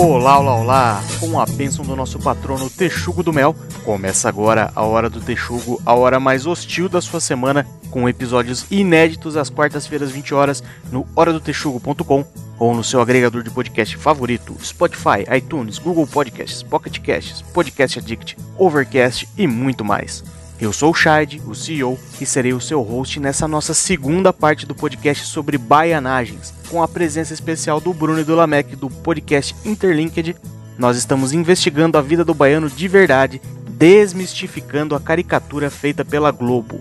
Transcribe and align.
Olá, 0.00 0.38
olá, 0.38 0.54
olá! 0.54 1.04
Com 1.18 1.40
a 1.40 1.44
bênção 1.44 1.84
do 1.84 1.96
nosso 1.96 2.20
patrono 2.20 2.70
Texugo 2.70 3.20
do 3.20 3.32
Mel, 3.32 3.52
começa 3.84 4.28
agora 4.28 4.70
a 4.72 4.84
Hora 4.84 5.10
do 5.10 5.20
Texugo, 5.20 5.82
a 5.84 5.92
hora 5.92 6.20
mais 6.20 6.46
hostil 6.46 6.88
da 6.88 7.00
sua 7.00 7.18
semana, 7.18 7.66
com 7.90 8.08
episódios 8.08 8.64
inéditos 8.70 9.36
às 9.36 9.50
quartas-feiras, 9.50 10.12
20 10.12 10.34
horas, 10.34 10.62
no 10.92 11.04
horadotexugo.com 11.16 12.24
ou 12.60 12.76
no 12.76 12.84
seu 12.84 13.00
agregador 13.00 13.42
de 13.42 13.50
podcast 13.50 13.96
favorito, 13.96 14.54
Spotify, 14.62 15.26
iTunes, 15.36 15.80
Google 15.80 16.06
Podcasts, 16.06 16.62
Pocket 16.62 17.00
Casts, 17.00 17.42
Podcast 17.42 17.98
Addict, 17.98 18.36
Overcast 18.56 19.28
e 19.36 19.48
muito 19.48 19.84
mais. 19.84 20.22
Eu 20.60 20.72
sou 20.72 20.90
o 20.90 20.94
Shad, 20.94 21.40
o 21.46 21.54
CEO, 21.54 21.96
e 22.20 22.26
serei 22.26 22.52
o 22.52 22.60
seu 22.60 22.82
host 22.82 23.20
nessa 23.20 23.46
nossa 23.46 23.72
segunda 23.72 24.32
parte 24.32 24.66
do 24.66 24.74
podcast 24.74 25.24
sobre 25.24 25.56
baianagens, 25.56 26.52
com 26.68 26.82
a 26.82 26.88
presença 26.88 27.32
especial 27.32 27.80
do 27.80 27.94
Bruno 27.94 28.20
e 28.20 28.24
do 28.24 28.34
Lamek 28.34 28.74
do 28.74 28.90
podcast 28.90 29.54
Interlinked. 29.64 30.34
Nós 30.76 30.96
estamos 30.96 31.32
investigando 31.32 31.96
a 31.96 32.02
vida 32.02 32.24
do 32.24 32.34
baiano 32.34 32.68
de 32.68 32.88
verdade, 32.88 33.40
desmistificando 33.68 34.96
a 34.96 35.00
caricatura 35.00 35.70
feita 35.70 36.04
pela 36.04 36.32
Globo. 36.32 36.80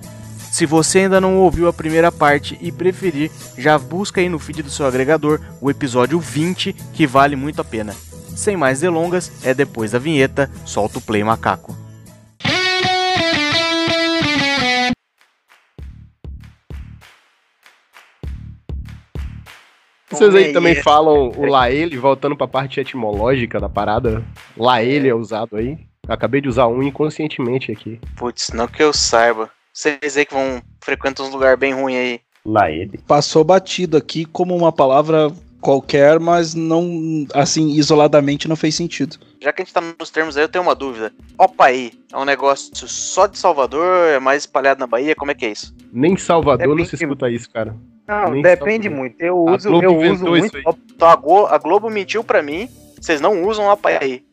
Se 0.51 0.65
você 0.65 0.99
ainda 0.99 1.21
não 1.21 1.37
ouviu 1.37 1.67
a 1.67 1.73
primeira 1.73 2.11
parte 2.11 2.57
e 2.59 2.71
preferir, 2.71 3.29
já 3.55 3.77
busca 3.77 4.19
aí 4.19 4.27
no 4.27 4.39
feed 4.39 4.63
do 4.63 4.71
seu 4.71 4.87
agregador 4.87 5.39
o 5.61 5.69
episódio 5.69 6.19
20, 6.19 6.73
que 6.93 7.05
vale 7.05 7.35
muito 7.35 7.61
a 7.61 7.63
pena. 7.63 7.95
Sem 8.35 8.57
mais 8.57 8.79
delongas, 8.79 9.31
é 9.43 9.53
depois 9.53 9.91
da 9.91 9.99
vinheta, 9.99 10.49
solta 10.65 10.97
o 10.97 11.01
play 11.01 11.23
macaco. 11.23 11.86
Vocês 20.09 20.33
aí 20.33 20.53
também 20.53 20.75
falam 20.75 21.31
o 21.35 21.45
Laele, 21.45 21.97
voltando 21.97 22.35
pra 22.35 22.47
parte 22.47 22.79
etimológica 22.79 23.59
da 23.59 23.67
parada. 23.67 24.23
Laele 24.55 25.09
é 25.09 25.13
usado 25.13 25.57
aí. 25.57 25.77
Acabei 26.07 26.39
de 26.39 26.47
usar 26.47 26.67
um 26.67 26.81
inconscientemente 26.81 27.71
aqui. 27.71 27.99
Putz, 28.15 28.49
não 28.53 28.67
que 28.67 28.81
eu 28.81 28.93
saiba. 28.93 29.49
Vocês 29.73 30.15
aí 30.15 30.25
que 30.25 30.33
vão 30.33 30.61
frequentar 30.81 31.23
uns 31.23 31.31
lugares 31.31 31.59
bem 31.59 31.73
ruins 31.73 31.97
aí. 31.97 32.21
Laele. 32.45 32.99
Passou 33.05 33.43
batido 33.43 33.97
aqui 33.97 34.23
como 34.23 34.55
uma 34.55 34.71
palavra 34.71 35.29
qualquer, 35.59 36.17
mas 36.19 36.55
não, 36.55 37.27
assim, 37.33 37.71
isoladamente 37.71 38.47
não 38.47 38.55
fez 38.55 38.73
sentido. 38.75 39.17
Já 39.41 39.53
que 39.53 39.61
a 39.61 39.65
gente 39.65 39.73
tá 39.73 39.81
nos 39.99 40.09
termos 40.09 40.35
aí, 40.37 40.43
eu 40.43 40.49
tenho 40.49 40.63
uma 40.63 40.73
dúvida. 40.75 41.11
Opaí 41.37 41.91
é 42.11 42.17
um 42.17 42.25
negócio 42.25 42.71
só 42.87 43.27
de 43.27 43.37
Salvador, 43.37 44.07
é 44.09 44.19
mais 44.19 44.43
espalhado 44.43 44.79
na 44.79 44.87
Bahia? 44.87 45.15
Como 45.15 45.31
é 45.31 45.35
que 45.35 45.45
é 45.45 45.51
isso? 45.51 45.75
Nem 45.93 46.13
em 46.13 46.17
Salvador 46.17 46.67
não 46.67 46.83
se 46.85 46.91
Depende- 46.91 47.03
escuta 47.03 47.29
isso, 47.29 47.49
cara. 47.51 47.75
Não, 48.07 48.31
Nem 48.31 48.41
depende 48.41 48.85
Salvador. 48.87 48.97
muito. 48.97 49.21
Eu 49.21 49.47
A 49.49 49.55
uso, 49.55 49.69
Globo 49.69 49.85
eu 50.03 50.11
uso 50.13 50.25
muito. 50.25 50.57
Então 50.57 51.07
a, 51.09 51.15
Glo- 51.15 51.45
a 51.47 51.57
Globo 51.57 51.89
mentiu 51.89 52.23
pra 52.23 52.41
mim, 52.41 52.67
vocês 52.99 53.21
não 53.21 53.43
usam 53.45 53.67
Opaí. 53.69 54.23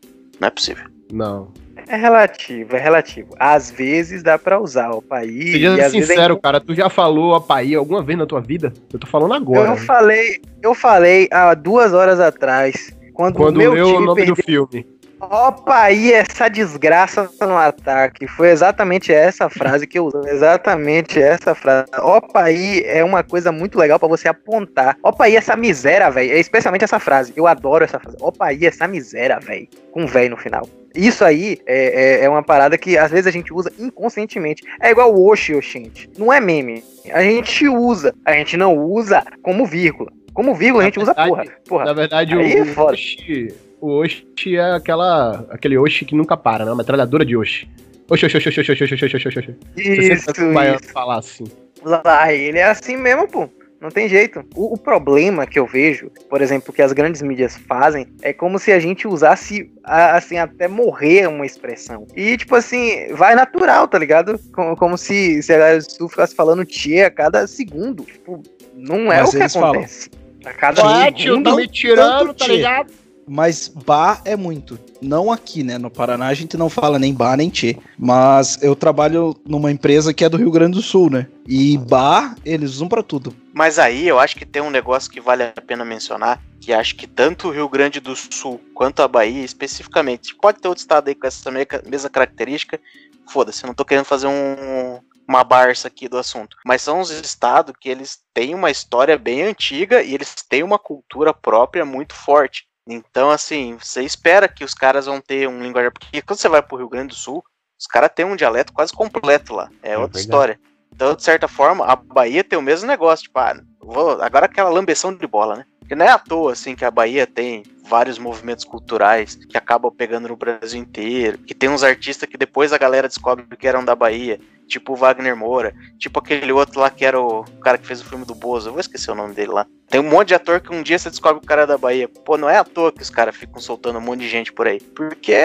Não 0.40 0.48
é 0.48 0.50
possível. 0.50 0.86
Não. 1.12 1.52
É 1.86 1.96
relativo, 1.96 2.74
é 2.76 2.80
relativo. 2.80 3.28
Às 3.38 3.70
vezes 3.70 4.22
dá 4.22 4.38
pra 4.38 4.58
usar 4.58 4.90
o 4.90 5.02
país. 5.02 5.52
Seja 5.52 5.76
vezes 5.76 5.84
é 5.94 6.00
sincero, 6.06 6.38
cara, 6.40 6.58
tu 6.60 6.74
já 6.74 6.88
falou 6.88 7.34
Apaí 7.34 7.74
alguma 7.74 8.02
vez 8.02 8.18
na 8.18 8.24
tua 8.24 8.40
vida? 8.40 8.72
Eu 8.92 8.98
tô 8.98 9.06
falando 9.06 9.32
Eu 9.32 9.36
agora. 9.36 9.76
falei, 9.76 10.40
eu 10.62 10.74
falei 10.74 11.28
há 11.30 11.52
duas 11.52 11.92
horas 11.92 12.18
atrás, 12.20 12.96
quando, 13.12 13.36
Quando 13.36 13.56
o 13.56 13.58
meu 13.58 13.72
leu 13.74 13.84
o 13.84 13.92
time 13.92 14.06
nome 14.06 14.24
perdeu. 14.24 14.34
do 14.34 14.42
filme. 14.42 14.86
Opa, 15.30 15.82
aí 15.82 16.12
essa 16.12 16.48
desgraça 16.48 17.30
no 17.40 17.56
ataque. 17.56 18.26
Foi 18.26 18.50
exatamente 18.50 19.12
essa 19.12 19.48
frase 19.48 19.86
que 19.86 19.98
eu 19.98 20.06
usei. 20.06 20.32
Exatamente 20.32 21.20
essa 21.20 21.54
frase. 21.54 21.86
Opa, 22.00 22.42
aí 22.42 22.82
é 22.86 23.02
uma 23.04 23.22
coisa 23.22 23.50
muito 23.50 23.78
legal 23.78 23.98
pra 23.98 24.08
você 24.08 24.28
apontar. 24.28 24.96
Opa, 25.02 25.24
aí 25.24 25.36
essa 25.36 25.56
miséria, 25.56 26.10
velho. 26.10 26.32
É 26.32 26.38
especialmente 26.38 26.84
essa 26.84 26.98
frase. 26.98 27.32
Eu 27.36 27.46
adoro 27.46 27.84
essa 27.84 27.98
frase. 27.98 28.16
Opa, 28.20 28.46
aí 28.46 28.66
essa 28.66 28.86
miséria, 28.86 29.38
velho. 29.40 29.68
Com 29.92 30.06
véi 30.06 30.28
no 30.28 30.36
final. 30.36 30.68
Isso 30.94 31.24
aí 31.24 31.58
é, 31.66 32.20
é, 32.20 32.24
é 32.24 32.28
uma 32.28 32.42
parada 32.42 32.78
que 32.78 32.96
às 32.96 33.10
vezes 33.10 33.26
a 33.26 33.30
gente 33.30 33.52
usa 33.52 33.72
inconscientemente. 33.78 34.62
É 34.80 34.90
igual 34.90 35.12
o 35.14 35.28
Oxi, 35.30 35.54
Oxente. 35.54 36.08
Não 36.16 36.32
é 36.32 36.38
meme. 36.40 36.84
A 37.12 37.22
gente 37.22 37.66
usa. 37.68 38.14
A 38.24 38.32
gente 38.32 38.56
não 38.56 38.76
usa 38.76 39.24
como 39.42 39.66
vírgula. 39.66 40.10
Como 40.32 40.54
vírgula 40.54 40.82
a 40.82 40.86
gente 40.86 40.98
usa 41.00 41.14
porra. 41.14 41.42
verdade- 41.42 41.52
Porra. 41.68 41.84
Na 41.84 41.92
verdade, 41.92 42.34
Aí 42.34 42.52
é 42.56 42.62
o, 42.62 42.66
foda. 42.66 42.92
Oshi, 42.92 43.54
o 43.84 44.00
Oshi 44.00 44.56
é 44.56 44.72
aquela, 44.72 45.44
aquele 45.50 45.76
Oshi 45.76 46.04
que 46.04 46.14
nunca 46.14 46.36
para, 46.36 46.64
né? 46.64 46.70
Uma 46.70 46.78
metralhadora 46.78 47.24
de 47.24 47.36
Oshi. 47.36 47.68
Oxi, 48.08 48.26
oxi, 48.26 48.36
oxi, 48.36 48.48
oxi, 48.48 48.60
oxi, 48.60 48.84
oxi, 48.84 48.94
oxi, 48.94 49.16
oxi, 49.16 49.38
oxi. 49.38 49.54
Você 49.76 50.12
Isso, 50.14 50.52
baiano 50.52 50.78
isso. 50.82 50.92
falar 50.92 51.18
assim. 51.18 51.44
Lá, 51.82 52.32
ele 52.32 52.58
é 52.58 52.64
assim 52.64 52.96
mesmo, 52.96 53.28
pô. 53.28 53.48
Não 53.80 53.90
tem 53.90 54.08
jeito. 54.08 54.42
O, 54.54 54.72
o 54.72 54.78
problema 54.78 55.46
que 55.46 55.58
eu 55.58 55.66
vejo, 55.66 56.10
por 56.30 56.40
exemplo, 56.40 56.72
que 56.72 56.80
as 56.80 56.92
grandes 56.94 57.20
mídias 57.20 57.58
fazem, 57.68 58.06
é 58.22 58.32
como 58.32 58.58
se 58.58 58.72
a 58.72 58.78
gente 58.78 59.06
usasse, 59.06 59.70
a- 59.84 60.16
assim, 60.16 60.38
até 60.38 60.66
morrer 60.66 61.26
uma 61.28 61.44
expressão. 61.44 62.06
E, 62.16 62.38
tipo 62.38 62.54
assim, 62.56 63.08
vai 63.12 63.34
natural, 63.34 63.86
tá 63.86 63.98
ligado? 63.98 64.38
Como, 64.54 64.74
como 64.76 64.96
se, 64.96 65.42
se 65.42 65.52
a 65.52 65.58
galera 65.58 65.78
do 65.98 66.08
ficasse 66.08 66.34
falando 66.34 66.64
tchê 66.64 67.02
a 67.02 67.10
cada 67.10 67.46
segundo. 67.46 68.04
Tipo, 68.04 68.42
não 68.74 69.12
é 69.12 69.20
Mas 69.20 69.28
o 69.28 69.32
que 69.32 69.36
eles 69.38 69.52
falam. 69.52 69.70
acontece. 69.72 70.08
A 70.46 70.52
cada 70.54 71.10
tio, 71.12 71.32
segundo. 71.34 71.50
tá 71.50 71.56
me 71.56 71.68
tirando, 71.68 72.32
tá 72.34 72.46
ligado? 72.46 72.90
Mas 73.26 73.68
bar 73.68 74.20
é 74.24 74.36
muito. 74.36 74.78
Não 75.00 75.32
aqui, 75.32 75.62
né? 75.62 75.78
No 75.78 75.90
Paraná 75.90 76.28
a 76.28 76.34
gente 76.34 76.56
não 76.56 76.68
fala 76.68 76.98
nem 76.98 77.14
bar 77.14 77.36
nem 77.36 77.50
tchê. 77.50 77.76
Mas 77.98 78.62
eu 78.62 78.76
trabalho 78.76 79.34
numa 79.46 79.70
empresa 79.70 80.12
que 80.12 80.24
é 80.24 80.28
do 80.28 80.36
Rio 80.36 80.50
Grande 80.50 80.74
do 80.74 80.82
Sul, 80.82 81.10
né? 81.10 81.26
E 81.46 81.76
bar, 81.78 82.36
eles 82.44 82.72
usam 82.72 82.88
pra 82.88 83.02
tudo. 83.02 83.34
Mas 83.52 83.78
aí 83.78 84.08
eu 84.08 84.18
acho 84.18 84.36
que 84.36 84.46
tem 84.46 84.62
um 84.62 84.70
negócio 84.70 85.10
que 85.10 85.20
vale 85.20 85.42
a 85.44 85.52
pena 85.52 85.84
mencionar, 85.84 86.40
que 86.60 86.72
acho 86.72 86.96
que 86.96 87.06
tanto 87.06 87.48
o 87.48 87.50
Rio 87.50 87.68
Grande 87.68 88.00
do 88.00 88.16
Sul 88.16 88.60
quanto 88.74 89.00
a 89.02 89.08
Bahia 89.08 89.44
especificamente, 89.44 90.34
pode 90.34 90.60
ter 90.60 90.68
outro 90.68 90.80
estado 90.80 91.08
aí 91.08 91.14
com 91.14 91.26
essa 91.26 91.50
mesma 91.50 92.10
característica, 92.10 92.80
foda-se, 93.28 93.62
eu 93.62 93.68
não 93.68 93.74
tô 93.74 93.84
querendo 93.84 94.04
fazer 94.04 94.26
um, 94.26 94.98
uma 95.28 95.44
barça 95.44 95.88
aqui 95.88 96.08
do 96.08 96.18
assunto, 96.18 96.56
mas 96.64 96.82
são 96.82 97.00
os 97.00 97.10
estados 97.10 97.74
que 97.80 97.88
eles 97.88 98.18
têm 98.32 98.54
uma 98.54 98.70
história 98.70 99.16
bem 99.18 99.42
antiga 99.42 100.02
e 100.02 100.14
eles 100.14 100.34
têm 100.48 100.62
uma 100.62 100.78
cultura 100.78 101.32
própria 101.32 101.84
muito 101.84 102.14
forte. 102.14 102.66
Então, 102.88 103.30
assim, 103.30 103.78
você 103.80 104.02
espera 104.02 104.46
que 104.48 104.64
os 104.64 104.74
caras 104.74 105.06
vão 105.06 105.20
ter 105.20 105.48
um 105.48 105.62
linguajar, 105.62 105.90
porque 105.92 106.20
quando 106.20 106.38
você 106.38 106.48
vai 106.48 106.62
pro 106.62 106.76
Rio 106.76 106.88
Grande 106.88 107.08
do 107.08 107.14
Sul, 107.14 107.42
os 107.78 107.86
caras 107.86 108.10
têm 108.14 108.26
um 108.26 108.36
dialeto 108.36 108.72
quase 108.72 108.92
completo 108.92 109.54
lá, 109.54 109.70
é, 109.82 109.92
É 109.92 109.98
outra 109.98 110.18
verdade. 110.18 110.20
história. 110.20 110.60
Então, 110.94 111.14
de 111.14 111.22
certa 111.24 111.48
forma, 111.48 111.84
a 111.86 111.96
Bahia 111.96 112.44
tem 112.44 112.58
o 112.58 112.62
mesmo 112.62 112.86
negócio, 112.86 113.24
tipo, 113.24 113.38
ah, 113.38 113.58
vou- 113.80 114.22
agora 114.22 114.46
aquela 114.46 114.70
lambeção 114.70 115.12
de 115.12 115.26
bola, 115.26 115.56
né? 115.56 115.64
Porque 115.80 115.94
não 115.94 116.06
é 116.06 116.10
à 116.10 116.18
toa, 116.18 116.52
assim, 116.52 116.74
que 116.76 116.84
a 116.84 116.90
Bahia 116.90 117.26
tem 117.26 117.62
vários 117.82 118.18
movimentos 118.18 118.64
culturais 118.64 119.34
que 119.34 119.58
acabam 119.58 119.90
pegando 119.92 120.28
no 120.28 120.36
Brasil 120.36 120.80
inteiro, 120.80 121.36
que 121.38 121.54
tem 121.54 121.68
uns 121.68 121.82
artistas 121.82 122.28
que 122.28 122.38
depois 122.38 122.72
a 122.72 122.78
galera 122.78 123.08
descobre 123.08 123.44
que 123.56 123.66
eram 123.66 123.84
da 123.84 123.94
Bahia, 123.94 124.40
tipo 124.74 124.92
o 124.92 124.96
Wagner 124.96 125.36
Moura, 125.36 125.72
tipo 125.98 126.18
aquele 126.18 126.50
outro 126.52 126.80
lá 126.80 126.90
que 126.90 127.04
era 127.04 127.20
o 127.20 127.44
cara 127.62 127.78
que 127.78 127.86
fez 127.86 128.00
o 128.00 128.04
filme 128.04 128.24
do 128.24 128.34
Bozo, 128.34 128.68
eu 128.68 128.72
vou 128.72 128.80
esquecer 128.80 129.10
o 129.10 129.14
nome 129.14 129.34
dele 129.34 129.52
lá. 129.52 129.66
Tem 129.88 130.00
um 130.00 130.08
monte 130.10 130.28
de 130.28 130.34
ator 130.34 130.60
que 130.60 130.74
um 130.74 130.82
dia 130.82 130.98
você 130.98 131.08
descobre 131.10 131.38
que 131.40 131.44
o 131.44 131.48
cara 131.48 131.62
é 131.62 131.66
da 131.66 131.78
Bahia. 131.78 132.08
Pô, 132.24 132.36
não 132.36 132.48
é 132.50 132.56
à 132.58 132.64
toa 132.64 132.90
que 132.90 133.02
os 133.02 133.10
caras 133.10 133.36
ficam 133.36 133.60
soltando 133.60 133.98
um 133.98 134.02
monte 134.02 134.20
de 134.20 134.28
gente 134.28 134.52
por 134.52 134.66
aí. 134.66 134.80
Porque 134.80 135.36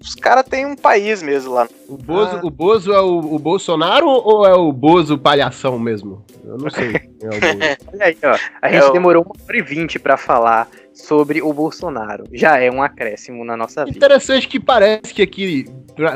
os 0.00 0.14
caras 0.14 0.44
têm 0.48 0.64
um 0.64 0.76
país 0.76 1.22
mesmo 1.22 1.52
lá. 1.52 1.68
O 1.88 1.96
Bozo, 1.98 2.36
Ah. 2.36 2.40
o 2.42 2.50
Bozo 2.50 2.92
é 2.92 3.00
o, 3.00 3.18
o 3.34 3.38
Bolsonaro 3.38 4.06
ou 4.08 4.46
é 4.46 4.54
o 4.54 4.72
Bozo 4.72 5.18
palhação 5.18 5.78
mesmo? 5.78 6.24
Eu 6.44 6.56
não 6.56 6.70
sei. 6.70 6.94
é 7.20 7.26
o 7.26 7.30
Bozo. 7.30 7.76
Olha 7.92 8.04
aí, 8.06 8.16
ó. 8.24 8.36
A 8.62 8.68
É 8.70 8.72
gente 8.80 8.84
o- 8.90 8.92
demorou 8.92 9.22
uma 9.24 9.34
hora 9.44 9.58
e 9.58 9.62
vinte 9.62 9.98
pra 9.98 10.16
falar 10.16 10.68
sobre 10.98 11.40
o 11.40 11.52
Bolsonaro. 11.52 12.24
Já 12.32 12.58
é 12.58 12.70
um 12.70 12.82
acréscimo 12.82 13.44
na 13.44 13.56
nossa 13.56 13.84
vida. 13.84 13.96
Interessante 13.96 14.48
que 14.48 14.58
parece 14.58 15.14
que 15.14 15.22
aqui, 15.22 15.66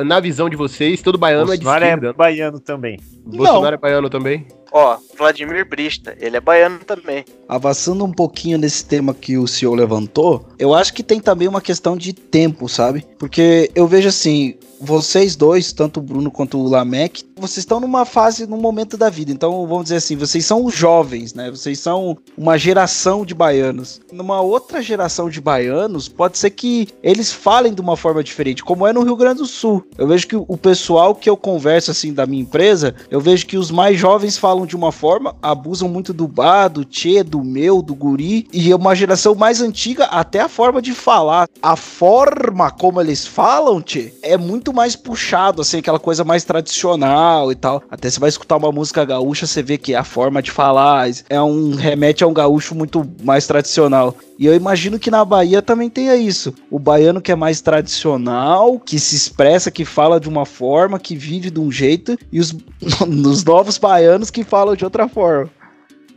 na- 0.04 0.20
visão 0.20 0.48
de 0.48 0.56
vocês, 0.56 1.00
todo 1.02 1.16
baiano 1.18 1.52
é 1.52 1.56
de 1.56 1.62
Bolsonaro 1.64 1.84
é 1.84 1.88
esquerda. 1.88 2.12
baiano 2.12 2.60
também. 2.60 2.98
Bolsonaro 3.24 3.74
é 3.74 3.78
baiano 3.78 4.10
também. 4.10 4.46
Ó, 4.72 4.96
Vladimir 5.18 5.68
Brista, 5.68 6.16
ele 6.20 6.36
é 6.36 6.40
baiano 6.40 6.78
também. 6.78 7.24
Avançando 7.48 8.04
um 8.04 8.12
pouquinho 8.12 8.56
nesse 8.58 8.84
tema 8.84 9.12
que 9.14 9.36
o 9.36 9.46
senhor 9.46 9.74
levantou, 9.74 10.46
eu 10.58 10.72
acho 10.74 10.94
que 10.94 11.02
tem 11.02 11.20
também 11.20 11.46
uma 11.46 11.60
questão 11.60 11.96
de 11.96 12.12
tempo, 12.12 12.68
sabe? 12.68 13.04
Porque 13.18 13.70
eu 13.74 13.86
vejo 13.86 14.08
assim, 14.08 14.56
vocês 14.82 15.36
dois, 15.36 15.72
tanto 15.72 16.00
o 16.00 16.02
Bruno 16.02 16.28
quanto 16.28 16.58
o 16.58 16.68
Lamek, 16.68 17.24
vocês 17.36 17.58
estão 17.58 17.78
numa 17.78 18.04
fase, 18.04 18.46
num 18.46 18.56
momento 18.56 18.96
da 18.96 19.08
vida. 19.08 19.30
Então, 19.30 19.64
vamos 19.66 19.84
dizer 19.84 19.96
assim, 19.96 20.16
vocês 20.16 20.44
são 20.44 20.68
jovens, 20.68 21.34
né? 21.34 21.50
Vocês 21.50 21.78
são 21.78 22.18
uma 22.36 22.58
geração 22.58 23.24
de 23.24 23.32
baianos. 23.32 24.00
Numa 24.12 24.40
outra 24.40 24.82
geração 24.82 25.30
de 25.30 25.40
baianos, 25.40 26.08
pode 26.08 26.36
ser 26.36 26.50
que 26.50 26.88
eles 27.02 27.32
falem 27.32 27.72
de 27.72 27.80
uma 27.80 27.96
forma 27.96 28.24
diferente, 28.24 28.64
como 28.64 28.86
é 28.86 28.92
no 28.92 29.04
Rio 29.04 29.14
Grande 29.14 29.38
do 29.38 29.46
Sul. 29.46 29.84
Eu 29.96 30.08
vejo 30.08 30.26
que 30.26 30.36
o 30.36 30.56
pessoal 30.56 31.14
que 31.14 31.30
eu 31.30 31.36
converso 31.36 31.92
assim 31.92 32.12
da 32.12 32.26
minha 32.26 32.42
empresa, 32.42 32.94
eu 33.08 33.20
vejo 33.20 33.46
que 33.46 33.56
os 33.56 33.70
mais 33.70 33.98
jovens 33.98 34.36
falam 34.36 34.66
de 34.66 34.74
uma 34.74 34.90
forma, 34.90 35.36
abusam 35.40 35.88
muito 35.88 36.12
do 36.12 36.26
bar, 36.26 36.68
do 36.68 36.84
tchê, 36.84 37.22
do 37.22 37.44
meu, 37.44 37.82
do 37.82 37.94
guri, 37.94 38.48
e 38.52 38.74
uma 38.74 38.96
geração 38.96 39.34
mais 39.36 39.60
antiga, 39.60 40.06
até 40.06 40.40
a 40.40 40.48
forma 40.48 40.82
de 40.82 40.92
falar, 40.92 41.48
a 41.62 41.76
forma 41.76 42.70
como 42.70 43.00
eles 43.00 43.24
falam, 43.24 43.80
tchê, 43.80 44.12
é 44.22 44.36
muito 44.36 44.71
muito 44.72 44.74
mais 44.74 44.96
puxado, 44.96 45.60
assim, 45.60 45.78
aquela 45.78 45.98
coisa 45.98 46.24
mais 46.24 46.44
tradicional 46.44 47.52
e 47.52 47.54
tal. 47.54 47.82
Até 47.90 48.08
você 48.08 48.18
vai 48.18 48.28
escutar 48.28 48.56
uma 48.56 48.72
música 48.72 49.04
gaúcha, 49.04 49.46
você 49.46 49.62
vê 49.62 49.76
que 49.76 49.94
a 49.94 50.02
forma 50.02 50.42
de 50.42 50.50
falar 50.50 51.08
é 51.28 51.40
um 51.40 51.74
remete 51.74 52.24
a 52.24 52.26
um 52.26 52.32
gaúcho 52.32 52.74
muito 52.74 53.06
mais 53.22 53.46
tradicional. 53.46 54.16
E 54.38 54.46
eu 54.46 54.54
imagino 54.54 54.98
que 54.98 55.10
na 55.10 55.24
Bahia 55.24 55.60
também 55.60 55.90
tenha 55.90 56.16
isso. 56.16 56.54
O 56.70 56.78
baiano 56.78 57.20
que 57.20 57.30
é 57.30 57.36
mais 57.36 57.60
tradicional, 57.60 58.78
que 58.78 58.98
se 58.98 59.14
expressa, 59.14 59.70
que 59.70 59.84
fala 59.84 60.18
de 60.18 60.28
uma 60.28 60.46
forma, 60.46 60.98
que 60.98 61.14
vive 61.14 61.50
de 61.50 61.60
um 61.60 61.70
jeito, 61.70 62.18
e 62.32 62.40
os, 62.40 62.54
os 63.06 63.44
novos 63.44 63.78
baianos 63.78 64.30
que 64.30 64.42
falam 64.42 64.74
de 64.74 64.84
outra 64.84 65.06
forma 65.06 65.50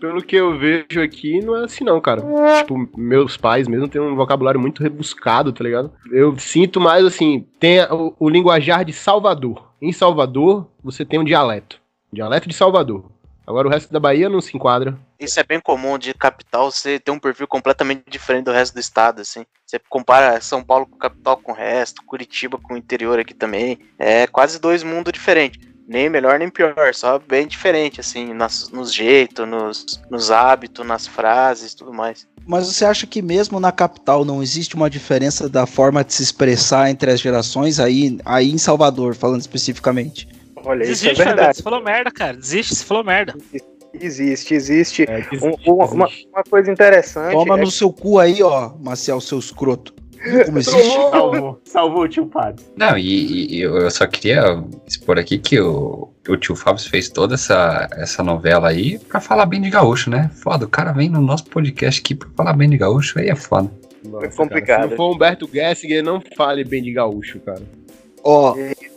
pelo 0.06 0.22
que 0.22 0.36
eu 0.36 0.57
vejo 0.57 1.02
aqui, 1.04 1.40
não 1.42 1.56
é 1.57 1.66
assim 1.66 1.84
não, 1.84 2.00
cara. 2.00 2.22
Tipo, 2.60 2.90
meus 2.96 3.36
pais 3.36 3.68
mesmo 3.68 3.88
têm 3.88 4.00
um 4.00 4.16
vocabulário 4.16 4.60
muito 4.60 4.84
rebuscado, 4.84 5.52
tá 5.52 5.63
ligado? 5.63 5.92
Eu 6.12 6.38
sinto 6.38 6.80
mais 6.80 7.04
assim, 7.04 7.48
tem 7.60 7.81
o, 7.86 8.13
o 8.19 8.30
linguajar 8.30 8.86
de 8.86 8.94
Salvador. 8.94 9.72
Em 9.81 9.92
Salvador, 9.92 10.68
você 10.84 11.04
tem 11.04 11.19
um 11.19 11.24
dialeto. 11.24 11.81
Dialeto 12.13 12.48
de 12.48 12.54
Salvador. 12.54 13.06
Agora 13.48 13.68
o 13.68 13.72
resto 13.72 13.92
da 13.92 14.00
Bahia 14.00 14.30
não 14.30 14.42
se 14.42 14.56
enquadra. 14.56 14.98
Isso 15.19 15.40
é 15.40 15.44
bem 15.44 15.60
comum 15.60 15.98
de 15.98 16.13
capital, 16.13 16.72
você 16.72 17.00
ter 17.00 17.12
um 17.12 17.19
perfil 17.19 17.48
completamente 17.48 18.04
diferente 18.08 18.46
do 18.46 18.51
resto 18.51 18.74
do 18.74 18.80
estado, 18.80 19.22
assim. 19.22 19.44
Você 19.66 19.80
compara 19.90 20.40
São 20.40 20.63
Paulo 20.63 20.86
com 20.86 20.98
capital 20.98 21.38
com 21.38 21.51
o 21.51 21.56
resto, 21.56 22.04
Curitiba 22.06 22.60
com 22.60 22.75
o 22.75 22.78
interior 22.78 23.19
aqui 23.19 23.34
também. 23.34 23.80
É 23.98 24.28
quase 24.28 24.60
dois 24.60 24.84
mundos 24.84 25.12
diferentes 25.13 25.75
nem 25.88 26.10
melhor 26.10 26.40
nem 26.40 26.50
pior, 26.50 26.94
só 26.94 27.20
bem 27.20 27.48
diferente, 27.48 28.00
assim, 28.00 28.34
nas, 28.34 28.70
nos 28.70 28.94
jeitos, 28.94 29.48
nos, 29.48 30.02
nos 30.10 30.32
hábitos, 30.32 30.86
nas 30.86 31.06
frases 31.06 31.74
tudo 31.74 31.94
mais. 31.94 32.28
Mas 32.46 32.68
você 32.68 32.86
acha 32.86 33.08
que 33.08 33.22
mesmo 33.22 33.60
na 33.60 33.72
capital 33.72 34.24
não 34.24 34.42
existe 34.42 34.76
uma 34.76 34.90
diferença 34.90 35.50
da 35.50 35.66
forma 35.66 36.04
de 36.04 36.14
se 36.14 36.24
expressar 36.24 36.90
entre 36.90 37.12
as 37.12 37.20
gerações 37.20 37.80
aí, 37.80 38.18
aí 38.24 38.52
em 38.52 38.58
Salvador, 38.58 39.16
falando 39.16 39.42
especificamente? 39.42 40.28
Olha, 40.64 40.80
Desiste, 40.80 41.12
isso 41.12 41.22
é 41.22 41.26
verdade. 41.26 41.58
Você 41.58 41.64
falou 41.64 41.82
merda, 41.82 42.12
cara. 42.12 42.38
Desiste, 42.38 42.76
você 42.76 42.84
falou 42.84 43.04
merda. 43.04 43.36
Existe, 43.94 44.54
existe. 44.54 45.06
É, 45.08 45.20
existe, 45.20 45.46
um, 45.46 45.74
Uma, 45.74 46.10
uma, 46.34 46.44
coisa 46.50 46.72
interessante. 46.72 47.32
Toma 47.32 47.58
é 47.58 47.62
no 47.62 47.68
que... 47.68 47.74
seu 47.74 47.92
cu 47.92 48.20
aí, 48.20 48.44
ó, 48.44 48.74
Marcial, 48.80 49.22
seu 49.22 49.40
escroto. 49.40 49.94
Como 50.45 50.57
existe? 50.57 50.94
Salvou, 51.12 51.62
salvou 51.66 52.04
o 52.04 52.07
tio 52.07 52.30
Fábio. 52.31 52.66
Não, 52.75 52.98
e, 52.98 53.56
e, 53.56 53.62
eu 53.62 53.89
só 53.92 54.07
queria 54.07 54.63
expor 54.88 55.18
aqui 55.19 55.38
que 55.38 55.60
o, 55.60 56.10
o 56.27 56.38
tio 56.38 56.56
Fábio 56.56 56.83
fez 56.83 57.10
toda 57.10 57.36
essa, 57.36 57.88
essa 57.94 58.24
novela 58.24 58.69
aí 58.69 58.98
pra 59.00 59.19
falar 59.19 59.45
bem 59.45 59.62
de 59.62 59.69
gaúcho, 59.69 60.10
né? 60.10 60.30
Foda, 60.36 60.66
o 60.66 60.69
cara 60.69 60.92
vem 60.92 61.10
no 61.10 61.22
nosso 61.22 61.45
podcast 61.45 62.01
aqui 62.01 62.16
pra 62.16 62.30
falar 62.36 62.54
bem 62.54 62.69
de 62.69 62.77
gaúcho, 62.77 63.19
aí 63.19 63.30
é 63.30 63.36
foda. 63.36 63.72
Nossa, 64.04 64.25
é 64.25 64.30
complicado. 64.30 64.68
Cara, 64.68 64.83
se 64.83 64.89
não 64.89 64.98
for 64.98 65.16
Humberto 65.16 65.50
Gessinger, 65.51 66.04
não 66.04 66.22
fale 66.36 66.63
bem 66.63 66.83
de 66.83 66.92
gaúcho, 66.92 67.39
cara. 67.39 67.63
Ó, 68.24 68.56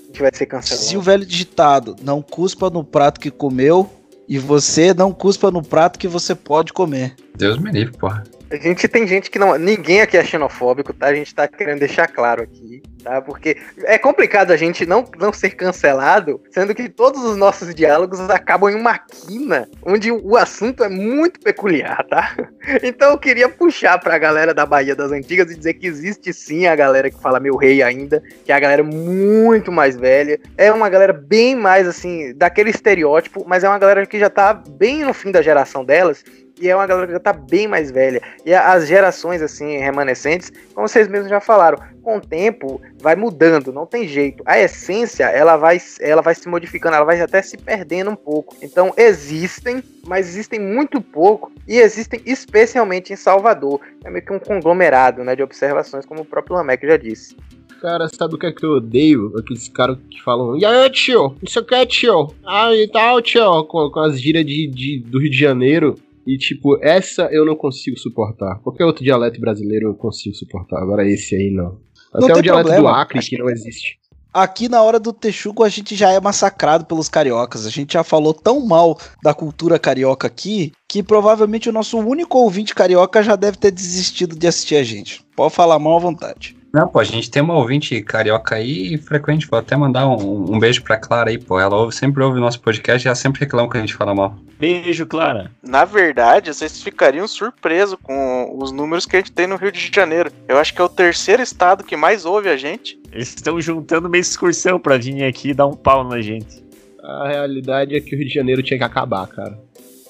gente 0.09 0.23
vai 0.23 0.31
ser 0.35 0.47
cancelado. 0.47 0.87
Se 0.87 0.97
o 0.97 1.01
velho 1.01 1.25
digitado 1.25 1.97
não 2.03 2.21
cuspa 2.21 2.69
no 2.69 2.83
prato 2.83 3.21
que 3.21 3.31
comeu, 3.31 3.89
e 4.29 4.39
você 4.39 4.93
não 4.93 5.13
cuspa 5.13 5.51
no 5.51 5.63
prato 5.63 5.99
que 5.99 6.07
você 6.07 6.35
pode 6.35 6.73
comer. 6.73 7.15
Deus 7.37 7.59
me 7.59 7.71
livre, 7.71 7.97
porra. 7.97 8.25
A 8.51 8.57
gente 8.57 8.89
tem 8.89 9.07
gente 9.07 9.31
que 9.31 9.39
não. 9.39 9.57
Ninguém 9.59 10.01
aqui 10.01 10.17
é 10.17 10.25
xenofóbico, 10.25 10.93
tá? 10.95 11.09
A 11.09 11.15
gente 11.15 11.35
tá 11.35 11.47
querendo 11.47 11.81
deixar 11.81 12.09
claro 12.09 12.43
aqui, 12.43 12.83
tá? 13.05 13.21
Porque 13.21 13.59
é 13.85 13.99
complicado 13.99 14.51
a 14.51 14.57
gente 14.57 14.87
não, 14.87 15.05
não 15.19 15.33
ser 15.33 15.51
cancelado, 15.51 16.41
sendo 16.51 16.75
que 16.75 16.89
todos 16.89 17.23
os 17.23 17.37
nossos 17.37 17.75
diálogos 17.75 18.19
acabam 18.21 18.71
em 18.71 18.75
uma 18.75 18.99
quina 18.99 19.69
onde 19.85 20.11
o 20.11 20.37
assunto 20.37 20.83
é 20.83 20.89
muito 20.89 21.41
peculiar, 21.41 22.05
tá? 22.07 22.37
Então 22.83 23.13
eu 23.13 23.19
queria 23.19 23.49
puxar 23.49 23.99
pra 23.99 24.19
galera 24.19 24.53
da 24.53 24.67
Bahia 24.67 24.95
das 24.95 25.11
Antigas 25.11 25.51
e 25.51 25.57
dizer 25.57 25.75
que 25.75 25.87
existe 25.87 26.35
sim 26.35 26.67
a 26.67 26.77
galera 26.77 27.11
que 27.11 27.21
fala 27.21 27.41
meu 27.41 27.57
rei 27.57 27.83
ainda, 27.83 28.23
que 28.45 28.53
é 28.53 28.55
a 28.55 28.61
galera 28.61 28.83
muito 28.83 29.73
mais 29.73 29.97
velha. 29.97 30.39
É 30.57 30.71
uma 30.71 30.91
galera 30.91 31.15
bem 31.15 31.57
mais 31.57 31.89
assim, 31.89 32.35
daquele 32.37 32.69
estereótipo, 32.69 33.45
mas 33.47 33.65
é 33.65 33.69
uma 33.69 33.79
galera 33.79 34.05
que 34.05 34.19
já 34.19 34.29
tá 34.29 34.53
bem 34.53 35.03
no 35.03 35.15
fim 35.15 35.31
da 35.31 35.41
geração 35.41 35.83
delas 35.83 36.23
e 36.61 36.69
é 36.69 36.75
uma 36.75 36.87
galera 36.87 37.07
que 37.07 37.13
já 37.13 37.21
tá 37.21 37.33
bem 37.33 37.67
mais 37.67 37.91
velha. 37.91 38.21
E 38.45 38.55
as 38.55 38.87
gerações, 38.87 39.43
assim, 39.43 39.79
remanescentes, 39.79 40.53
como 40.75 40.89
vocês 40.89 41.09
mesmos 41.09 41.31
já 41.31 41.41
falaram, 41.41 41.79
com 42.03 42.19
o 42.19 42.21
tempo 42.21 42.81
vai 43.01 43.15
mudando, 43.15 43.73
não 43.73 43.87
tem 43.87 44.09
jeito. 44.09 44.43
A 44.47 44.59
essência, 44.59 45.25
ela 45.25 45.57
vai, 45.57 45.79
ela 46.01 46.23
vai 46.23 46.35
se 46.35 46.49
modificando, 46.49 46.97
ela 46.97 47.05
vai 47.05 47.21
até 47.21 47.43
se 47.43 47.57
perdendo 47.57 48.11
um 48.11 48.17
pouco. 48.17 48.57
Então, 48.63 48.93
existem, 48.97 49.83
mas 50.07 50.29
existem 50.29 50.59
muito 50.59 51.01
pouco, 51.01 51.53
e 51.67 51.79
existem 51.79 52.21
especialmente 52.25 53.13
em 53.13 53.17
Salvador. 53.17 53.81
É 54.05 54.11
meio 54.11 54.25
que 54.25 54.33
um 54.33 54.39
conglomerado, 54.39 55.23
né, 55.23 55.37
de 55.37 55.43
observações, 55.43 56.07
como 56.07 56.23
o 56.23 56.25
próprio 56.25 56.57
Lameck 56.57 56.87
já 56.87 56.97
disse. 56.97 57.37
Cara, 57.81 58.09
sabe 58.09 58.35
o 58.35 58.39
que 58.39 58.47
é 58.47 58.53
que 58.53 58.65
eu 58.65 58.73
odeio? 58.73 59.33
Aqueles 59.39 59.69
caras 59.69 59.99
que 60.11 60.21
falam, 60.21 60.59
e 60.59 60.65
aí, 60.65 60.91
tio? 60.91 61.37
Isso 61.43 61.61
aqui 61.61 61.75
é 61.75 61.87
tio? 61.87 62.35
Ah, 62.45 62.75
e 62.75 62.89
tal, 62.89 63.23
tio? 63.23 63.65
Com, 63.65 63.89
com 63.91 64.01
as 64.01 64.21
gírias 64.21 64.45
de, 64.45 64.67
de, 64.67 64.99
do 65.01 65.21
Rio 65.21 65.31
de 65.31 65.39
Janeiro. 65.39 65.95
E, 66.29 66.37
tipo, 66.37 66.79
essa 66.83 67.23
eu 67.33 67.47
não 67.47 67.57
consigo 67.57 67.99
suportar. 67.99 68.61
Qualquer 68.61 68.85
outro 68.85 69.03
dialeto 69.03 69.41
brasileiro 69.41 69.89
eu 69.89 69.95
consigo 69.95 70.37
suportar. 70.37 70.83
Agora 70.83 71.09
esse 71.09 71.35
aí 71.35 71.51
não. 71.51 71.81
Até 72.13 72.29
não 72.29 72.39
o 72.39 72.43
dialeto 72.43 72.69
problema. 72.69 72.91
do 72.91 72.95
Acre, 72.95 73.21
que 73.21 73.39
não 73.39 73.49
existe. 73.49 73.99
Aqui 74.31 74.69
na 74.69 74.83
hora 74.83 75.01
do 75.01 75.11
Texugo 75.11 75.65
a 75.65 75.71
gente 75.71 75.97
já 75.97 76.11
é 76.11 76.21
massacrado 76.21 76.85
pelos 76.85 77.09
cariocas. 77.09 77.65
A 77.65 77.71
gente 77.71 77.95
já 77.95 78.05
falou 78.05 78.35
tão 78.35 78.61
mal 78.67 78.99
da 79.23 79.33
cultura 79.33 79.79
carioca 79.79 80.27
aqui 80.27 80.71
que 80.87 81.03
provavelmente 81.03 81.71
o 81.71 81.73
nosso 81.73 81.97
único 81.99 82.37
ouvinte 82.37 82.75
carioca 82.75 83.23
já 83.23 83.35
deve 83.35 83.57
ter 83.57 83.71
desistido 83.71 84.37
de 84.37 84.47
assistir 84.47 84.77
a 84.77 84.85
gente. 84.85 85.25
Pode 85.35 85.55
falar 85.55 85.79
mal 85.79 85.97
à 85.97 85.99
vontade. 85.99 86.58
Não, 86.73 86.87
pô, 86.87 86.99
a 87.01 87.05
gente 87.05 87.31
tem 87.31 87.43
uma 87.43 87.55
ouvinte 87.55 88.01
carioca 88.03 88.57
aí 88.57 88.99
frequente. 88.99 89.47
Vou 89.47 89.59
até 89.59 89.77
mandar 89.77 90.07
um, 90.07 90.55
um 90.55 90.59
beijo 90.59 90.83
pra 90.83 90.99
Clara 90.99 91.31
aí, 91.31 91.39
pô. 91.39 91.59
Ela 91.59 91.77
ouve, 91.77 91.95
sempre 91.95 92.23
ouve 92.23 92.39
o 92.39 92.41
nosso 92.41 92.61
podcast 92.61 93.07
e 93.07 93.09
ela 93.09 93.15
sempre 93.15 93.41
reclama 93.41 93.71
que 93.71 93.79
a 93.79 93.81
gente 93.81 93.95
fala 93.95 94.15
mal. 94.15 94.37
Beijo, 94.59 95.07
Clara. 95.07 95.51
Na 95.63 95.85
verdade, 95.85 96.53
vocês 96.53 96.83
ficariam 96.83 97.27
surpresos 97.27 97.99
com 98.03 98.55
os 98.59 98.71
números 98.71 99.07
que 99.07 99.17
a 99.17 99.21
gente 99.21 99.33
tem 99.33 99.47
no 99.47 99.57
Rio 99.57 99.73
de 99.73 99.91
Janeiro. 99.93 100.31
Eu 100.47 100.59
acho 100.59 100.75
que 100.75 100.81
é 100.81 100.85
o 100.85 100.89
terceiro 100.89 101.43
estado 101.43 101.85
que 101.85 101.97
mais 101.97 102.27
ouve 102.27 102.49
a 102.49 102.57
gente. 102.57 103.01
Eles 103.11 103.29
estão 103.29 103.59
juntando 103.61 104.09
meia 104.09 104.21
excursão 104.21 104.79
pra 104.79 104.99
vir 104.99 105.25
aqui 105.25 105.51
e 105.51 105.55
dar 105.55 105.67
um 105.67 105.75
pau 105.75 106.05
na 106.05 106.21
gente. 106.21 106.63
A 107.03 107.29
realidade 107.29 107.97
é 107.97 108.01
que 108.01 108.15
o 108.15 108.19
Rio 108.19 108.29
de 108.29 108.35
Janeiro 108.35 108.63
tinha 108.63 108.77
que 108.77 108.85
acabar, 108.85 109.27
cara. 109.29 109.59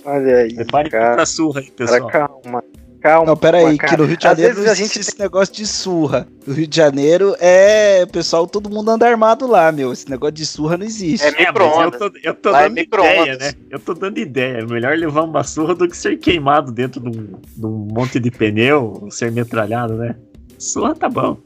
Olha 0.05 0.39
aí. 0.39 0.55
Prepare 0.55 0.91
pra 0.91 1.27
surra 1.27 1.61
aí, 1.61 1.71
pessoal. 1.71 2.09
Cara, 2.09 2.29
calma. 2.29 2.65
Calma. 3.01 3.27
Não, 3.27 3.37
pera 3.37 3.59
aí, 3.59 3.79
que 3.79 3.97
no 3.97 4.05
Rio 4.05 4.17
de 4.17 4.25
Janeiro 4.25 4.71
a 4.71 4.75
gente 4.75 4.99
esse 4.99 5.19
negócio 5.19 5.55
de 5.55 5.67
surra. 5.67 6.27
No 6.47 6.53
Rio 6.53 6.67
de 6.67 6.77
Janeiro 6.77 7.37
é, 7.39 8.05
pessoal, 8.07 8.47
todo 8.47 8.69
mundo 8.69 8.91
anda 8.91 9.07
armado 9.07 9.47
lá, 9.47 9.71
meu. 9.71 9.93
Esse 9.93 10.09
negócio 10.11 10.35
de 10.35 10.45
surra 10.45 10.77
não 10.77 10.85
existe. 10.85 11.25
É, 11.25 11.31
micro 11.31 11.65
é, 11.65 11.85
eu 11.85 11.91
tô, 11.93 12.13
eu 12.23 12.35
tô 12.35 12.55
é 12.57 12.69
dando 12.69 12.79
é 12.79 12.83
ideia, 12.83 13.37
né? 13.37 13.53
Eu 13.71 13.79
tô 13.79 13.95
dando 13.95 14.19
ideia. 14.19 14.67
Melhor 14.67 14.97
levar 14.97 15.23
uma 15.23 15.45
surra 15.45 15.75
do 15.75 15.87
que 15.89 15.97
ser 15.97 16.19
queimado 16.19 16.73
dentro 16.73 17.01
de 17.01 17.09
um, 17.09 17.27
de 17.57 17.67
um 17.67 17.89
monte 17.93 18.19
de 18.19 18.31
pneu, 18.31 19.07
ser 19.11 19.31
metralhado, 19.31 19.95
né? 19.95 20.17
Surra 20.59 20.95
tá 20.95 21.09
bom. 21.09 21.39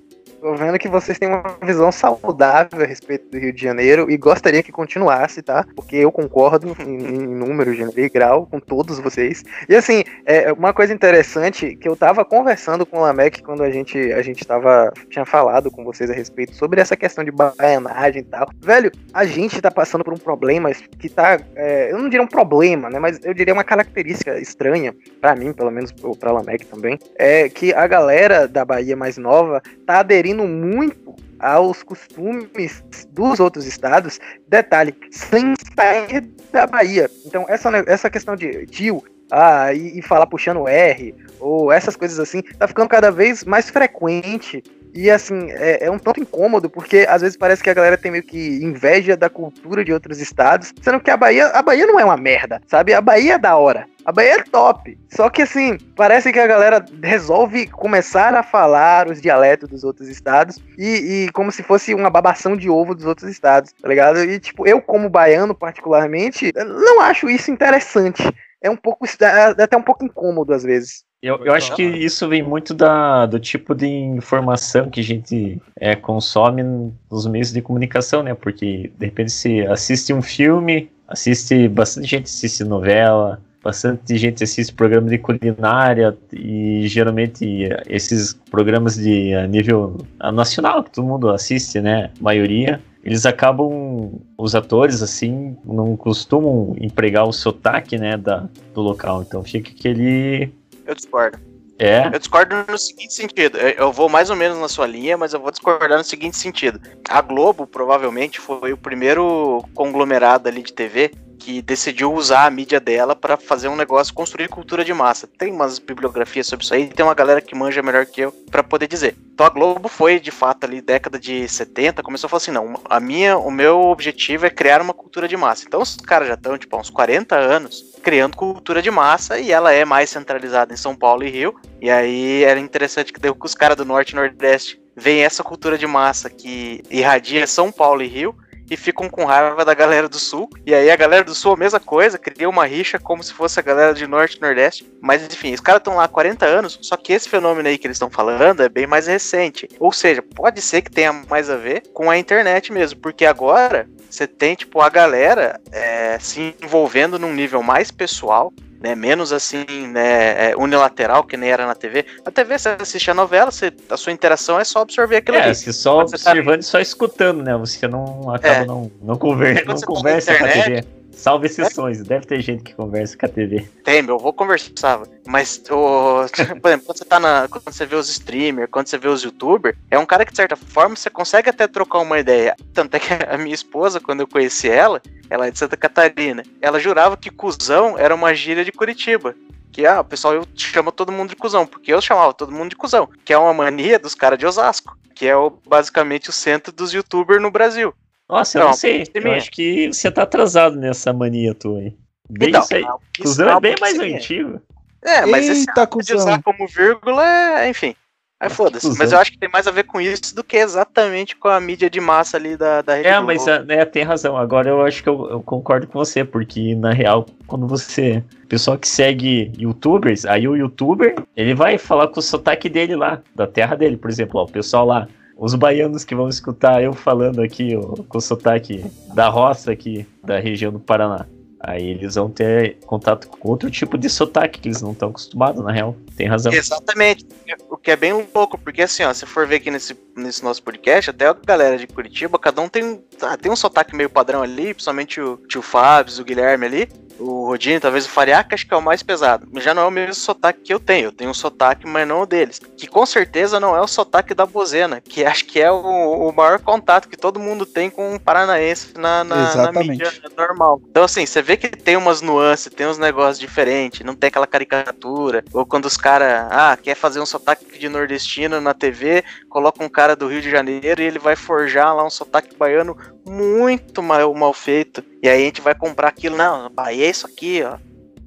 Tô 0.43 0.57
vendo 0.57 0.77
que 0.77 0.89
vocês 0.89 1.21
têm 1.21 1.29
uma 1.29 1.57
visão 1.63 1.93
saudável 1.93 2.83
a 2.83 2.85
respeito 2.85 3.31
do 3.31 3.39
Rio 3.39 3.53
de 3.53 3.63
Janeiro 3.63 4.11
e 4.11 4.17
gostaria 4.17 4.61
que 4.61 4.73
continuasse, 4.73 5.41
tá? 5.41 5.65
Porque 5.77 5.95
eu 5.95 6.11
concordo 6.11 6.77
em, 6.81 6.97
em 6.97 7.27
número, 7.29 7.73
gênero 7.73 8.01
e 8.01 8.09
grau 8.09 8.45
com 8.47 8.59
todos 8.59 8.99
vocês. 8.99 9.45
E 9.69 9.77
assim, 9.77 10.03
é 10.27 10.53
uma 10.53 10.73
coisa 10.73 10.93
interessante 10.93 11.77
que 11.77 11.89
eu 11.89 11.95
tava 11.95 12.25
conversando 12.25 12.85
com 12.85 12.99
o 12.99 13.03
Lamec 13.03 13.41
quando 13.41 13.63
a 13.63 13.71
gente, 13.71 13.97
a 14.13 14.21
gente 14.21 14.45
tava, 14.45 14.93
tinha 15.09 15.25
falado 15.25 15.71
com 15.71 15.85
vocês 15.85 16.11
a 16.11 16.13
respeito 16.13 16.57
sobre 16.57 16.81
essa 16.81 16.97
questão 16.97 17.23
de 17.23 17.31
baianagem 17.31 18.23
e 18.23 18.25
tal. 18.25 18.51
Velho, 18.61 18.91
a 19.15 19.25
gente 19.25 19.63
tá 19.63 19.71
passando 19.71 20.03
por 20.03 20.13
um 20.13 20.19
problema 20.19 20.73
que 20.99 21.09
tá, 21.09 21.39
é, 21.55 21.93
eu 21.93 21.99
não 21.99 22.09
diria 22.09 22.25
um 22.25 22.27
problema, 22.27 22.91
né? 22.91 22.99
Mas 22.99 23.21
eu 23.25 23.33
diria 23.33 23.55
uma 23.55 23.63
característica 23.63 24.37
estranha, 24.41 24.93
para 25.21 25.37
mim, 25.37 25.53
pelo 25.53 25.71
menos, 25.71 25.95
ou 26.03 26.17
pra 26.17 26.33
Lamec 26.33 26.67
também, 26.67 26.99
é 27.17 27.49
que 27.49 27.73
a 27.73 27.87
galera 27.87 28.49
da 28.49 28.65
Bahia 28.65 28.97
mais 28.97 29.17
nova 29.17 29.63
tá 29.87 30.01
aderindo 30.01 30.32
aderindo 30.33 30.47
muito 30.47 31.15
aos 31.39 31.83
costumes 31.83 32.83
dos 33.11 33.41
outros 33.41 33.67
estados, 33.67 34.19
detalhe, 34.49 34.95
sem 35.11 35.55
sair 35.77 36.23
da 36.53 36.67
Bahia. 36.67 37.11
Então, 37.27 37.45
essa, 37.49 37.71
essa 37.87 38.11
questão 38.11 38.35
de 38.35 38.67
tio 38.67 39.03
ah, 39.31 39.73
e, 39.73 39.99
e 39.99 40.03
falar 40.03 40.27
puxando 40.27 40.69
R, 40.69 41.15
ou 41.41 41.73
essas 41.73 41.97
coisas 41.97 42.19
assim, 42.19 42.43
tá 42.43 42.67
ficando 42.69 42.89
cada 42.89 43.11
vez 43.11 43.45
mais 43.45 43.69
frequente 43.71 44.63
e 44.95 45.11
assim, 45.11 45.51
é, 45.51 45.87
é, 45.87 45.91
um 45.91 45.99
tanto 45.99 46.21
incômodo, 46.21 46.69
porque 46.69 47.07
às 47.09 47.23
vezes 47.23 47.37
parece 47.37 47.63
que 47.63 47.71
a 47.71 47.75
galera 47.75 47.97
tem 47.97 48.11
meio 48.11 48.23
que 48.23 48.63
inveja 48.63 49.17
da 49.17 49.31
cultura 49.31 49.85
de 49.85 49.93
outros 49.93 50.21
estados, 50.21 50.73
sendo 50.83 51.01
que 51.01 51.11
a 51.11 51.17
Bahia, 51.17 51.47
a 51.47 51.63
Bahia 51.63 51.87
não 51.87 51.99
é 51.99 52.05
uma 52.05 52.17
merda, 52.17 52.61
sabe? 52.67 52.93
A 52.93 53.01
Bahia 53.01 53.35
é 53.35 53.39
da 53.39 53.57
hora. 53.57 53.87
A 54.05 54.13
Bahia 54.13 54.35
é 54.35 54.43
top. 54.43 54.99
Só 55.09 55.31
que 55.31 55.43
assim, 55.43 55.79
parece 55.97 56.33
que 56.33 56.39
a 56.39 56.47
galera 56.47 56.85
resolve 57.03 57.69
começar 57.69 58.35
a 58.35 58.43
falar 58.43 59.09
os 59.09 59.21
dialetos 59.21 59.69
dos 59.69 59.85
outros 59.85 60.09
estados 60.09 60.61
e, 60.77 61.27
e, 61.27 61.33
como 61.33 61.53
se 61.53 61.63
fosse 61.63 61.95
uma 61.95 62.11
babação 62.11 62.57
de 62.57 62.69
ovo 62.69 62.95
dos 62.95 63.07
outros 63.07 63.31
estados, 63.31 63.73
tá 63.73 63.89
ligado? 63.89 64.23
E 64.23 64.39
tipo, 64.41 64.67
eu 64.67 64.81
como 64.83 65.09
baiano 65.09 65.55
particularmente, 65.55 66.53
não 66.55 67.01
acho 67.01 67.31
isso 67.31 67.51
interessante. 67.51 68.23
É 68.63 68.71
um 68.71 68.77
pouco. 68.77 69.05
é 69.21 69.63
até 69.63 69.77
um 69.77 69.83
pouco 69.83 70.05
incômodo 70.05 70.53
às 70.55 70.63
vezes. 70.63 71.05
Eu, 71.23 71.45
eu 71.45 71.55
acho 71.55 71.77
que 71.77 71.85
isso 71.85 72.29
vem 72.29 72.43
muito 72.43 72.75
da, 72.75 73.27
do 73.27 73.39
tipo 73.39 73.77
de 73.77 73.87
informação 73.87 74.91
que 74.91 74.99
a 74.99 75.05
gente 75.05 75.63
é, 75.79 75.95
consome 75.95 76.65
nos 77.09 77.27
meios 77.29 77.53
de 77.53 77.63
comunicação, 77.63 78.25
né? 78.25 78.35
Porque, 78.35 78.91
de 78.99 79.07
repente, 79.07 79.31
se 79.31 79.65
assiste 79.67 80.13
um 80.13 80.21
filme, 80.21 80.91
assiste, 81.07 81.69
bastante 81.69 82.09
gente 82.09 82.25
assiste 82.25 82.65
novela, 82.65 83.41
bastante 83.63 84.17
gente 84.17 84.43
assiste 84.43 84.75
programa 84.75 85.09
de 85.09 85.19
culinária 85.19 86.19
e 86.33 86.89
geralmente 86.89 87.69
esses 87.89 88.33
programas 88.51 88.97
de 88.97 89.33
a 89.33 89.47
nível 89.47 89.99
nacional 90.33 90.83
que 90.83 90.91
todo 90.91 91.07
mundo 91.07 91.31
assiste, 91.31 91.81
né? 91.81 92.11
A 92.19 92.23
maioria 92.23 92.81
eles 93.03 93.27
acabam 93.27 94.21
os 94.39 94.55
atores 94.55 95.03
assim 95.03 95.57
não 95.65 95.97
costumam 95.97 96.75
empregar 96.79 97.27
o 97.27 97.33
sotaque, 97.33 97.99
né, 97.99 98.17
da, 98.17 98.49
do 98.75 98.81
local. 98.81 99.23
Então 99.23 99.43
fica 99.43 99.71
aquele 99.71 100.53
eu 100.87 100.95
discordo. 100.95 101.39
É? 101.79 102.07
Eu 102.07 102.19
discordo 102.19 102.55
no 102.69 102.79
seguinte 102.79 103.15
sentido. 103.15 103.59
Eu 103.59 103.93
vou 103.93 104.09
mais 104.09 104.31
ou 104.31 104.37
menos 104.37 104.59
na 104.59 104.69
sua 104.69 104.87
linha, 104.87 105.17
mas 105.17 105.33
eu 105.33 105.41
vou 105.41 105.51
discordar 105.51 105.99
no 105.99 106.05
seguinte 106.05 106.37
sentido. 106.37 106.81
A 107.09 107.21
Globo 107.21 107.67
provavelmente 107.67 108.39
foi 108.39 108.73
o 108.73 108.77
primeiro 108.77 109.65
conglomerado 109.75 110.49
ali 110.49 110.63
de 110.63 110.73
TV 110.73 111.11
que 111.43 111.61
decidiu 111.61 112.13
usar 112.13 112.47
a 112.47 112.51
mídia 112.51 112.79
dela 112.79 113.17
para 113.17 113.37
fazer 113.37 113.67
um 113.67 113.75
negócio, 113.75 114.15
construir 114.15 114.49
cultura 114.49 114.85
de 114.85 114.95
massa. 114.95 115.27
Tem 115.27 115.53
umas 115.53 115.81
bibliografias 115.81 116.47
sobre 116.47 116.65
isso 116.65 116.73
aí, 116.73 116.87
tem 116.89 117.05
uma 117.05 117.15
galera 117.15 117.41
que 117.41 117.53
manja 117.53 117.83
melhor 117.83 118.07
que 118.07 118.21
eu 118.21 118.33
para 118.49 118.63
poder 118.63 118.87
dizer. 118.87 119.17
Então 119.35 119.45
a 119.45 119.51
Globo 119.51 119.89
foi, 119.89 120.21
de 120.21 120.31
fato, 120.31 120.65
ali 120.65 120.81
década 120.81 121.19
de 121.19 121.49
70, 121.49 122.01
começou 122.03 122.29
a 122.29 122.31
falar 122.31 122.39
assim, 122.39 122.53
não, 122.53 122.81
a 122.85 123.01
minha, 123.01 123.37
o 123.37 123.51
meu 123.51 123.81
objetivo 123.81 124.47
é 124.47 124.51
criar 124.51 124.81
uma 124.81 124.95
cultura 124.95 125.27
de 125.27 125.37
massa. 125.37 125.65
Então 125.67 125.83
os 125.83 125.97
caras 125.97 126.29
já 126.29 126.35
estão, 126.35 126.57
tipo, 126.57 126.77
há 126.77 126.79
uns 126.81 126.91
40 126.91 127.35
anos 127.37 127.93
criando 128.03 128.37
cultura 128.37 128.81
de 128.81 128.91
massa 128.91 129.41
e 129.41 129.51
ela 129.51 129.73
é 129.73 129.85
mais 129.85 130.11
centralizada 130.11 130.73
em 130.73 130.77
São 130.77 130.95
Paulo 130.95 131.25
e 131.25 131.31
Rio. 131.31 131.57
E 131.81 131.91
aí 131.91 132.45
era 132.45 132.61
interessante 132.61 133.13
que 133.13 133.19
deu 133.19 133.35
que 133.35 133.47
os 133.47 133.55
caras 133.55 133.77
do 133.77 133.85
Norte 133.85 134.11
e 134.11 134.17
Nordeste 134.17 134.81
veem 134.95 135.25
essa 135.25 135.43
cultura 135.43 135.77
de 135.77 135.87
massa 135.89 136.31
que 136.31 136.83
irradia 136.89 137.47
São 137.49 137.73
Paulo 137.73 138.03
e 138.03 138.07
Rio 138.07 138.37
e 138.73 138.77
ficam 138.77 139.07
com 139.07 139.27
raiva 139.27 139.67
da 139.67 139.75
galera 139.75 140.09
do 140.09 140.19
Sul. 140.19 140.49
E 140.65 140.75
aí 140.75 140.91
a 140.91 140.97
galera 140.97 141.23
do 141.23 141.35
Sul 141.35 141.53
a 141.53 141.57
mesma 141.59 141.79
coisa, 141.79 142.17
cria 142.17 142.49
uma 142.49 142.65
rixa 142.65 142.99
como 142.99 143.23
se 143.23 143.31
fosse 143.31 143.61
a 143.61 143.63
galera 143.63 143.93
de 143.93 144.07
Norte 144.07 144.39
e 144.39 144.41
Nordeste. 144.41 144.91
Mas 144.99 145.23
enfim, 145.23 145.53
os 145.53 145.61
caras 145.61 145.81
estão 145.81 145.97
lá 145.97 146.05
há 146.05 146.09
40 146.09 146.47
anos, 146.47 146.79
só 146.81 146.97
que 146.97 147.13
esse 147.13 147.29
fenômeno 147.29 147.69
aí 147.69 147.77
que 147.77 147.87
eles 147.87 147.97
estão 147.97 148.09
falando 148.09 148.63
é 148.63 148.71
bem 148.71 148.87
mais 148.87 149.07
recente. 149.07 149.69
Ou 149.79 149.93
seja, 149.93 150.23
pode 150.23 150.63
ser 150.63 150.81
que 150.81 150.91
tenha 150.91 151.13
mais 151.13 151.51
a 151.51 151.57
ver 151.57 151.83
com 151.93 152.11
a 152.11 152.17
internet 152.17 152.73
mesmo, 152.73 152.99
porque 152.99 153.27
agora 153.27 153.87
você 154.09 154.27
tem, 154.27 154.55
tipo, 154.55 154.81
a 154.81 154.89
galera 154.89 155.61
é, 155.71 156.19
se 156.19 156.55
envolvendo 156.63 157.19
num 157.19 157.35
nível 157.35 157.63
mais 157.63 157.91
pessoal, 157.91 158.51
né, 158.83 158.95
menos 158.95 159.33
assim, 159.33 159.65
né, 159.89 160.51
é, 160.51 160.57
unilateral, 160.57 161.23
que 161.25 161.37
nem 161.37 161.51
era 161.51 161.67
na 161.67 161.75
TV. 161.75 162.05
Na 162.25 162.33
TV 162.33 162.59
você 162.59 162.77
assiste 162.81 163.11
a 163.11 163.15
novela, 163.15 163.51
você, 163.51 163.73
a 163.89 163.97
sua 163.97 164.13
interação 164.13 164.59
é 164.59 164.65
só 164.65 164.81
absorver 164.81 165.17
aquilo 165.17 165.37
é, 165.37 165.43
ali. 165.45 165.55
Você 165.55 165.73
só 165.73 165.99
tá 165.99 166.03
observando 166.03 166.61
e 166.61 166.65
tá... 166.65 166.71
só 166.71 166.81
escutando, 166.81 167.43
né? 167.43 167.57
Você 167.57 167.87
não 167.87 168.35
acaba 168.35 168.55
é. 168.57 168.65
não, 168.65 168.91
não, 169.01 169.17
conver 169.17 169.65
não 169.65 169.77
tá 169.77 169.87
conversa 169.87 170.37
com 170.37 170.45
a 170.45 170.49
TV. 170.49 170.85
Salve 171.13 171.47
exceções, 171.47 172.01
é? 172.01 172.05
deve 172.05 172.27
ter 172.27 172.41
gente 172.41 172.63
que 172.65 172.75
conversa 172.75 173.17
com 173.17 173.27
a 173.27 173.29
TV. 173.29 173.69
Tem, 173.85 174.05
eu 174.05 174.19
vou 174.19 174.33
conversar. 174.33 175.03
Mas, 175.27 175.63
o, 175.71 176.27
por 176.61 176.69
exemplo, 176.69 176.87
quando 176.87 176.99
você 176.99 177.05
tá 177.05 177.21
na. 177.21 177.47
Quando 177.49 177.65
você 177.65 177.87
vê 177.87 177.95
os 177.95 178.09
streamers, 178.09 178.69
quando 178.71 178.89
você 178.89 178.99
vê 178.99 179.09
os 179.09 179.23
youtubers, 179.23 179.77
é 179.91 179.99
um 179.99 180.07
cara 180.07 180.25
que, 180.25 180.33
de 180.33 180.37
certa 180.37 180.57
forma, 180.57 180.97
você 180.97 181.11
consegue 181.11 181.51
até 181.51 181.69
trocar 181.69 182.01
uma 182.01 182.19
ideia. 182.19 182.57
Tanto 182.73 182.95
é 182.97 182.99
que 182.99 183.13
a 183.13 183.39
minha 183.39 183.55
esposa, 183.55 184.01
quando 184.01 184.21
eu 184.21 184.29
conheci 184.29 184.69
ela, 184.69 185.01
ela 185.29 185.47
é 185.47 185.51
de 185.51 185.59
Santa 185.59 185.77
Catarina, 185.77 186.43
ela 186.61 186.81
jurava 186.81 187.17
que 187.17 187.31
cuzão 187.31 187.99
era 187.99 188.15
uma 188.15 188.35
gíria 188.35 188.65
de 188.65 188.73
Curitiba 188.73 189.35
que 189.73 189.87
ah, 189.87 190.03
o 190.03 190.05
pessoal 190.05 190.35
eu 190.35 190.47
chamo 190.55 190.93
todo 190.93 191.11
mundo 191.11 191.31
de 191.31 191.37
cuzão, 191.37 191.67
porque 191.67 191.93
eu 191.93 192.01
chamava 192.01 192.35
todo 192.35 192.53
mundo 192.53 192.69
de 192.69 192.77
cuzão, 192.77 193.09
que 193.25 193.33
é 193.33 193.39
uma 193.39 193.55
mania 193.55 193.99
dos 193.99 194.15
caras 194.15 194.39
de 194.39 194.45
Osasco, 194.45 194.97
que 195.15 195.27
é 195.27 195.35
o, 195.35 195.51
basicamente 195.67 196.29
o 196.29 196.33
centro 196.33 196.71
dos 196.71 196.93
youtubers 196.93 197.41
no 197.41 197.51
Brasil. 197.51 197.95
Nossa, 198.33 198.59
eu 198.59 198.65
não 198.65 198.73
sei. 198.73 199.05
Eu 199.13 199.33
acho 199.33 199.51
que 199.51 199.93
você 199.93 200.11
tá 200.11 200.23
atrasado 200.23 200.75
nessa 200.77 201.13
mania 201.13 201.55
tua 201.55 201.81
aí. 201.81 201.95
Bem 202.31 202.49
então, 202.49 202.63
isso 202.63 202.75
aí. 202.75 202.85
Cusão 203.21 203.59
é 203.59 203.61
bem 203.61 203.75
mais 203.79 203.99
antigo. 203.99 204.59
É, 205.03 205.27
mas 205.27 205.47
Eita, 205.47 205.83
esse 205.83 205.87
cuzão. 205.87 206.17
de 206.17 206.23
usar 206.23 206.43
como 206.43 206.67
vírgula 206.67 207.23
é, 207.27 207.69
enfim. 207.69 207.95
Aí 208.41 208.49
foda-se. 208.49 208.97
Mas 208.99 209.13
eu 209.13 209.19
acho 209.19 209.33
que 209.33 209.39
tem 209.39 209.51
mais 209.51 209.67
a 209.67 209.71
ver 209.71 209.85
com 209.85 210.01
isso 210.01 210.35
do 210.35 210.43
que 210.43 210.57
exatamente 210.57 211.37
com 211.37 211.47
a 211.47 211.61
mídia 211.61 211.91
de 211.91 212.01
massa 212.01 212.39
ali 212.39 212.57
da, 212.57 212.81
da 212.81 212.95
rede. 212.95 213.07
É, 213.07 213.21
mas 213.21 213.45
né, 213.67 213.85
tem 213.85 214.03
razão. 214.03 214.35
Agora 214.37 214.71
eu 214.71 214.81
acho 214.83 215.03
que 215.03 215.09
eu, 215.09 215.29
eu, 215.29 215.43
concordo 215.43 215.87
com 215.87 215.99
você, 215.99 216.25
porque 216.25 216.75
na 216.75 216.93
real, 216.93 217.27
quando 217.47 217.67
você. 217.67 218.25
Pessoal 218.49 218.79
que 218.79 218.89
segue 218.89 219.53
youtubers, 219.59 220.25
aí 220.25 220.49
o 220.49 220.57
youtuber, 220.57 221.15
ele 221.37 221.55
vai 221.55 221.77
falar 221.77 222.09
com 222.09 222.19
o 222.19 222.23
sotaque 222.23 222.69
dele 222.69 222.97
lá, 222.97 223.21
da 223.35 223.47
terra 223.47 223.77
dele, 223.77 223.97
por 223.97 224.11
exemplo, 224.11 224.41
ó, 224.41 224.45
o 224.45 224.51
pessoal 224.51 224.87
lá 224.87 225.07
os 225.37 225.55
baianos 225.55 226.05
que 226.05 226.15
vão 226.15 226.29
escutar 226.29 226.83
eu 226.83 226.93
falando 226.93 227.41
aqui 227.41 227.77
ó, 227.77 228.03
com 228.09 228.19
o 228.19 228.21
sotaque 228.21 228.85
da 229.15 229.29
roça 229.29 229.73
aqui 229.73 230.07
da 230.23 230.39
região 230.39 230.73
do 230.73 230.79
Paraná. 230.79 231.27
Aí 231.59 231.91
eles 231.91 232.17
vão 232.17 232.29
ter 232.29 232.79
contato 232.85 233.29
com 233.29 233.49
outro 233.49 233.71
tipo 233.71 233.97
de 233.97 234.11
sotaque 234.11 234.61
que 234.61 234.69
eles 234.69 234.83
não 234.83 234.91
estão 234.91 235.11
acostumados, 235.11 235.63
na 235.63 235.71
real. 235.71 235.97
Tem 236.17 236.27
razão. 236.27 236.53
Exatamente. 236.53 237.27
O 237.69 237.77
que 237.77 237.91
é 237.91 237.97
bem 237.97 238.13
louco, 238.35 238.59
porque 238.59 238.83
assim, 238.83 239.03
ó, 239.03 239.13
se 239.13 239.27
for 239.27 239.47
ver 239.47 239.57
aqui 239.57 239.71
nesse, 239.71 239.97
nesse 240.17 240.43
nosso 240.43 240.63
podcast, 240.63 241.11
até 241.11 241.27
a 241.27 241.33
galera 241.33 241.77
de 241.77 241.87
Curitiba, 241.87 242.39
cada 242.39 242.61
um 242.61 242.69
tem, 242.69 243.03
ah, 243.21 243.37
tem 243.37 243.51
um 243.51 243.57
sotaque 243.57 243.95
meio 243.95 244.11
padrão 244.11 244.43
ali, 244.43 244.75
principalmente 244.75 245.21
o 245.21 245.37
tio 245.49 245.63
Fábio, 245.63 246.21
o 246.21 246.25
Guilherme 246.25 246.67
ali 246.67 246.89
o 247.23 247.47
Rodinho, 247.47 247.81
talvez 247.81 248.05
o 248.05 248.11
Fariaca, 248.11 248.55
acho 248.55 248.67
que 248.67 248.75
é 248.75 248.77
o 248.77 248.83
mais 248.83 249.03
pesado. 249.03 249.47
Já 249.61 249.73
não 249.73 249.83
é 249.83 249.87
o 249.87 249.91
mesmo 249.91 250.15
sotaque 250.15 250.61
que 250.61 250.75
eu 250.75 250.81
tenho. 250.81 251.07
Eu 251.07 251.13
tenho 251.13 251.31
um 251.31 251.35
sotaque, 251.35 251.87
mas 251.87 252.07
não 252.07 252.23
o 252.23 252.27
deles. 252.27 252.61
Que 252.77 252.87
com 252.87 253.05
certeza 253.07 253.61
não 253.61 253.77
é 253.77 253.81
o 253.81 253.87
sotaque 253.87 254.35
da 254.35 254.45
Bozena, 254.45 255.01
que 255.01 255.25
acho 255.25 255.47
que 255.47 255.61
é 255.61 255.71
o, 255.71 256.29
o 256.29 256.33
maior 256.33 256.59
contato 256.59 257.09
que 257.09 257.17
todo 257.17 257.41
mundo 257.41 257.65
tem 257.65 257.91
com 257.91 258.15
um 258.15 258.19
paranaense 258.19 258.95
na, 258.97 259.25
na, 259.25 259.55
na, 259.55 259.73
mídia 259.73 260.13
normal. 260.37 260.81
Então, 260.91 261.05
assim, 261.05 261.25
você 261.25 261.41
vê 261.41 261.57
que 261.57 261.69
tem 261.69 261.97
umas 261.97 262.21
nuances, 262.21 262.73
tem 262.73 262.87
uns 262.87 262.99
negócios 262.99 263.39
diferentes, 263.39 264.05
não 264.05 264.15
tem 264.15 264.29
aquela 264.29 264.47
caricatura. 264.47 265.45
Ou 265.53 265.65
quando 265.65 265.87
os 265.87 265.97
caras, 266.03 266.49
ah, 266.51 266.77
quer 266.77 266.97
fazer 266.97 267.21
um 267.21 267.27
sotaque 267.27 267.79
de 267.79 267.89
nordestino 267.89 268.61
na 268.61 268.75
TV, 268.75 269.23
coloca 269.49 269.83
um 269.83 269.89
cara 269.89 270.17
do 270.17 270.27
Rio 270.27 270.43
de 270.43 270.51
Janeiro 270.51 271.01
e 271.01 271.05
ele 271.05 271.21
vai 271.21 271.37
forjar 271.37 271.95
lá 271.95 272.05
um 272.05 272.11
sotaque 272.11 272.57
baiano 272.57 272.97
muito 273.25 274.03
mal, 274.03 274.35
mal 274.35 274.53
feito. 274.53 275.03
E 275.23 275.29
aí 275.29 275.43
a 275.43 275.45
gente 275.47 275.61
vai 275.61 275.77
comprar 275.77 276.09
aquilo, 276.09 276.37
não, 276.37 276.69
Bahia 276.69 277.07
é 277.07 277.11
isso 277.11 277.27
aqui, 277.27 277.63
ó. 277.63 277.79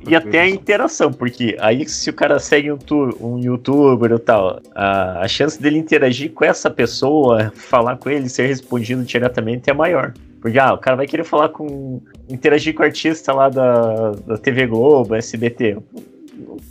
E 0.07 0.15
até 0.15 0.41
a 0.41 0.47
interação, 0.47 1.11
porque 1.11 1.57
aí 1.59 1.87
se 1.89 2.09
o 2.11 2.13
cara 2.13 2.39
segue 2.39 2.71
um, 2.71 2.77
tu, 2.77 3.17
um 3.19 3.39
youtuber 3.39 4.13
ou 4.13 4.19
tal, 4.19 4.61
a, 4.73 5.21
a 5.21 5.27
chance 5.27 5.59
dele 5.59 5.79
interagir 5.79 6.31
com 6.31 6.45
essa 6.45 6.69
pessoa, 6.69 7.51
falar 7.55 7.97
com 7.97 8.09
ele, 8.09 8.29
ser 8.29 8.45
respondido 8.45 9.03
diretamente 9.03 9.69
é 9.69 9.73
maior. 9.73 10.13
Porque 10.39 10.59
ah, 10.59 10.73
o 10.73 10.77
cara 10.77 10.95
vai 10.95 11.07
querer 11.07 11.23
falar 11.23 11.49
com. 11.49 11.99
interagir 12.29 12.75
com 12.75 12.83
o 12.83 12.85
artista 12.85 13.33
lá 13.33 13.49
da, 13.49 14.11
da 14.11 14.37
TV 14.37 14.67
Globo, 14.67 15.15
SBT 15.15 15.77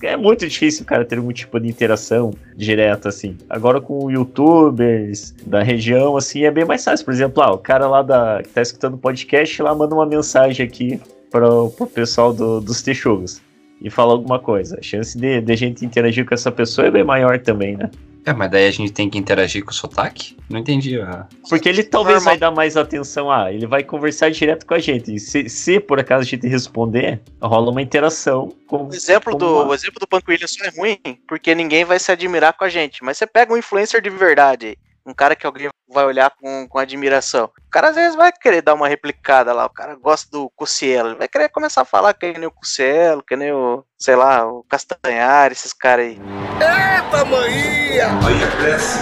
é 0.02 0.16
muito 0.16 0.47
difícil 0.47 0.83
o 0.83 0.87
cara 0.87 1.04
ter 1.04 1.18
algum 1.18 1.33
tipo 1.33 1.59
de 1.59 1.68
interação 1.68 2.33
direta, 2.56 3.09
assim. 3.09 3.37
Agora 3.49 3.80
com 3.80 4.11
youtubers 4.11 5.35
da 5.47 5.62
região, 5.62 6.16
assim, 6.16 6.44
é 6.44 6.50
bem 6.50 6.64
mais 6.64 6.85
fácil. 6.85 7.04
Por 7.04 7.14
exemplo, 7.14 7.42
ah, 7.42 7.52
o 7.52 7.59
cara 7.59 7.87
lá 7.87 8.02
da, 8.02 8.40
que 8.42 8.49
tá 8.49 8.62
escutando 8.62 8.94
o 8.94 8.99
podcast 8.99 9.62
lá 9.62 9.75
manda 9.75 9.94
uma 9.94 10.06
mensagem 10.06 10.64
aqui 10.66 11.00
pro, 11.30 11.71
pro 11.71 11.87
pessoal 11.87 12.33
do, 12.33 12.61
dos 12.61 12.83
texugos 12.83 13.40
e 13.80 13.90
fala 13.90 14.12
alguma 14.12 14.38
coisa. 14.38 14.78
A 14.78 14.83
chance 14.83 15.18
de, 15.18 15.40
de 15.40 15.56
gente 15.56 15.85
interagir 15.85 16.25
com 16.25 16.35
essa 16.35 16.50
pessoa 16.50 16.87
é 16.87 16.90
bem 16.90 17.04
maior 17.04 17.38
também, 17.38 17.76
né? 17.76 17.90
É, 18.26 18.33
mas 18.33 18.50
daí 18.50 18.66
a 18.66 18.71
gente 18.71 18.93
tem 18.93 19.11
que 19.11 19.19
interagir 19.19 19.62
com 19.64 19.71
o 19.71 19.75
sotaque? 19.75 20.37
Não 20.49 20.59
entendi. 20.59 20.99
Ah. 21.00 21.26
Porque 21.49 21.69
ele 21.69 21.83
talvez 21.83 22.16
Normal. 22.16 22.33
vai 22.33 22.38
dar 22.38 22.50
mais 22.50 22.76
atenção. 22.76 23.31
Ah, 23.31 23.52
ele 23.52 23.66
vai 23.66 23.83
conversar 23.83 24.31
direto 24.31 24.64
com 24.64 24.75
a 24.75 24.78
gente. 24.78 25.14
E 25.14 25.21
se, 25.21 25.49
se 25.49 25.78
por 25.78 26.00
acaso 26.00 26.23
a 26.23 26.25
gente 26.25 26.47
responder, 26.49 27.21
rola 27.43 27.71
uma 27.71 27.83
interação. 27.83 28.50
Com, 28.66 28.88
o, 28.88 28.95
exemplo 28.95 29.37
do, 29.37 29.62
uma... 29.62 29.66
o 29.66 29.75
exemplo 29.75 30.00
do 30.00 30.07
Punk 30.07 30.25
Williams 30.28 30.57
é 30.62 30.71
ruim, 30.71 30.99
porque 31.28 31.54
ninguém 31.54 31.85
vai 31.85 31.99
se 31.99 32.11
admirar 32.11 32.54
com 32.54 32.64
a 32.64 32.69
gente. 32.69 33.04
Mas 33.04 33.19
você 33.19 33.26
pega 33.26 33.52
um 33.52 33.57
influencer 33.57 34.00
de 34.00 34.11
verdade 34.11 34.78
um 35.07 35.13
cara 35.13 35.37
que 35.37 35.47
alguém 35.47 35.69
vai 35.89 36.05
olhar 36.05 36.31
com, 36.31 36.67
com 36.69 36.79
admiração. 36.79 37.45
O 37.45 37.71
cara 37.71 37.89
às 37.89 37.97
vezes 37.97 38.17
vai 38.17 38.33
querer 38.33 38.63
dar 38.63 38.75
uma 38.75 38.89
replicada 38.89 39.53
lá, 39.53 39.67
o 39.67 39.71
cara 39.71 39.95
gosta 39.95 40.31
do 40.31 40.51
Cucielo, 40.57 41.11
ele 41.11 41.19
vai 41.19 41.29
querer 41.29 41.49
começar 41.51 41.83
a 41.83 41.87
falar 41.87 42.15
que 42.15 42.33
nem 42.33 42.47
o 42.47 42.51
Cucielo, 42.51 43.23
que 43.23 43.37
nem 43.37 43.53
o, 43.53 43.85
sei 43.99 44.17
lá, 44.17 44.47
o 44.47 44.65
Castanhar, 44.65 45.53
esses 45.53 45.73
caras 45.73 46.07
aí. 46.07 46.21
Eita, 46.61 47.25
maninha! 47.25 48.09
Bahia 48.23 48.51
cresce. 48.59 48.99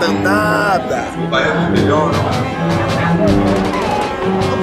Danada! 0.00 1.02
O 1.18 1.28
Bahia 1.28 1.52
é 1.52 1.70
melhor, 1.70 2.10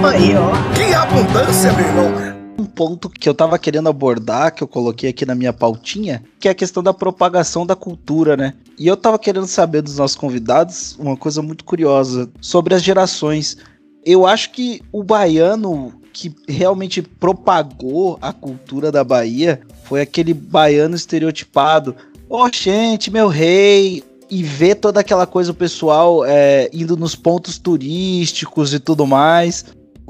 Bahia, 0.01 0.39
ó. 0.39 0.51
Que 0.73 0.93
abundância, 0.93 1.71
meu 1.73 1.85
irmão! 1.85 2.36
Ponto 2.77 3.09
que 3.09 3.27
eu 3.27 3.33
tava 3.33 3.57
querendo 3.57 3.89
abordar, 3.89 4.53
que 4.53 4.61
eu 4.61 4.67
coloquei 4.67 5.09
aqui 5.09 5.25
na 5.25 5.33
minha 5.33 5.51
pautinha, 5.51 6.23
que 6.39 6.47
é 6.47 6.51
a 6.51 6.55
questão 6.55 6.83
da 6.83 6.93
propagação 6.93 7.65
da 7.65 7.75
cultura, 7.75 8.37
né? 8.37 8.53
E 8.77 8.87
eu 8.87 8.95
tava 8.95 9.17
querendo 9.17 9.47
saber 9.47 9.81
dos 9.81 9.97
nossos 9.97 10.15
convidados 10.15 10.95
uma 10.99 11.17
coisa 11.17 11.41
muito 11.41 11.65
curiosa 11.65 12.29
sobre 12.39 12.75
as 12.75 12.83
gerações. 12.83 13.57
eu 14.05 14.25
acho 14.25 14.51
que 14.51 14.81
o 14.91 15.03
baiano 15.03 15.91
que 16.13 16.33
realmente 16.47 17.01
propagou 17.01 18.17
a 18.21 18.31
cultura 18.31 18.91
da 18.91 19.03
Bahia 19.03 19.59
foi 19.83 20.01
aquele 20.01 20.33
baiano 20.33 20.95
estereotipado. 20.95 21.95
Oh, 22.29 22.47
gente, 22.51 23.11
meu 23.11 23.27
rei, 23.27 24.03
e 24.29 24.43
ver 24.43 24.75
toda 24.75 24.99
aquela 24.99 25.25
coisa 25.25 25.51
o 25.51 25.55
pessoal 25.55 26.25
é, 26.25 26.69
indo 26.73 26.97
nos 26.97 27.15
pontos 27.15 27.57
turísticos 27.57 28.73
e 28.73 28.79
tudo 28.79 29.05
mais. 29.07 29.65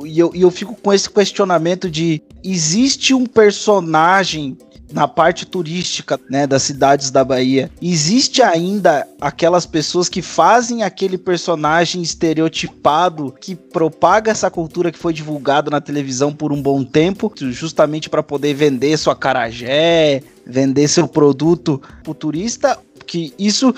E 0.06 0.20
eu, 0.20 0.32
e 0.34 0.42
eu 0.42 0.52
fico 0.52 0.76
com 0.76 0.94
esse 0.94 1.10
questionamento 1.10 1.90
de 1.90 2.22
existe 2.44 3.14
um 3.14 3.26
personagem 3.26 4.58
na 4.92 5.08
parte 5.08 5.46
turística 5.46 6.20
né, 6.30 6.48
das 6.48 6.64
cidades 6.64 7.12
da 7.12 7.24
Bahia, 7.24 7.70
existe 7.82 8.42
ainda 8.42 9.08
aquelas 9.20 9.66
pessoas 9.66 10.08
que 10.08 10.22
fazem 10.22 10.84
aquele 10.84 11.18
personagem 11.18 12.02
estereotipado 12.02 13.34
que 13.40 13.56
propaga 13.56 14.32
essa 14.32 14.50
cultura 14.50 14.92
que 14.92 14.98
foi 14.98 15.14
divulgada 15.14 15.70
na 15.70 15.82
televisão 15.82 16.34
por 16.34 16.54
um 16.54 16.62
bom 16.62 16.84
tempo, 16.84 17.32
justamente 17.38 18.10
para 18.10 18.24
poder 18.24 18.54
vender 18.54 18.98
sua 18.98 19.16
carajé, 19.16 20.22
vender 20.46 20.88
seu 20.88 21.08
produto 21.08 21.82
para 22.04 22.12
o 22.12 22.16
turista, 22.16 22.78
que 23.06 23.34
isso 23.38 23.74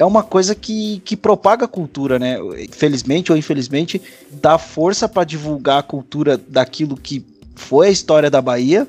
é 0.00 0.04
uma 0.04 0.22
coisa 0.22 0.54
que, 0.54 1.02
que 1.04 1.14
propaga 1.14 1.66
a 1.66 1.68
cultura, 1.68 2.18
né? 2.18 2.38
Felizmente 2.72 3.30
ou 3.30 3.36
infelizmente, 3.36 4.00
dá 4.30 4.56
força 4.56 5.06
para 5.06 5.24
divulgar 5.24 5.80
a 5.80 5.82
cultura 5.82 6.38
daquilo 6.38 6.96
que 6.96 7.22
foi 7.54 7.88
a 7.88 7.90
história 7.90 8.30
da 8.30 8.40
Bahia, 8.40 8.88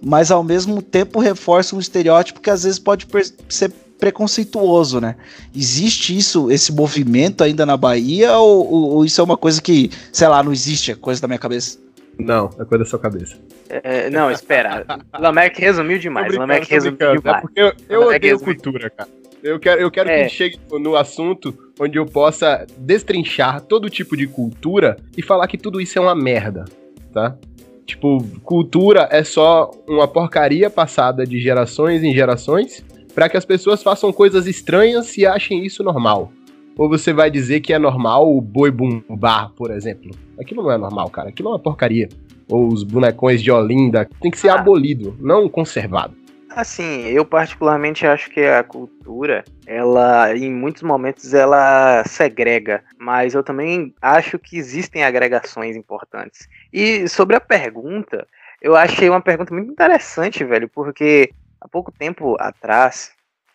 mas 0.00 0.30
ao 0.30 0.44
mesmo 0.44 0.80
tempo 0.80 1.18
reforça 1.18 1.74
um 1.74 1.80
estereótipo 1.80 2.40
que 2.40 2.48
às 2.48 2.62
vezes 2.62 2.78
pode 2.78 3.08
ser 3.48 3.72
preconceituoso, 3.98 5.00
né? 5.00 5.16
Existe 5.52 6.16
isso, 6.16 6.48
esse 6.48 6.72
movimento 6.72 7.42
ainda 7.42 7.66
na 7.66 7.76
Bahia, 7.76 8.38
ou, 8.38 8.72
ou, 8.72 8.90
ou, 8.92 9.04
isso 9.04 9.20
é 9.20 9.24
uma 9.24 9.36
coisa 9.36 9.60
que, 9.60 9.90
sei 10.12 10.28
lá, 10.28 10.44
não 10.44 10.52
existe, 10.52 10.92
é 10.92 10.94
coisa 10.94 11.20
da 11.20 11.26
minha 11.26 11.40
cabeça? 11.40 11.76
Não, 12.16 12.50
é 12.56 12.64
coisa 12.64 12.84
da 12.84 12.90
sua 12.90 13.00
cabeça. 13.00 13.34
É, 13.68 14.08
não, 14.10 14.30
espera. 14.30 14.84
Lamec 15.18 15.60
resumiu 15.60 15.98
demais. 15.98 16.32
Lamec 16.36 16.70
resumiu 16.70 17.16
demais. 17.16 17.38
É 17.38 17.40
porque 17.40 17.60
eu, 17.60 17.72
eu 17.88 18.02
odeio 18.08 18.38
cultura, 18.38 18.88
cara. 18.90 19.21
Eu 19.42 19.58
quero, 19.58 19.80
eu 19.80 19.90
quero 19.90 20.08
é. 20.08 20.12
que 20.12 20.20
a 20.20 20.22
gente 20.22 20.36
chegue 20.36 20.58
no 20.70 20.96
assunto 20.96 21.52
onde 21.78 21.98
eu 21.98 22.06
possa 22.06 22.64
destrinchar 22.78 23.60
todo 23.60 23.90
tipo 23.90 24.16
de 24.16 24.26
cultura 24.26 24.96
e 25.16 25.22
falar 25.22 25.48
que 25.48 25.58
tudo 25.58 25.80
isso 25.80 25.98
é 25.98 26.02
uma 26.02 26.14
merda, 26.14 26.64
tá? 27.12 27.36
Tipo, 27.84 28.24
cultura 28.44 29.08
é 29.10 29.24
só 29.24 29.70
uma 29.88 30.06
porcaria 30.06 30.70
passada 30.70 31.26
de 31.26 31.40
gerações 31.40 32.04
em 32.04 32.14
gerações 32.14 32.84
para 33.14 33.28
que 33.28 33.36
as 33.36 33.44
pessoas 33.44 33.82
façam 33.82 34.12
coisas 34.12 34.46
estranhas 34.46 35.16
e 35.18 35.26
achem 35.26 35.64
isso 35.64 35.82
normal. 35.82 36.32
Ou 36.78 36.88
você 36.88 37.12
vai 37.12 37.30
dizer 37.30 37.60
que 37.60 37.72
é 37.72 37.78
normal 37.78 38.34
o 38.34 38.40
boi 38.40 38.70
bumbá, 38.70 39.50
por 39.56 39.70
exemplo. 39.70 40.10
Aquilo 40.40 40.62
não 40.62 40.70
é 40.70 40.78
normal, 40.78 41.10
cara. 41.10 41.28
Aquilo 41.28 41.48
é 41.48 41.52
uma 41.52 41.58
porcaria. 41.58 42.08
Ou 42.48 42.68
os 42.68 42.82
bonecões 42.82 43.42
de 43.42 43.50
Olinda. 43.50 44.08
Tem 44.20 44.30
que 44.30 44.38
ser 44.38 44.48
ah. 44.48 44.54
abolido, 44.54 45.14
não 45.20 45.48
conservado. 45.48 46.14
Assim, 46.54 47.06
eu 47.08 47.24
particularmente 47.24 48.06
acho 48.06 48.30
que 48.30 48.40
a 48.44 48.62
cultura, 48.62 49.44
ela, 49.66 50.36
em 50.36 50.52
muitos 50.52 50.82
momentos, 50.82 51.32
ela 51.32 52.04
segrega, 52.04 52.84
mas 52.98 53.34
eu 53.34 53.42
também 53.42 53.94
acho 54.00 54.38
que 54.38 54.56
existem 54.56 55.02
agregações 55.02 55.76
importantes. 55.76 56.48
E 56.72 57.08
sobre 57.08 57.36
a 57.36 57.40
pergunta, 57.40 58.26
eu 58.60 58.76
achei 58.76 59.08
uma 59.08 59.20
pergunta 59.20 59.54
muito 59.54 59.72
interessante, 59.72 60.44
velho, 60.44 60.68
porque 60.68 61.32
há 61.60 61.66
pouco 61.66 61.90
tempo 61.90 62.36
atrás, 62.38 63.12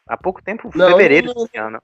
há 0.07 0.17
pouco 0.17 0.41
tempo, 0.41 0.71
não, 0.75 0.91
fevereiro 0.91 1.33
desse 1.33 1.57
ano, 1.57 1.81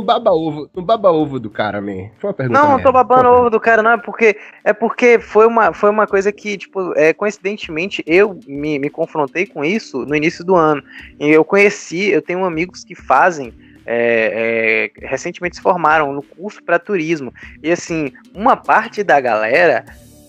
não 0.00 0.04
baba 0.04 0.32
ovo, 0.32 0.70
não 0.74 0.82
baba 0.82 1.10
ovo 1.10 1.38
do 1.38 1.50
cara, 1.50 1.80
man. 1.80 2.08
Foi 2.18 2.28
uma 2.28 2.34
pergunta. 2.34 2.60
Não, 2.60 2.70
não 2.70 2.82
tô 2.82 2.90
babando 2.90 3.28
ovo 3.28 3.50
do 3.50 3.60
cara, 3.60 3.82
não. 3.82 3.92
É 3.92 3.96
porque, 3.96 4.36
é 4.64 4.72
porque 4.72 5.18
foi, 5.18 5.46
uma, 5.46 5.72
foi 5.72 5.90
uma 5.90 6.06
coisa 6.06 6.32
que, 6.32 6.56
tipo, 6.56 6.92
é, 6.96 7.12
coincidentemente, 7.12 8.02
eu 8.06 8.38
me, 8.46 8.78
me 8.78 8.90
confrontei 8.90 9.46
com 9.46 9.64
isso 9.64 10.04
no 10.06 10.14
início 10.16 10.44
do 10.44 10.56
ano. 10.56 10.82
E 11.18 11.28
eu 11.28 11.44
conheci, 11.44 12.08
eu 12.08 12.22
tenho 12.22 12.44
amigos 12.44 12.82
que 12.84 12.94
fazem. 12.94 13.52
É, 13.92 14.92
é, 15.02 15.06
recentemente 15.06 15.56
se 15.56 15.62
formaram 15.62 16.12
no 16.12 16.22
curso 16.22 16.62
para 16.62 16.78
turismo. 16.78 17.32
E 17.62 17.72
assim, 17.72 18.12
uma 18.34 18.56
parte 18.56 19.02
da 19.02 19.20
galera, 19.20 19.84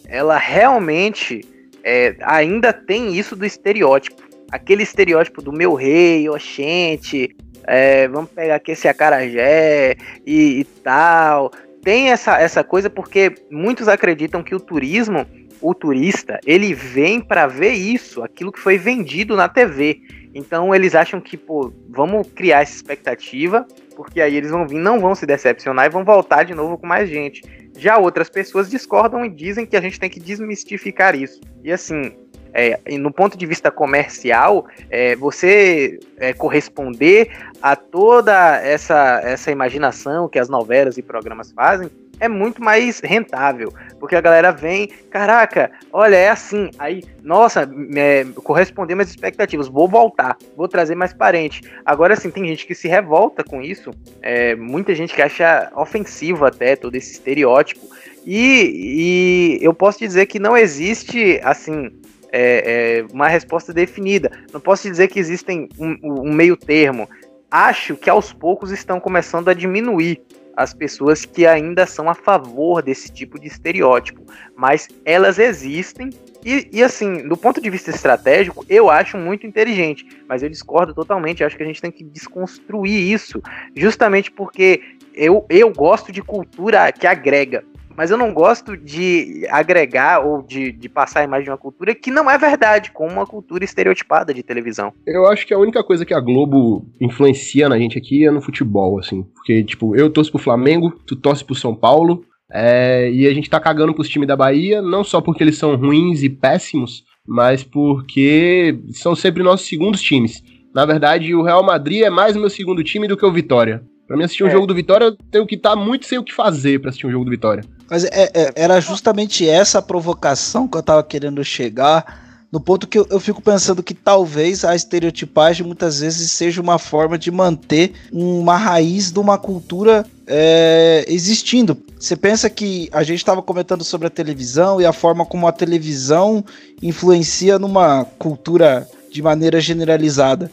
ela 0.08 0.38
realmente 0.38 1.46
é, 1.84 2.16
ainda 2.22 2.74
tem 2.74 3.14
isso 3.16 3.36
do 3.36 3.46
estereótipo. 3.46 4.22
Aquele 4.52 4.84
estereótipo 4.84 5.42
do 5.42 5.52
meu 5.52 5.76
rei, 5.76 6.28
oxente, 6.28 7.36
é, 7.74 8.06
vamos 8.10 8.30
pegar 8.32 8.56
aqui 8.56 8.74
esse 8.74 8.86
acarajé 8.90 9.96
e, 10.28 10.60
e 10.60 10.64
tal. 10.84 11.52
Tem 11.82 12.12
essa, 12.12 12.38
essa 12.38 12.66
coisa 12.66 12.90
porque 12.90 13.34
muitos 13.50 13.88
acreditam 13.88 14.44
que 14.44 14.54
o 14.54 14.60
turismo, 14.60 15.26
o 15.62 15.74
turista, 15.74 16.38
ele 16.46 16.74
vem 16.74 17.22
para 17.22 17.48
ver 17.48 17.72
isso, 17.72 18.22
aquilo 18.22 18.52
que 18.52 18.60
foi 18.60 18.78
vendido 18.78 19.38
na 19.38 19.48
TV. 19.48 20.02
Então 20.36 20.76
eles 20.76 20.96
acham 20.96 21.22
que, 21.22 21.38
pô, 21.38 21.72
vamos 21.90 22.28
criar 22.36 22.62
essa 22.62 22.76
expectativa, 22.76 23.66
porque 23.96 24.20
aí 24.20 24.36
eles 24.36 24.52
vão 24.52 24.68
vir, 24.68 24.78
não 24.78 25.00
vão 25.00 25.16
se 25.16 25.26
decepcionar 25.26 25.86
e 25.86 25.90
vão 25.90 26.04
voltar 26.04 26.44
de 26.44 26.54
novo 26.54 26.78
com 26.78 26.86
mais 26.86 27.10
gente. 27.10 27.42
Já 27.78 27.98
outras 27.98 28.30
pessoas 28.30 28.70
discordam 28.70 29.24
e 29.24 29.30
dizem 29.30 29.66
que 29.66 29.78
a 29.78 29.82
gente 29.82 29.98
tem 29.98 30.10
que 30.10 30.20
desmistificar 30.20 31.16
isso. 31.16 31.40
E 31.64 31.72
assim, 31.72 32.12
é, 32.54 32.80
no 32.98 33.12
ponto 33.12 33.38
de 33.38 33.46
vista 33.46 33.72
comercial, 33.72 34.66
é, 34.90 35.16
você 35.16 36.00
é, 36.18 36.34
corresponder 36.34 37.30
a 37.62 37.76
toda 37.76 38.58
essa, 38.58 39.22
essa 39.24 39.52
imaginação 39.52 40.28
que 40.28 40.40
as 40.40 40.50
novelas 40.50 40.98
e 40.98 41.02
programas 41.02 41.52
fazem 41.52 41.90
é 42.22 42.28
muito 42.28 42.64
mais 42.64 43.00
rentável, 43.00 43.74
porque 44.00 44.16
a 44.16 44.22
galera 44.22 44.52
vem, 44.52 44.88
caraca, 45.10 45.72
olha, 45.92 46.16
é 46.16 46.30
assim, 46.30 46.70
aí, 46.78 47.04
nossa, 47.24 47.68
é, 47.96 48.24
corresponder 48.44 48.94
às 49.02 49.10
expectativas, 49.10 49.68
vou 49.68 49.88
voltar, 49.88 50.38
vou 50.56 50.68
trazer 50.68 50.94
mais 50.94 51.14
parente. 51.14 51.64
Agora, 51.84 52.14
assim, 52.14 52.30
tem 52.30 52.46
gente 52.46 52.68
que 52.68 52.76
se 52.76 52.88
revolta 52.88 53.44
com 53.44 53.60
isso, 53.60 53.90
é, 54.22 54.56
muita 54.56 54.94
gente 54.94 55.16
que 55.16 55.22
acha 55.22 55.72
ofensivo 55.76 56.46
até 56.46 56.76
todo 56.76 56.96
esse 56.96 57.14
estereótipo, 57.14 57.82
e, 58.24 59.58
e 59.58 59.66
eu 59.66 59.74
posso 59.74 59.98
dizer 59.98 60.28
que 60.28 60.38
não 60.38 60.56
existe, 60.56 61.42
assim, 61.44 61.90
é, 62.32 63.02
é, 63.02 63.14
uma 63.14 63.28
resposta 63.28 63.74
definida. 63.74 64.32
Não 64.54 64.60
posso 64.60 64.90
dizer 64.90 65.08
que 65.08 65.20
existem 65.20 65.68
um, 65.78 65.98
um 66.02 66.34
meio 66.34 66.56
termo. 66.56 67.10
Acho 67.50 67.96
que 67.96 68.10
aos 68.10 68.32
poucos 68.32 68.72
estão 68.72 69.00
começando 69.00 69.50
a 69.50 69.54
diminuir 69.54 70.22
as 70.56 70.74
pessoas 70.74 71.26
que 71.26 71.46
ainda 71.46 71.86
são 71.86 72.10
a 72.10 72.14
favor 72.14 72.82
desse 72.82 73.12
tipo 73.12 73.40
de 73.40 73.48
estereótipo, 73.48 74.22
mas 74.56 74.88
elas 75.06 75.40
existem 75.40 76.10
e, 76.44 76.68
e, 76.72 76.84
assim, 76.84 77.28
do 77.28 77.38
ponto 77.38 77.62
de 77.62 77.70
vista 77.70 77.92
estratégico, 77.92 78.66
eu 78.68 78.90
acho 78.90 79.16
muito 79.18 79.46
inteligente, 79.46 80.06
mas 80.28 80.42
eu 80.42 80.50
discordo 80.50 80.94
totalmente. 80.94 81.44
Acho 81.44 81.56
que 81.56 81.62
a 81.62 81.66
gente 81.66 81.82
tem 81.82 81.92
que 81.92 82.04
desconstruir 82.04 83.14
isso, 83.14 83.42
justamente 83.76 84.32
porque 84.32 84.82
eu, 85.14 85.46
eu 85.50 85.72
gosto 85.72 86.12
de 86.12 86.22
cultura 86.22 86.92
que 86.92 87.06
agrega 87.06 87.64
mas 87.96 88.12
eu 88.12 88.18
não 88.18 88.34
gosto 88.34 88.76
de 88.76 89.46
agregar 89.50 90.26
ou 90.26 90.42
de, 90.42 90.72
de 90.72 90.90
passar 90.90 91.22
a 91.22 91.24
imagem 91.24 91.46
de 91.46 91.52
uma 91.52 91.58
cultura 91.58 91.94
que 91.96 92.12
não 92.12 92.30
é 92.30 92.38
verdade, 92.38 92.92
como 92.92 93.12
uma 93.12 93.26
cultura 93.26 93.64
estereotipada 93.64 94.34
de 94.34 94.44
televisão. 94.44 94.94
Eu 95.06 95.28
acho 95.28 95.46
que 95.46 95.54
a 95.54 95.60
única 95.60 95.84
coisa 95.84 96.06
que 96.06 96.14
a 96.14 96.20
Globo 96.20 96.86
influencia 97.00 97.70
na 97.70 97.78
gente 97.78 97.98
aqui 97.98 98.26
é 98.26 98.32
no 98.32 98.42
futebol, 98.42 99.00
assim. 99.00 99.24
Porque, 99.36 99.64
tipo, 99.64 99.96
eu 99.96 100.10
torço 100.10 100.32
pro 100.32 100.40
Flamengo, 100.40 100.92
tu 101.06 101.16
torce 101.16 101.44
pro 101.44 101.56
São 101.56 101.76
Paulo, 101.76 102.24
é, 102.52 103.10
e 103.12 103.28
a 103.28 103.34
gente 103.34 103.50
tá 103.50 103.60
cagando 103.60 103.94
pros 103.94 104.10
times 104.10 104.28
da 104.28 104.36
Bahia, 104.36 104.82
não 104.82 105.04
só 105.04 105.22
porque 105.22 105.44
eles 105.44 105.58
são 105.58 105.76
ruins 105.76 106.22
e 106.22 106.30
péssimos, 106.30 107.04
mas 107.26 107.64
porque 107.64 108.78
são 108.92 109.16
sempre 109.16 109.44
nossos 109.44 109.68
segundos 109.68 110.02
times. 110.02 110.44
Na 110.74 110.86
verdade, 110.86 111.34
o 111.34 111.44
Real 111.44 111.64
Madrid 111.64 112.02
é 112.02 112.10
mais 112.10 112.36
o 112.36 112.40
meu 112.40 112.50
segundo 112.50 112.84
time 112.84 113.08
do 113.08 113.18
que 113.18 113.26
o 113.26 113.32
Vitória. 113.32 113.84
Pra 114.08 114.18
mim 114.18 114.24
assistir 114.24 114.44
um 114.44 114.48
é. 114.48 114.52
jogo 114.52 114.68
do 114.68 114.76
Vitória, 114.76 115.06
eu 115.06 115.18
tenho 115.32 115.48
que 115.48 115.56
estar 115.56 115.72
tá 115.72 115.76
muito 115.76 116.06
sem 116.06 116.18
o 116.18 116.24
que 116.24 116.34
fazer 116.34 116.80
para 116.80 116.90
assistir 116.90 117.08
um 117.08 117.12
jogo 117.12 117.26
do 117.26 117.32
Vitória. 117.32 117.64
Mas 117.90 118.04
é, 118.06 118.30
é, 118.34 118.54
era 118.56 118.80
justamente 118.80 119.48
essa 119.48 119.82
provocação 119.82 120.68
que 120.68 120.78
eu 120.78 120.84
tava 120.84 121.04
querendo 121.04 121.44
chegar, 121.44 122.22
no 122.52 122.60
ponto 122.60 122.86
que 122.86 123.00
eu, 123.00 123.08
eu, 123.10 123.20
fico 123.20 123.42
pensando 123.42 123.82
que 123.82 123.94
talvez 123.94 124.66
a 124.66 124.76
estereotipagem 124.76 125.66
muitas 125.66 126.02
vezes 126.02 126.32
seja 126.32 126.62
uma 126.62 126.78
forma 126.78 127.18
de 127.18 127.32
manter 127.32 127.94
uma 128.12 128.58
raiz 128.58 129.10
de 129.10 129.20
uma 129.20 129.38
cultura 129.38 130.06
é, 130.28 131.06
existindo. 131.08 131.78
Você 131.98 132.16
pensa 132.18 132.50
que 132.50 132.90
a 132.92 133.04
gente 133.04 133.20
estava 133.20 133.42
comentando 133.42 133.86
sobre 133.86 134.08
a 134.08 134.10
televisão 134.10 134.82
e 134.82 134.86
a 134.86 134.92
forma 134.92 135.26
como 135.26 135.48
a 135.48 135.52
televisão 135.52 136.44
influencia 136.82 137.58
numa 137.58 138.04
cultura 138.04 138.86
de 139.10 139.22
maneira 139.22 139.62
generalizada. 139.62 140.52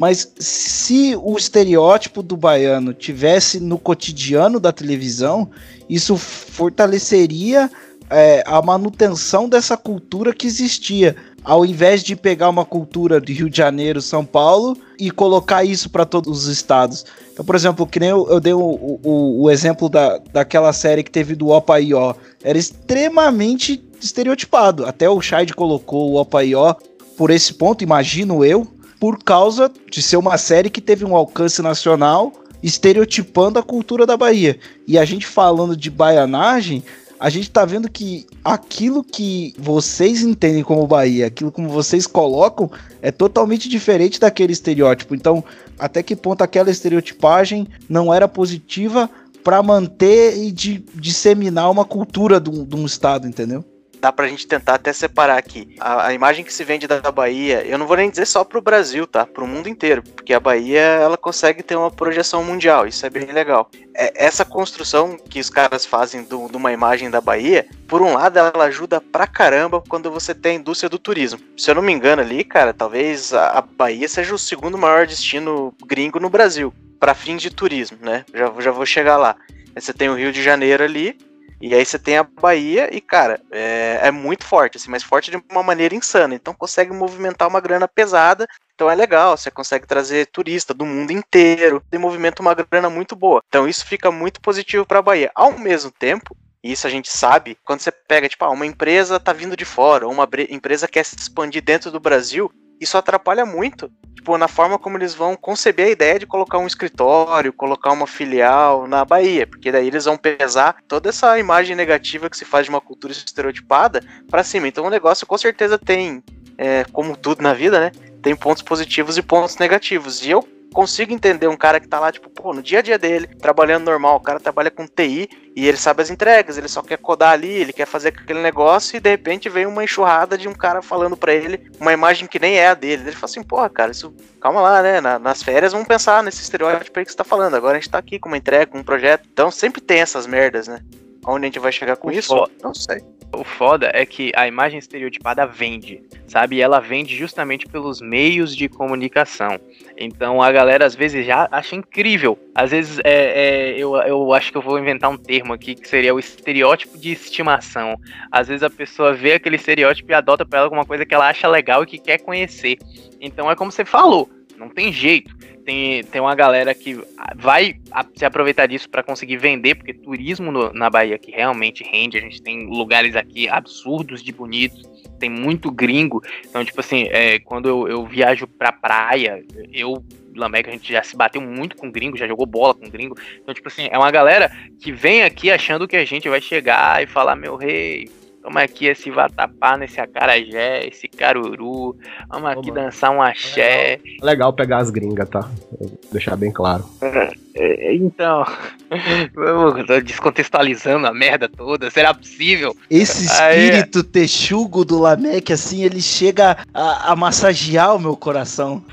Mas 0.00 0.32
se 0.38 1.14
o 1.22 1.36
estereótipo 1.36 2.22
do 2.22 2.34
baiano 2.34 2.94
tivesse 2.94 3.60
no 3.60 3.78
cotidiano 3.78 4.58
da 4.58 4.72
televisão, 4.72 5.50
isso 5.90 6.16
fortaleceria 6.16 7.70
é, 8.08 8.42
a 8.46 8.62
manutenção 8.62 9.46
dessa 9.46 9.76
cultura 9.76 10.32
que 10.32 10.46
existia. 10.46 11.14
ao 11.44 11.66
invés 11.66 12.02
de 12.02 12.16
pegar 12.16 12.48
uma 12.48 12.64
cultura 12.64 13.20
de 13.20 13.34
Rio 13.34 13.50
de 13.50 13.58
Janeiro, 13.58 14.00
São 14.00 14.24
Paulo 14.24 14.74
e 14.98 15.10
colocar 15.10 15.64
isso 15.64 15.90
para 15.90 16.06
todos 16.06 16.46
os 16.46 16.46
estados. 16.46 17.04
Então, 17.34 17.44
por 17.44 17.54
exemplo, 17.54 17.86
que 17.86 18.00
nem 18.00 18.08
eu, 18.08 18.26
eu 18.30 18.40
dei 18.40 18.54
o, 18.54 18.58
o, 18.58 19.42
o, 19.42 19.50
exemplo 19.50 19.90
da, 19.90 20.16
daquela 20.32 20.72
série 20.72 21.02
que 21.02 21.10
teve 21.10 21.34
do 21.34 21.48
Opaió, 21.48 22.14
era 22.42 22.56
extremamente 22.56 23.84
estereotipado. 24.00 24.86
Até 24.86 25.10
o 25.10 25.20
Shade 25.20 25.52
colocou 25.52 26.12
o 26.12 26.18
Opaió 26.18 26.74
por 27.18 27.30
esse 27.30 27.52
ponto, 27.52 27.84
imagino 27.84 28.42
eu, 28.42 28.66
por 29.00 29.24
causa 29.24 29.72
de 29.90 30.02
ser 30.02 30.18
uma 30.18 30.36
série 30.36 30.68
que 30.68 30.80
teve 30.80 31.06
um 31.06 31.16
alcance 31.16 31.62
nacional 31.62 32.34
estereotipando 32.62 33.58
a 33.58 33.62
cultura 33.62 34.04
da 34.04 34.16
Bahia. 34.16 34.60
E 34.86 34.98
a 34.98 35.04
gente 35.06 35.26
falando 35.26 35.74
de 35.74 35.90
baianagem, 35.90 36.84
a 37.18 37.30
gente 37.30 37.50
tá 37.50 37.64
vendo 37.64 37.90
que 37.90 38.26
aquilo 38.44 39.02
que 39.02 39.54
vocês 39.58 40.22
entendem 40.22 40.62
como 40.62 40.86
Bahia, 40.86 41.26
aquilo 41.26 41.50
como 41.50 41.70
vocês 41.70 42.06
colocam, 42.06 42.70
é 43.00 43.10
totalmente 43.10 43.68
diferente 43.68 44.20
daquele 44.20 44.52
estereótipo. 44.52 45.14
Então, 45.14 45.42
até 45.78 46.02
que 46.02 46.14
ponto 46.14 46.42
aquela 46.42 46.70
estereotipagem 46.70 47.66
não 47.88 48.12
era 48.12 48.28
positiva 48.28 49.08
para 49.42 49.62
manter 49.62 50.36
e 50.36 50.52
de, 50.52 50.84
disseminar 50.94 51.70
uma 51.70 51.86
cultura 51.86 52.38
de 52.38 52.50
um, 52.50 52.64
de 52.64 52.76
um 52.76 52.84
estado, 52.84 53.26
entendeu? 53.26 53.64
Dá 54.00 54.10
pra 54.12 54.26
gente 54.26 54.46
tentar 54.46 54.74
até 54.74 54.92
separar 54.92 55.36
aqui. 55.36 55.76
A, 55.78 56.06
a, 56.06 56.14
imagem 56.14 56.44
que 56.44 56.52
se 56.52 56.64
vende 56.64 56.86
da, 56.86 57.10
Bahia, 57.12 57.62
eu 57.66 57.76
não 57.76 57.86
vou 57.86 57.96
nem 57.96 58.10
dizer 58.10 58.26
só 58.26 58.42
pro 58.42 58.62
Brasil, 58.62 59.06
tá? 59.06 59.26
Pro 59.26 59.46
mundo 59.46 59.68
inteiro. 59.68 60.02
Porque 60.02 60.32
a 60.32 60.40
Bahia, 60.40 60.80
ela 60.80 61.16
consegue 61.16 61.62
ter 61.62 61.76
uma 61.76 61.90
projeção 61.90 62.42
mundial. 62.42 62.86
Isso 62.86 63.04
é 63.04 63.10
bem 63.10 63.26
legal. 63.26 63.70
É, 63.94 64.24
essa 64.24 64.44
construção 64.44 65.16
que 65.16 65.38
os 65.38 65.50
caras 65.50 65.84
fazem 65.84 66.24
de 66.24 66.34
uma 66.34 66.72
imagem 66.72 67.10
da 67.10 67.20
Bahia, 67.20 67.66
por 67.86 68.00
um 68.00 68.14
lado, 68.14 68.38
ela 68.38 68.64
ajuda 68.64 69.00
pra 69.00 69.26
caramba 69.26 69.82
quando 69.86 70.10
você 70.10 70.34
tem 70.34 70.52
a 70.52 70.60
indústria 70.60 70.88
do 70.88 70.98
turismo. 70.98 71.40
Se 71.56 71.70
eu 71.70 71.74
não 71.74 71.82
me 71.82 71.92
engano 71.92 72.22
ali, 72.22 72.42
cara, 72.42 72.72
talvez 72.72 73.34
a, 73.34 73.58
a 73.58 73.60
Bahia 73.60 74.08
seja 74.08 74.34
o 74.34 74.38
segundo 74.38 74.78
maior 74.78 75.06
destino 75.06 75.74
gringo 75.86 76.18
no 76.18 76.30
Brasil. 76.30 76.72
para 76.98 77.14
fins 77.14 77.42
de 77.42 77.50
turismo, 77.50 77.98
né? 78.00 78.24
Já, 78.32 78.52
já 78.60 78.70
vou 78.70 78.86
chegar 78.86 79.16
lá. 79.16 79.36
Você 79.74 79.92
tem 79.92 80.08
o 80.08 80.14
Rio 80.14 80.32
de 80.32 80.42
Janeiro 80.42 80.82
ali, 80.82 81.16
e 81.60 81.74
aí 81.74 81.84
você 81.84 81.98
tem 81.98 82.16
a 82.16 82.22
Bahia 82.22 82.88
e, 82.94 83.00
cara, 83.00 83.40
é, 83.50 84.00
é, 84.04 84.10
muito 84.10 84.44
forte, 84.44 84.78
assim, 84.78 84.90
mas 84.90 85.02
forte 85.02 85.30
de 85.30 85.42
uma 85.50 85.62
maneira 85.62 85.94
insana. 85.94 86.34
Então 86.34 86.54
consegue 86.54 86.92
movimentar 86.92 87.48
uma 87.48 87.60
grana 87.60 87.86
pesada. 87.86 88.48
Então 88.74 88.90
é 88.90 88.94
legal, 88.94 89.36
você 89.36 89.50
consegue 89.50 89.86
trazer 89.86 90.26
turista 90.28 90.72
do 90.72 90.86
mundo 90.86 91.10
inteiro 91.10 91.82
e 91.92 91.98
movimenta 91.98 92.40
uma 92.40 92.54
grana 92.54 92.88
muito 92.88 93.14
boa. 93.14 93.42
Então 93.48 93.68
isso 93.68 93.84
fica 93.84 94.10
muito 94.10 94.40
positivo 94.40 94.86
para 94.86 95.00
a 95.00 95.02
Bahia. 95.02 95.30
Ao 95.34 95.52
mesmo 95.52 95.90
tempo, 95.90 96.34
isso 96.62 96.86
a 96.86 96.90
gente 96.90 97.10
sabe, 97.10 97.58
quando 97.64 97.80
você 97.80 97.90
pega, 97.90 98.28
tipo, 98.28 98.44
ah, 98.44 98.50
uma 98.50 98.66
empresa 98.66 99.20
tá 99.20 99.32
vindo 99.32 99.56
de 99.56 99.64
fora, 99.64 100.06
ou 100.06 100.12
uma 100.12 100.28
empresa 100.48 100.88
quer 100.88 101.04
se 101.04 101.16
expandir 101.16 101.62
dentro 101.62 101.90
do 101.90 102.00
Brasil, 102.00 102.50
isso 102.80 102.96
atrapalha 102.96 103.44
muito, 103.44 103.90
tipo, 104.14 104.36
na 104.38 104.48
forma 104.48 104.78
como 104.78 104.96
eles 104.96 105.14
vão 105.14 105.36
conceber 105.36 105.86
a 105.86 105.90
ideia 105.90 106.18
de 106.18 106.26
colocar 106.26 106.58
um 106.58 106.66
escritório, 106.66 107.52
colocar 107.52 107.92
uma 107.92 108.06
filial 108.06 108.86
na 108.86 109.04
Bahia, 109.04 109.46
porque 109.46 109.70
daí 109.70 109.86
eles 109.86 110.06
vão 110.06 110.16
pesar 110.16 110.76
toda 110.88 111.10
essa 111.10 111.38
imagem 111.38 111.76
negativa 111.76 112.30
que 112.30 112.36
se 112.36 112.44
faz 112.44 112.64
de 112.64 112.70
uma 112.70 112.80
cultura 112.80 113.12
estereotipada 113.12 114.02
para 114.30 114.42
cima. 114.42 114.66
Então 114.66 114.86
o 114.86 114.90
negócio 114.90 115.26
com 115.26 115.36
certeza 115.36 115.78
tem, 115.78 116.22
é, 116.56 116.84
como 116.92 117.16
tudo 117.16 117.42
na 117.42 117.52
vida, 117.52 117.78
né? 117.78 117.92
Tem 118.22 118.34
pontos 118.34 118.62
positivos 118.62 119.16
e 119.16 119.22
pontos 119.22 119.56
negativos. 119.56 120.24
E 120.24 120.30
eu 120.30 120.46
consigo 120.72 121.12
entender 121.12 121.48
um 121.48 121.56
cara 121.56 121.80
que 121.80 121.88
tá 121.88 121.98
lá, 121.98 122.12
tipo, 122.12 122.28
pô, 122.30 122.54
no 122.54 122.62
dia 122.62 122.78
a 122.78 122.82
dia 122.82 122.98
dele, 122.98 123.26
trabalhando 123.26 123.84
normal, 123.84 124.16
o 124.16 124.20
cara 124.20 124.40
trabalha 124.40 124.70
com 124.70 124.86
TI 124.86 125.28
e 125.54 125.66
ele 125.66 125.76
sabe 125.76 126.02
as 126.02 126.10
entregas, 126.10 126.56
ele 126.56 126.68
só 126.68 126.82
quer 126.82 126.98
codar 126.98 127.32
ali, 127.32 127.48
ele 127.48 127.72
quer 127.72 127.86
fazer 127.86 128.08
aquele 128.08 128.40
negócio 128.40 128.96
e 128.96 129.00
de 129.00 129.10
repente 129.10 129.48
vem 129.48 129.66
uma 129.66 129.82
enxurrada 129.84 130.38
de 130.38 130.48
um 130.48 130.54
cara 130.54 130.80
falando 130.80 131.16
para 131.16 131.34
ele 131.34 131.70
uma 131.80 131.92
imagem 131.92 132.28
que 132.28 132.38
nem 132.38 132.56
é 132.56 132.68
a 132.68 132.74
dele. 132.74 133.02
Ele 133.02 133.12
fala 133.12 133.24
assim, 133.24 133.42
porra, 133.42 133.68
cara, 133.68 133.90
isso, 133.90 134.14
calma 134.40 134.60
lá, 134.60 134.82
né? 134.82 135.00
Na, 135.00 135.18
nas 135.18 135.42
férias 135.42 135.72
vamos 135.72 135.88
pensar 135.88 136.22
nesse 136.22 136.42
estereótipo 136.42 136.98
aí 136.98 137.04
que 137.04 137.10
você 137.10 137.16
tá 137.16 137.24
falando. 137.24 137.54
Agora 137.54 137.76
a 137.76 137.80
gente 137.80 137.90
tá 137.90 137.98
aqui 137.98 138.18
com 138.18 138.28
uma 138.28 138.38
entrega, 138.38 138.66
com 138.66 138.78
um 138.78 138.84
projeto. 138.84 139.28
Então 139.32 139.50
sempre 139.50 139.80
tem 139.80 140.00
essas 140.00 140.26
merdas, 140.26 140.68
né? 140.68 140.80
Onde 141.26 141.44
a 141.44 141.48
gente 141.48 141.58
vai 141.58 141.72
chegar 141.72 141.96
com 141.96 142.10
isso? 142.10 142.32
Não 142.62 142.72
sei. 142.72 143.02
O 143.32 143.44
foda 143.44 143.90
é 143.94 144.04
que 144.04 144.32
a 144.34 144.48
imagem 144.48 144.78
estereotipada 144.78 145.46
vende, 145.46 146.02
sabe? 146.26 146.56
E 146.56 146.60
ela 146.60 146.80
vende 146.80 147.16
justamente 147.16 147.66
pelos 147.66 148.00
meios 148.00 148.56
de 148.56 148.68
comunicação. 148.68 149.58
Então 149.96 150.42
a 150.42 150.50
galera 150.50 150.84
às 150.84 150.96
vezes 150.96 151.24
já 151.24 151.48
acha 151.50 151.76
incrível. 151.76 152.36
Às 152.54 152.72
vezes 152.72 152.98
é, 153.04 153.04
é, 153.04 153.78
eu, 153.78 153.94
eu 153.96 154.32
acho 154.34 154.50
que 154.50 154.58
eu 154.58 154.62
vou 154.62 154.78
inventar 154.78 155.10
um 155.10 155.16
termo 155.16 155.52
aqui 155.52 155.76
que 155.76 155.88
seria 155.88 156.14
o 156.14 156.18
estereótipo 156.18 156.98
de 156.98 157.12
estimação. 157.12 157.96
Às 158.32 158.48
vezes 158.48 158.64
a 158.64 158.70
pessoa 158.70 159.14
vê 159.14 159.34
aquele 159.34 159.56
estereótipo 159.56 160.10
e 160.10 160.14
adota 160.14 160.44
para 160.44 160.58
ela 160.58 160.66
alguma 160.66 160.84
coisa 160.84 161.06
que 161.06 161.14
ela 161.14 161.28
acha 161.28 161.46
legal 161.46 161.84
e 161.84 161.86
que 161.86 161.98
quer 161.98 162.18
conhecer. 162.18 162.78
Então 163.20 163.48
é 163.48 163.54
como 163.54 163.70
você 163.70 163.84
falou 163.84 164.28
não 164.60 164.68
tem 164.68 164.92
jeito. 164.92 165.34
Tem, 165.70 166.02
tem 166.02 166.20
uma 166.20 166.34
galera 166.34 166.74
que 166.74 167.00
vai 167.36 167.76
se 168.16 168.24
aproveitar 168.24 168.66
disso 168.66 168.90
para 168.90 169.04
conseguir 169.04 169.36
vender, 169.36 169.76
porque 169.76 169.94
turismo 169.94 170.50
no, 170.50 170.72
na 170.72 170.90
Bahia 170.90 171.16
que 171.16 171.30
realmente 171.30 171.84
rende. 171.84 172.18
A 172.18 172.20
gente 172.20 172.42
tem 172.42 172.66
lugares 172.66 173.14
aqui 173.14 173.48
absurdos 173.48 174.20
de 174.20 174.32
bonitos, 174.32 174.82
tem 175.20 175.30
muito 175.30 175.70
gringo. 175.70 176.24
Então, 176.44 176.64
tipo 176.64 176.80
assim, 176.80 177.04
é, 177.10 177.38
quando 177.38 177.68
eu, 177.68 177.86
eu 177.86 178.04
viajo 178.04 178.48
pra 178.48 178.72
praia, 178.72 179.44
eu 179.72 180.04
Lameca, 180.34 180.70
a 180.70 180.72
gente 180.72 180.92
já 180.92 181.04
se 181.04 181.16
bateu 181.16 181.40
muito 181.40 181.76
com 181.76 181.88
gringo, 181.88 182.16
já 182.16 182.26
jogou 182.26 182.46
bola 182.46 182.74
com 182.74 182.90
gringo. 182.90 183.16
Então, 183.40 183.54
tipo 183.54 183.68
assim, 183.68 183.86
é 183.92 183.96
uma 183.96 184.10
galera 184.10 184.50
que 184.80 184.90
vem 184.90 185.22
aqui 185.22 185.52
achando 185.52 185.86
que 185.86 185.96
a 185.96 186.04
gente 186.04 186.28
vai 186.28 186.40
chegar 186.40 187.00
e 187.00 187.06
falar, 187.06 187.36
meu 187.36 187.54
rei, 187.54 188.10
Toma 188.42 188.62
aqui 188.62 188.86
esse 188.86 189.10
vatapá 189.10 189.76
nesse 189.76 190.00
acarajé, 190.00 190.86
esse 190.86 191.06
caruru. 191.08 191.96
Vamos 192.28 192.50
aqui 192.50 192.70
dançar 192.70 193.10
um 193.10 193.20
axé. 193.20 194.00
Legal, 194.02 194.26
legal 194.26 194.52
pegar 194.52 194.78
as 194.78 194.90
gringas, 194.90 195.28
tá? 195.28 195.40
Vou 195.78 195.98
deixar 196.12 196.36
bem 196.36 196.52
claro. 196.52 196.84
É, 197.52 197.94
então, 197.94 198.46
eu 199.36 199.84
tô 199.84 200.00
descontextualizando 200.00 201.06
a 201.06 201.12
merda 201.12 201.48
toda, 201.48 201.90
será 201.90 202.14
possível? 202.14 202.76
Esse 202.88 203.26
espírito 203.26 203.98
Aí... 203.98 204.04
texugo 204.04 204.84
do 204.84 205.00
Lamek, 205.00 205.52
assim, 205.52 205.82
ele 205.82 206.00
chega 206.00 206.56
a, 206.72 207.12
a 207.12 207.16
massagear 207.16 207.96
o 207.96 207.98
meu 207.98 208.16
coração. 208.16 208.84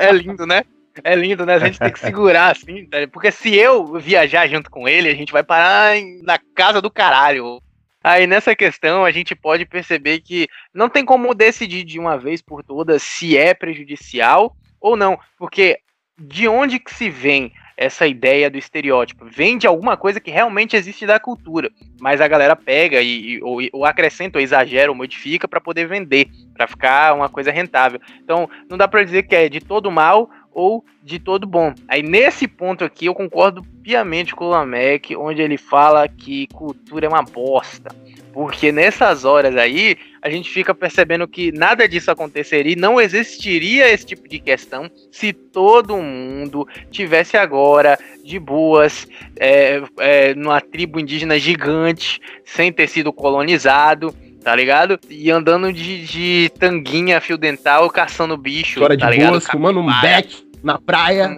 É 0.00 0.12
lindo, 0.12 0.46
né? 0.46 0.62
É 1.02 1.14
lindo, 1.14 1.46
né? 1.46 1.54
A 1.54 1.58
gente 1.58 1.78
tem 1.78 1.92
que 1.92 1.98
segurar, 1.98 2.52
assim, 2.52 2.86
tá? 2.86 2.98
porque 3.10 3.30
se 3.30 3.54
eu 3.54 3.98
viajar 3.98 4.46
junto 4.48 4.70
com 4.70 4.88
ele, 4.88 5.08
a 5.08 5.14
gente 5.14 5.32
vai 5.32 5.42
parar 5.42 5.94
na 6.22 6.38
casa 6.54 6.80
do 6.80 6.90
caralho. 6.90 7.60
Aí 8.08 8.26
nessa 8.26 8.56
questão 8.56 9.04
a 9.04 9.10
gente 9.10 9.34
pode 9.34 9.66
perceber 9.66 10.20
que 10.20 10.48
não 10.72 10.88
tem 10.88 11.04
como 11.04 11.34
decidir 11.34 11.84
de 11.84 11.98
uma 11.98 12.16
vez 12.16 12.40
por 12.40 12.64
todas 12.64 13.02
se 13.02 13.36
é 13.36 13.52
prejudicial 13.52 14.56
ou 14.80 14.96
não, 14.96 15.20
porque 15.36 15.80
de 16.18 16.48
onde 16.48 16.78
que 16.78 16.94
se 16.94 17.10
vem 17.10 17.52
essa 17.76 18.06
ideia 18.06 18.48
do 18.48 18.56
estereótipo? 18.56 19.26
Vem 19.26 19.58
de 19.58 19.66
alguma 19.66 19.94
coisa 19.94 20.18
que 20.18 20.30
realmente 20.30 20.74
existe 20.74 21.04
da 21.04 21.20
cultura, 21.20 21.70
mas 22.00 22.18
a 22.22 22.26
galera 22.26 22.56
pega 22.56 23.02
e, 23.02 23.42
ou, 23.42 23.58
ou 23.74 23.84
acrescenta, 23.84 24.38
ou 24.38 24.42
exagera, 24.42 24.90
ou 24.90 24.96
modifica 24.96 25.46
para 25.46 25.60
poder 25.60 25.86
vender, 25.86 26.28
para 26.54 26.66
ficar 26.66 27.14
uma 27.14 27.28
coisa 27.28 27.52
rentável. 27.52 28.00
Então 28.22 28.48
não 28.70 28.78
dá 28.78 28.88
para 28.88 29.04
dizer 29.04 29.24
que 29.24 29.36
é 29.36 29.50
de 29.50 29.60
todo 29.60 29.90
mal 29.90 30.30
ou 30.58 30.84
de 31.04 31.20
todo 31.20 31.46
bom. 31.46 31.72
Aí 31.86 32.02
nesse 32.02 32.48
ponto 32.48 32.82
aqui 32.82 33.06
eu 33.06 33.14
concordo 33.14 33.62
piamente 33.80 34.34
com 34.34 34.46
o 34.46 34.48
Lamek, 34.48 35.14
onde 35.14 35.40
ele 35.40 35.56
fala 35.56 36.08
que 36.08 36.48
cultura 36.48 37.06
é 37.06 37.08
uma 37.08 37.22
bosta. 37.22 37.94
Porque 38.32 38.72
nessas 38.72 39.24
horas 39.24 39.56
aí, 39.56 39.96
a 40.20 40.28
gente 40.28 40.50
fica 40.50 40.74
percebendo 40.74 41.26
que 41.26 41.50
nada 41.52 41.88
disso 41.88 42.10
aconteceria 42.10 42.76
não 42.76 43.00
existiria 43.00 43.88
esse 43.88 44.04
tipo 44.04 44.28
de 44.28 44.38
questão 44.38 44.90
se 45.10 45.32
todo 45.32 45.96
mundo 45.96 46.66
tivesse 46.90 47.36
agora 47.36 47.98
de 48.24 48.38
boas 48.38 49.08
é, 49.38 49.80
é, 49.98 50.34
numa 50.34 50.60
tribo 50.60 51.00
indígena 51.00 51.38
gigante, 51.38 52.20
sem 52.44 52.72
ter 52.72 52.88
sido 52.88 53.12
colonizado 53.12 54.14
tá 54.42 54.54
ligado? 54.54 54.98
E 55.10 55.30
andando 55.30 55.70
de, 55.70 56.06
de 56.06 56.50
tanguinha, 56.58 57.20
fio 57.20 57.36
dental, 57.36 57.90
caçando 57.90 58.34
bicho. 58.36 58.80
Fora 58.80 58.96
tá 58.96 59.06
de 59.10 59.16
ligado? 59.16 59.30
boas, 59.32 59.46
fumando 59.46 59.80
um 59.80 60.00
beck 60.00 60.47
na 60.62 60.78
praia. 60.78 61.36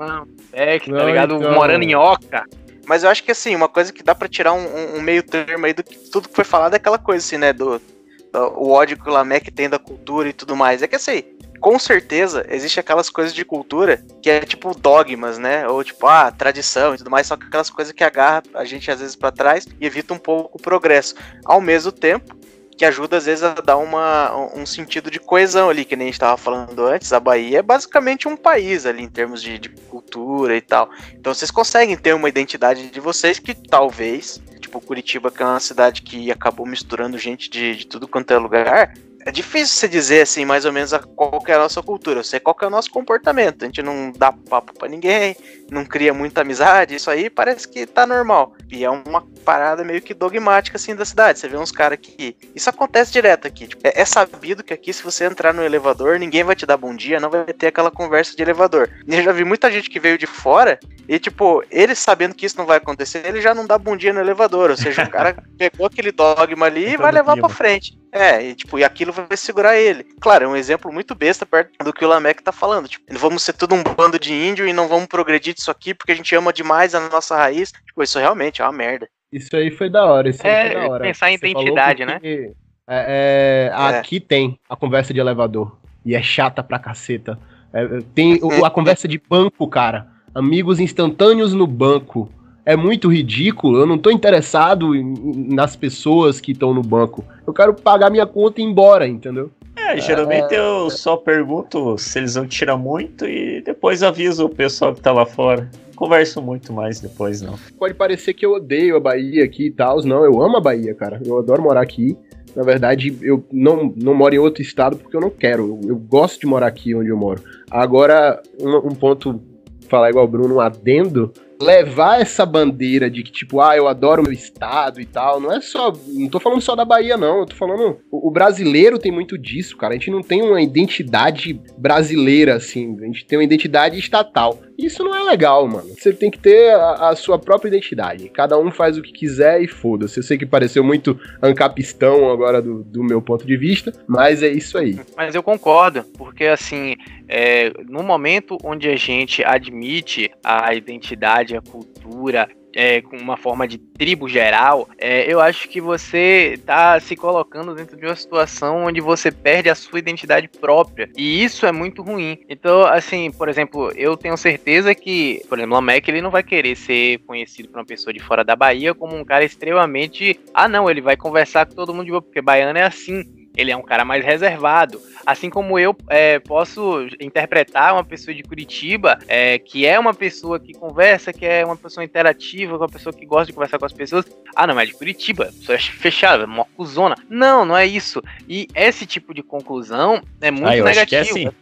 É, 0.52 0.78
que 0.78 0.90
tá 0.90 1.04
ligado? 1.04 1.36
Então... 1.36 1.52
Morando 1.52 1.82
em 1.82 1.94
Oca. 1.94 2.44
Mas 2.86 3.04
eu 3.04 3.10
acho 3.10 3.22
que 3.22 3.30
assim, 3.30 3.54
uma 3.54 3.68
coisa 3.68 3.92
que 3.92 4.02
dá 4.02 4.14
para 4.14 4.28
tirar 4.28 4.52
um, 4.52 4.96
um, 4.96 5.00
meio 5.00 5.22
termo 5.22 5.64
aí 5.64 5.72
do 5.72 5.82
que 5.84 5.96
tudo 6.10 6.28
que 6.28 6.34
foi 6.34 6.44
falado 6.44 6.74
é 6.74 6.76
aquela 6.76 6.98
coisa 6.98 7.24
assim, 7.24 7.38
né? 7.38 7.52
Do, 7.52 7.78
do 7.78 8.38
o 8.56 8.70
ódio 8.70 8.96
que 8.96 9.08
o 9.08 9.12
Lameck 9.12 9.50
tem 9.50 9.68
da 9.68 9.78
cultura 9.78 10.28
e 10.28 10.32
tudo 10.32 10.56
mais. 10.56 10.82
É 10.82 10.88
que 10.88 10.96
assim, 10.96 11.22
com 11.60 11.78
certeza 11.78 12.44
existe 12.48 12.80
aquelas 12.80 13.10
coisas 13.10 13.34
de 13.34 13.44
cultura 13.44 14.02
que 14.22 14.30
é 14.30 14.40
tipo 14.40 14.74
dogmas, 14.74 15.38
né? 15.38 15.68
Ou 15.68 15.84
tipo, 15.84 16.06
ah, 16.06 16.30
tradição 16.30 16.94
e 16.94 16.98
tudo 16.98 17.10
mais, 17.10 17.26
só 17.26 17.36
que 17.36 17.46
aquelas 17.46 17.70
coisas 17.70 17.92
que 17.92 18.02
agarra 18.02 18.42
a 18.54 18.64
gente 18.64 18.90
às 18.90 19.00
vezes 19.00 19.14
para 19.14 19.30
trás 19.30 19.66
e 19.80 19.86
evita 19.86 20.14
um 20.14 20.18
pouco 20.18 20.58
o 20.58 20.62
progresso. 20.62 21.14
Ao 21.44 21.60
mesmo 21.60 21.92
tempo, 21.92 22.36
que 22.80 22.84
ajuda 22.86 23.18
às 23.18 23.26
vezes 23.26 23.44
a 23.44 23.52
dar 23.52 23.76
uma, 23.76 24.34
um 24.56 24.64
sentido 24.64 25.10
de 25.10 25.20
coesão 25.20 25.68
ali, 25.68 25.84
que 25.84 25.94
nem 25.94 26.06
a 26.06 26.08
gente 26.08 26.14
estava 26.14 26.38
falando 26.38 26.86
antes. 26.86 27.12
A 27.12 27.20
Bahia 27.20 27.58
é 27.58 27.62
basicamente 27.62 28.26
um 28.26 28.34
país 28.34 28.86
ali 28.86 29.02
em 29.02 29.08
termos 29.08 29.42
de, 29.42 29.58
de, 29.58 29.68
cultura 29.68 30.56
e 30.56 30.62
tal. 30.62 30.88
Então 31.12 31.34
vocês 31.34 31.50
conseguem 31.50 31.94
ter 31.94 32.14
uma 32.14 32.26
identidade 32.26 32.88
de 32.88 32.98
vocês 32.98 33.38
que 33.38 33.52
talvez, 33.52 34.40
tipo 34.60 34.80
Curitiba, 34.80 35.30
que 35.30 35.42
é 35.42 35.44
uma 35.44 35.60
cidade 35.60 36.00
que 36.00 36.32
acabou 36.32 36.64
misturando 36.64 37.18
gente 37.18 37.50
de, 37.50 37.76
de 37.76 37.86
tudo 37.86 38.08
quanto 38.08 38.30
é 38.30 38.38
lugar, 38.38 38.94
é 39.24 39.30
difícil 39.30 39.76
você 39.76 39.88
dizer 39.88 40.22
assim, 40.22 40.44
mais 40.44 40.64
ou 40.64 40.72
menos, 40.72 40.94
a 40.94 40.98
qual 40.98 41.40
que 41.40 41.52
é 41.52 41.54
a 41.54 41.58
nossa 41.58 41.82
cultura. 41.82 42.20
Eu 42.20 42.24
sei 42.24 42.40
qual 42.40 42.54
que 42.54 42.64
é 42.64 42.68
o 42.68 42.70
nosso 42.70 42.90
comportamento. 42.90 43.62
A 43.62 43.66
gente 43.66 43.82
não 43.82 44.12
dá 44.12 44.32
papo 44.32 44.72
pra 44.72 44.88
ninguém, 44.88 45.36
não 45.70 45.84
cria 45.84 46.14
muita 46.14 46.40
amizade. 46.40 46.94
Isso 46.94 47.10
aí 47.10 47.28
parece 47.28 47.68
que 47.68 47.86
tá 47.86 48.06
normal. 48.06 48.54
E 48.70 48.84
é 48.84 48.90
uma 48.90 49.22
parada 49.44 49.84
meio 49.84 50.00
que 50.00 50.14
dogmática, 50.14 50.76
assim, 50.76 50.94
da 50.94 51.04
cidade. 51.04 51.38
Você 51.38 51.48
vê 51.48 51.56
uns 51.56 51.72
caras 51.72 51.98
que. 52.00 52.36
Isso 52.54 52.70
acontece 52.70 53.12
direto 53.12 53.46
aqui. 53.46 53.66
Tipo, 53.66 53.86
é, 53.86 54.00
é 54.00 54.04
sabido 54.04 54.64
que 54.64 54.72
aqui, 54.72 54.92
se 54.92 55.02
você 55.02 55.24
entrar 55.24 55.52
no 55.52 55.62
elevador, 55.62 56.18
ninguém 56.18 56.44
vai 56.44 56.56
te 56.56 56.64
dar 56.64 56.76
bom 56.76 56.94
dia, 56.94 57.20
não 57.20 57.30
vai 57.30 57.44
ter 57.44 57.68
aquela 57.68 57.90
conversa 57.90 58.34
de 58.34 58.42
elevador. 58.42 58.88
E 59.06 59.14
eu 59.14 59.22
já 59.22 59.32
vi 59.32 59.44
muita 59.44 59.70
gente 59.70 59.90
que 59.90 60.00
veio 60.00 60.16
de 60.16 60.26
fora 60.26 60.78
e, 61.08 61.18
tipo, 61.18 61.62
ele 61.70 61.94
sabendo 61.94 62.34
que 62.34 62.46
isso 62.46 62.56
não 62.56 62.66
vai 62.66 62.76
acontecer, 62.76 63.26
ele 63.26 63.40
já 63.40 63.52
não 63.52 63.66
dá 63.66 63.76
bom 63.76 63.96
dia 63.96 64.12
no 64.12 64.20
elevador. 64.20 64.70
Ou 64.70 64.76
seja, 64.76 65.02
o 65.02 65.10
cara 65.10 65.36
pegou 65.58 65.86
aquele 65.86 66.12
dogma 66.12 66.66
ali 66.66 66.90
e 66.90 66.96
vai 66.96 67.12
levar 67.12 67.36
pra 67.36 67.48
frente. 67.48 67.98
É, 68.12 68.42
e 68.42 68.54
tipo, 68.54 68.78
e 68.78 68.84
aquilo 68.84 69.09
vai 69.12 69.36
segurar 69.36 69.76
ele. 69.76 70.04
Claro, 70.20 70.44
é 70.44 70.48
um 70.48 70.56
exemplo 70.56 70.92
muito 70.92 71.14
besta 71.14 71.44
perto 71.46 71.70
do 71.84 71.92
que 71.92 72.04
o 72.04 72.08
Lameck 72.08 72.42
tá 72.42 72.52
falando. 72.52 72.88
Tipo, 72.88 73.04
vamos 73.18 73.42
ser 73.42 73.52
tudo 73.54 73.74
um 73.74 73.82
bando 73.82 74.18
de 74.18 74.32
índio 74.32 74.66
e 74.66 74.72
não 74.72 74.88
vamos 74.88 75.06
progredir 75.06 75.54
disso 75.54 75.70
aqui 75.70 75.92
porque 75.94 76.12
a 76.12 76.16
gente 76.16 76.34
ama 76.34 76.52
demais 76.52 76.94
a 76.94 77.00
nossa 77.08 77.36
raiz. 77.36 77.72
Tipo, 77.86 78.02
isso 78.02 78.18
realmente 78.18 78.60
é 78.62 78.64
uma 78.64 78.72
merda. 78.72 79.08
Isso 79.32 79.54
aí 79.56 79.70
foi 79.70 79.88
da 79.88 80.04
hora. 80.04 80.28
Isso 80.28 80.44
aí 80.46 80.52
É, 80.52 80.70
foi 80.72 80.80
da 80.80 80.88
hora. 80.88 81.04
pensar 81.04 81.30
em 81.30 81.38
Você 81.38 81.48
identidade, 81.48 82.04
porque, 82.06 82.52
é, 82.88 83.70
é, 83.72 83.94
É. 83.94 83.98
Aqui 83.98 84.18
tem 84.20 84.58
a 84.68 84.74
conversa 84.76 85.14
de 85.14 85.20
elevador. 85.20 85.76
E 86.04 86.14
é 86.14 86.22
chata 86.22 86.62
pra 86.62 86.78
caceta. 86.78 87.38
É, 87.72 87.86
tem 88.14 88.40
o- 88.42 88.64
a 88.64 88.70
conversa 88.70 89.06
de 89.06 89.18
banco, 89.28 89.68
cara. 89.68 90.08
Amigos 90.34 90.80
instantâneos 90.80 91.52
no 91.54 91.66
banco. 91.66 92.32
É 92.64 92.76
muito 92.76 93.08
ridículo. 93.08 93.78
Eu 93.78 93.86
não 93.86 93.98
tô 93.98 94.10
interessado 94.10 94.94
em- 94.94 95.48
nas 95.54 95.74
pessoas 95.76 96.40
que 96.40 96.52
estão 96.52 96.74
no 96.74 96.82
banco. 96.82 97.24
Eu 97.46 97.52
quero 97.52 97.74
pagar 97.74 98.10
minha 98.10 98.26
conta 98.26 98.60
e 98.60 98.64
ir 98.64 98.66
embora, 98.66 99.06
entendeu? 99.06 99.50
É, 99.76 99.98
geralmente 99.98 100.54
eu 100.54 100.90
só 100.90 101.16
pergunto 101.16 101.96
se 101.98 102.18
eles 102.18 102.34
vão 102.34 102.46
tirar 102.46 102.76
muito 102.76 103.24
e 103.26 103.60
depois 103.62 104.02
aviso 104.02 104.44
o 104.44 104.48
pessoal 104.48 104.94
que 104.94 105.00
tá 105.00 105.10
lá 105.12 105.24
fora. 105.26 105.68
Converso 105.96 106.40
muito 106.40 106.72
mais 106.72 107.00
depois, 107.00 107.42
não. 107.42 107.54
Pode 107.78 107.94
parecer 107.94 108.32
que 108.34 108.44
eu 108.46 108.52
odeio 108.52 108.96
a 108.96 109.00
Bahia 109.00 109.44
aqui 109.44 109.66
e 109.66 109.70
tal. 109.70 110.02
Não, 110.04 110.24
eu 110.24 110.40
amo 110.40 110.56
a 110.56 110.60
Bahia, 110.60 110.94
cara. 110.94 111.20
Eu 111.24 111.38
adoro 111.38 111.62
morar 111.62 111.80
aqui. 111.82 112.16
Na 112.56 112.62
verdade, 112.62 113.16
eu 113.22 113.44
não, 113.52 113.92
não 113.96 114.14
moro 114.14 114.34
em 114.34 114.38
outro 114.38 114.62
estado 114.62 114.96
porque 114.96 115.16
eu 115.16 115.20
não 115.20 115.30
quero. 115.30 115.78
Eu, 115.84 115.90
eu 115.90 115.96
gosto 115.96 116.40
de 116.40 116.46
morar 116.46 116.66
aqui 116.66 116.94
onde 116.94 117.08
eu 117.10 117.16
moro. 117.16 117.42
Agora, 117.70 118.40
um, 118.60 118.76
um 118.88 118.94
ponto, 118.94 119.40
falar 119.88 120.10
igual 120.10 120.24
o 120.24 120.28
Bruno, 120.28 120.56
um 120.56 120.60
adendo. 120.60 121.32
Levar 121.60 122.20
essa 122.20 122.46
bandeira 122.46 123.10
de 123.10 123.22
que, 123.22 123.30
tipo, 123.30 123.60
ah, 123.60 123.76
eu 123.76 123.86
adoro 123.86 124.22
meu 124.22 124.32
estado 124.32 125.00
e 125.00 125.04
tal, 125.04 125.40
não 125.40 125.52
é 125.52 125.60
só. 125.60 125.92
Não 126.08 126.28
tô 126.28 126.40
falando 126.40 126.60
só 126.60 126.74
da 126.74 126.84
Bahia, 126.84 127.16
não. 127.16 127.40
Eu 127.40 127.46
tô 127.46 127.56
falando. 127.56 127.98
O, 128.10 128.28
o 128.28 128.30
brasileiro 128.30 128.98
tem 128.98 129.12
muito 129.12 129.36
disso, 129.36 129.76
cara. 129.76 129.92
A 129.92 129.96
gente 129.96 130.10
não 130.10 130.22
tem 130.22 130.42
uma 130.42 130.62
identidade 130.62 131.60
brasileira, 131.76 132.54
assim. 132.54 132.96
A 133.00 133.06
gente 133.06 133.24
tem 133.26 133.38
uma 133.38 133.44
identidade 133.44 133.98
estatal. 133.98 134.58
Isso 134.78 135.04
não 135.04 135.14
é 135.14 135.22
legal, 135.22 135.68
mano. 135.68 135.88
Você 135.88 136.12
tem 136.12 136.30
que 136.30 136.38
ter 136.38 136.72
a, 136.72 137.10
a 137.10 137.16
sua 137.16 137.38
própria 137.38 137.68
identidade. 137.68 138.28
Cada 138.30 138.58
um 138.58 138.70
faz 138.70 138.96
o 138.96 139.02
que 139.02 139.12
quiser 139.12 139.60
e 139.60 139.68
foda-se. 139.68 140.18
Eu 140.18 140.22
sei 140.22 140.38
que 140.38 140.46
pareceu 140.46 140.82
muito 140.82 141.18
ancapistão 141.42 142.30
agora 142.30 142.62
do, 142.62 142.82
do 142.82 143.04
meu 143.04 143.20
ponto 143.20 143.46
de 143.46 143.56
vista, 143.56 143.92
mas 144.06 144.42
é 144.42 144.48
isso 144.48 144.78
aí. 144.78 144.98
Mas 145.16 145.34
eu 145.34 145.42
concordo, 145.42 146.04
porque 146.16 146.44
assim, 146.44 146.96
é, 147.28 147.72
no 147.88 148.02
momento 148.02 148.56
onde 148.64 148.88
a 148.88 148.96
gente 148.96 149.44
admite 149.44 150.30
a 150.42 150.74
identidade, 150.74 151.49
a 151.56 151.62
cultura, 151.62 152.48
é, 152.74 153.00
com 153.00 153.16
uma 153.16 153.36
forma 153.36 153.66
de 153.66 153.78
tribo 153.78 154.28
geral, 154.28 154.88
é, 154.98 155.30
eu 155.30 155.40
acho 155.40 155.68
que 155.68 155.80
você 155.80 156.54
está 156.54 156.98
se 157.00 157.16
colocando 157.16 157.74
dentro 157.74 157.96
de 157.96 158.06
uma 158.06 158.14
situação 158.14 158.84
onde 158.84 159.00
você 159.00 159.30
perde 159.30 159.68
a 159.68 159.74
sua 159.74 159.98
identidade 159.98 160.48
própria. 160.48 161.10
E 161.16 161.42
isso 161.42 161.66
é 161.66 161.72
muito 161.72 162.02
ruim. 162.02 162.38
Então, 162.48 162.84
assim, 162.86 163.30
por 163.30 163.48
exemplo, 163.48 163.90
eu 163.96 164.16
tenho 164.16 164.36
certeza 164.36 164.94
que, 164.94 165.42
por 165.48 165.58
exemplo, 165.58 165.78
o 165.78 165.82
Mac 165.82 166.06
ele 166.06 166.22
não 166.22 166.30
vai 166.30 166.42
querer 166.42 166.76
ser 166.76 167.18
conhecido 167.26 167.68
por 167.68 167.78
uma 167.78 167.86
pessoa 167.86 168.12
de 168.12 168.20
fora 168.20 168.44
da 168.44 168.56
Bahia 168.56 168.94
como 168.94 169.16
um 169.16 169.24
cara 169.24 169.44
extremamente. 169.44 170.38
Ah, 170.54 170.68
não, 170.68 170.88
ele 170.88 171.00
vai 171.00 171.16
conversar 171.16 171.66
com 171.66 171.74
todo 171.74 171.92
mundo 171.92 172.04
de 172.04 172.10
boa, 172.10 172.22
porque 172.22 172.40
baiano 172.40 172.78
é 172.78 172.84
assim. 172.84 173.39
Ele 173.56 173.70
é 173.70 173.76
um 173.76 173.82
cara 173.82 174.04
mais 174.04 174.24
reservado. 174.24 175.00
Assim 175.26 175.50
como 175.50 175.78
eu 175.78 175.96
é, 176.08 176.38
posso 176.38 177.06
interpretar 177.20 177.92
uma 177.92 178.04
pessoa 178.04 178.34
de 178.34 178.42
Curitiba, 178.42 179.18
é, 179.28 179.58
que 179.58 179.86
é 179.86 179.98
uma 179.98 180.14
pessoa 180.14 180.58
que 180.58 180.72
conversa, 180.72 181.32
que 181.32 181.44
é 181.44 181.64
uma 181.64 181.76
pessoa 181.76 182.04
interativa, 182.04 182.76
uma 182.76 182.88
pessoa 182.88 183.12
que 183.12 183.26
gosta 183.26 183.46
de 183.46 183.52
conversar 183.52 183.78
com 183.78 183.86
as 183.86 183.92
pessoas. 183.92 184.24
Ah, 184.54 184.66
não, 184.66 184.74
mas 184.74 184.88
é 184.88 184.92
de 184.92 184.98
Curitiba, 184.98 185.46
pessoa 185.46 185.78
fechada, 185.78 186.44
uma 186.46 186.64
cuzona. 186.64 187.16
Não, 187.28 187.64
não 187.64 187.76
é 187.76 187.86
isso. 187.86 188.22
E 188.48 188.68
esse 188.74 189.04
tipo 189.04 189.34
de 189.34 189.42
conclusão 189.42 190.22
é 190.40 190.50
muito 190.50 190.68
Ah, 190.68 190.76
eu 190.76 190.86
acho 190.86 191.06
que 191.06 191.16
é 191.16 191.22
negativo. 191.22 191.54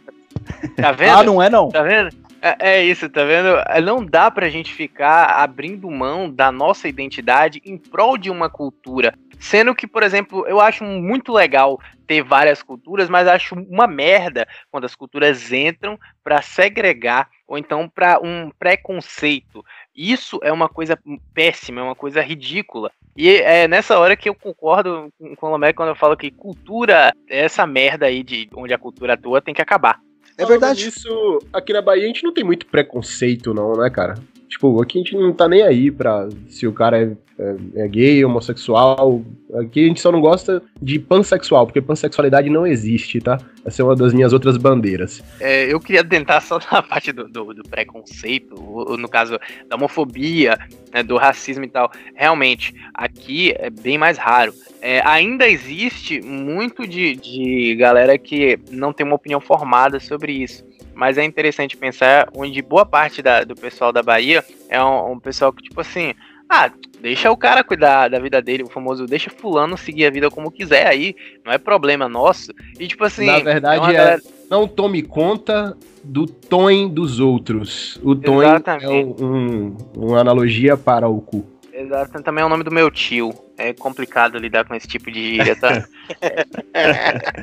Tá 0.75 0.91
vendo? 0.93 1.17
Ah, 1.17 1.23
não 1.23 1.41
é 1.41 1.49
não. 1.49 1.69
Tá 1.69 1.81
vendo? 1.81 2.09
É, 2.41 2.77
é 2.77 2.85
isso, 2.85 3.09
tá 3.09 3.23
vendo? 3.23 3.49
É, 3.67 3.81
Não 3.81 4.05
dá 4.05 4.31
pra 4.31 4.49
gente 4.49 4.73
ficar 4.73 5.25
abrindo 5.41 5.89
mão 5.89 6.29
da 6.29 6.51
nossa 6.51 6.87
identidade 6.87 7.61
em 7.65 7.77
prol 7.77 8.17
de 8.17 8.29
uma 8.29 8.49
cultura. 8.49 9.13
Sendo 9.39 9.73
que, 9.73 9.87
por 9.87 10.03
exemplo, 10.03 10.45
eu 10.47 10.59
acho 10.59 10.83
muito 10.83 11.31
legal 11.31 11.79
ter 12.05 12.21
várias 12.21 12.61
culturas, 12.61 13.09
mas 13.09 13.27
acho 13.27 13.55
uma 13.55 13.87
merda 13.87 14.47
quando 14.69 14.85
as 14.85 14.95
culturas 14.95 15.51
entram 15.51 15.97
pra 16.23 16.41
segregar 16.41 17.29
ou 17.47 17.57
então 17.57 17.87
pra 17.87 18.19
um 18.21 18.51
preconceito. 18.59 19.63
Isso 19.95 20.39
é 20.43 20.51
uma 20.51 20.67
coisa 20.67 20.99
péssima, 21.33 21.81
é 21.81 21.83
uma 21.83 21.95
coisa 21.95 22.21
ridícula. 22.21 22.91
E 23.15 23.29
é 23.29 23.67
nessa 23.67 23.97
hora 23.97 24.15
que 24.15 24.29
eu 24.29 24.35
concordo 24.35 25.11
com 25.17 25.35
com 25.35 25.47
o 25.47 25.49
Lomé 25.49 25.73
quando 25.73 25.89
eu 25.89 25.95
falo 25.95 26.17
que 26.17 26.31
cultura, 26.31 27.13
essa 27.27 27.65
merda 27.65 28.05
aí 28.05 28.23
de 28.23 28.49
onde 28.53 28.73
a 28.73 28.77
cultura 28.77 29.13
atua 29.13 29.41
tem 29.41 29.53
que 29.53 29.61
acabar. 29.61 29.99
É 30.37 30.45
verdade. 30.45 30.87
Isso, 30.87 31.39
aqui 31.51 31.73
na 31.73 31.81
Bahia 31.81 32.03
a 32.03 32.07
gente 32.07 32.23
não 32.23 32.33
tem 32.33 32.43
muito 32.43 32.65
preconceito, 32.65 33.53
não, 33.53 33.73
né, 33.73 33.89
cara? 33.89 34.15
Tipo, 34.47 34.81
aqui 34.81 34.97
a 34.97 35.01
gente 35.01 35.15
não 35.15 35.33
tá 35.33 35.47
nem 35.47 35.61
aí 35.61 35.91
pra 35.91 36.27
se 36.47 36.65
o 36.65 36.73
cara 36.73 37.01
é, 37.01 37.15
é- 37.39 37.83
é 37.83 37.87
gay, 37.87 38.23
homossexual. 38.25 39.23
Aqui 39.55 39.83
a 39.85 39.87
gente 39.87 40.01
só 40.01 40.11
não 40.11 40.21
gosta 40.21 40.61
de 40.81 40.99
pansexual, 40.99 41.65
porque 41.65 41.81
pansexualidade 41.81 42.49
não 42.49 42.67
existe, 42.67 43.19
tá? 43.19 43.39
Essa 43.65 43.81
é 43.81 43.85
uma 43.85 43.95
das 43.95 44.13
minhas 44.13 44.33
outras 44.33 44.57
bandeiras. 44.57 45.23
É, 45.39 45.71
eu 45.71 45.79
queria 45.79 46.03
tentar 46.03 46.41
só 46.41 46.59
na 46.71 46.81
parte 46.83 47.11
do, 47.11 47.27
do- 47.27 47.53
do 47.53 47.63
preconceito, 47.63 48.53
ou- 48.57 48.97
no 48.97 49.07
caso 49.07 49.39
da 49.67 49.75
homofobia, 49.75 50.57
né, 50.93 51.01
do 51.01 51.17
racismo 51.17 51.63
e 51.63 51.69
tal. 51.69 51.91
Realmente, 52.15 52.73
aqui 52.93 53.53
é 53.57 53.69
bem 53.69 53.97
mais 53.97 54.17
raro. 54.17 54.53
É, 54.81 55.01
ainda 55.05 55.47
existe 55.47 56.21
muito 56.21 56.87
de, 56.87 57.15
de 57.15 57.75
galera 57.75 58.17
que 58.17 58.59
não 58.71 58.93
tem 58.93 59.05
uma 59.05 59.15
opinião 59.15 59.39
formada 59.41 59.99
sobre 59.99 60.31
isso. 60.33 60.67
Mas 60.93 61.17
é 61.17 61.23
interessante 61.23 61.77
pensar 61.77 62.27
onde 62.35 62.61
boa 62.61 62.85
parte 62.85 63.21
da- 63.21 63.43
do 63.43 63.55
pessoal 63.55 63.91
da 63.91 64.03
Bahia 64.03 64.43
é 64.69 64.83
um, 64.83 65.13
um 65.13 65.19
pessoal 65.19 65.51
que, 65.53 65.63
tipo 65.63 65.79
assim, 65.81 66.13
ah, 66.49 66.71
deixa 67.01 67.31
o 67.31 67.37
cara 67.37 67.63
cuidar 67.63 68.09
da 68.09 68.19
vida 68.19 68.41
dele, 68.41 68.63
o 68.63 68.69
famoso 68.69 69.05
deixa 69.05 69.29
fulano 69.29 69.77
seguir 69.77 70.05
a 70.05 70.09
vida 70.09 70.29
como 70.29 70.51
quiser 70.51 70.87
aí, 70.87 71.15
não 71.45 71.51
é 71.53 71.57
problema 71.57 72.09
nosso. 72.09 72.51
E 72.79 72.87
tipo 72.87 73.03
assim, 73.03 73.25
Na 73.27 73.39
verdade, 73.39 73.79
uma 73.81 73.91
é- 73.91 73.93
galera- 73.95 74.21
Não 74.49 74.67
tome 74.67 75.03
conta 75.03 75.77
do 76.03 76.25
tom 76.25 76.87
dos 76.89 77.19
outros. 77.19 77.99
O 78.03 78.15
tom 78.15 78.41
é 78.41 78.47
Exatamente. 78.47 78.87
um, 79.21 79.25
um- 79.25 79.77
uma 79.95 80.19
analogia 80.19 80.75
para 80.75 81.07
o 81.07 81.21
cu. 81.21 81.45
Exato, 81.71 82.21
também 82.23 82.41
é 82.41 82.45
o 82.45 82.49
nome 82.49 82.63
do 82.63 82.71
meu 82.71 82.89
tio. 82.91 83.31
É 83.57 83.71
complicado 83.73 84.37
lidar 84.37 84.65
com 84.65 84.73
esse 84.73 84.87
tipo 84.87 85.11
de 85.11 85.35
gíria, 85.37 85.55
tá? 85.55 85.85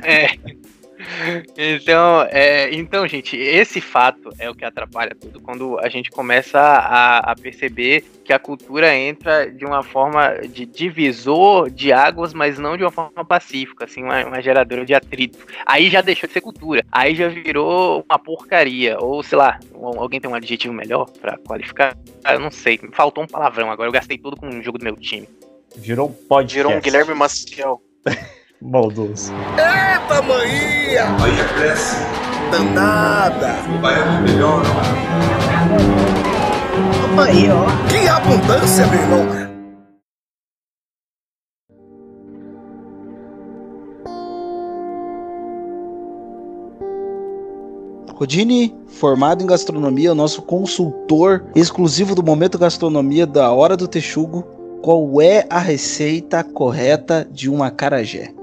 É. 0.03 0.27
Então, 1.57 2.23
é, 2.29 2.73
então, 2.73 3.07
gente, 3.07 3.35
esse 3.37 3.79
fato 3.81 4.29
é 4.39 4.49
o 4.49 4.55
que 4.55 4.65
atrapalha 4.65 5.15
tudo. 5.19 5.39
Quando 5.39 5.79
a 5.79 5.89
gente 5.89 6.09
começa 6.09 6.59
a, 6.59 7.31
a 7.31 7.35
perceber 7.35 8.03
que 8.23 8.33
a 8.33 8.39
cultura 8.39 8.93
entra 8.95 9.49
de 9.49 9.65
uma 9.65 9.83
forma 9.83 10.35
de 10.49 10.65
divisor 10.65 11.69
de 11.69 11.93
águas, 11.93 12.33
mas 12.33 12.57
não 12.59 12.75
de 12.75 12.83
uma 12.83 12.91
forma 12.91 13.23
pacífica, 13.23 13.85
assim, 13.85 14.03
uma, 14.03 14.25
uma 14.25 14.41
geradora 14.41 14.85
de 14.85 14.93
atrito. 14.93 15.45
Aí 15.65 15.89
já 15.89 16.01
deixou 16.01 16.27
de 16.27 16.33
ser 16.33 16.41
cultura. 16.41 16.83
Aí 16.91 17.15
já 17.15 17.27
virou 17.27 18.03
uma 18.09 18.19
porcaria. 18.19 18.97
Ou, 18.99 19.21
sei 19.23 19.37
lá, 19.37 19.59
um- 19.73 19.99
alguém 19.99 20.19
tem 20.19 20.29
um 20.29 20.35
adjetivo 20.35 20.73
melhor 20.73 21.09
pra 21.21 21.37
qualificar? 21.37 21.97
Ah, 22.23 22.33
eu 22.33 22.39
não 22.39 22.51
sei. 22.51 22.79
Faltou 22.91 23.23
um 23.23 23.27
palavrão 23.27 23.71
agora. 23.71 23.87
Eu 23.87 23.93
gastei 23.93 24.17
tudo 24.17 24.35
com 24.35 24.47
o 24.49 24.61
jogo 24.63 24.77
do 24.77 24.83
meu 24.83 24.95
time. 24.95 25.27
Virou 25.75 26.09
um 26.09 26.13
podcast. 26.13 26.57
Virou 26.57 26.73
um 26.73 26.81
Guilherme 26.81 27.13
Maciel. 27.13 27.81
Maldoso. 28.61 29.31
Eita, 29.51 30.21
maninha! 30.21 31.05
Bahia 31.19 31.47
cresce. 31.55 31.95
Danada. 32.51 33.55
O 33.75 33.81
baiano 33.81 34.21
melhora. 34.23 34.67
Bahia, 37.15 37.53
ó. 37.53 37.65
Que 37.87 38.07
abundância, 38.07 38.87
meu 38.87 38.99
irmão. 38.99 39.47
Rodine, 48.15 48.75
formado 48.87 49.43
em 49.43 49.47
gastronomia, 49.47 50.11
o 50.11 50.15
nosso 50.15 50.41
consultor 50.41 51.45
exclusivo 51.53 52.15
do 52.15 52.23
Momento 52.23 52.57
Gastronomia 52.57 53.27
da 53.27 53.51
Hora 53.51 53.77
do 53.77 53.87
Texugo. 53.87 54.41
Qual 54.81 55.21
é 55.21 55.45
a 55.47 55.59
receita 55.59 56.43
correta 56.43 57.27
de 57.29 57.47
um 57.47 57.61
acarajé? 57.61 58.36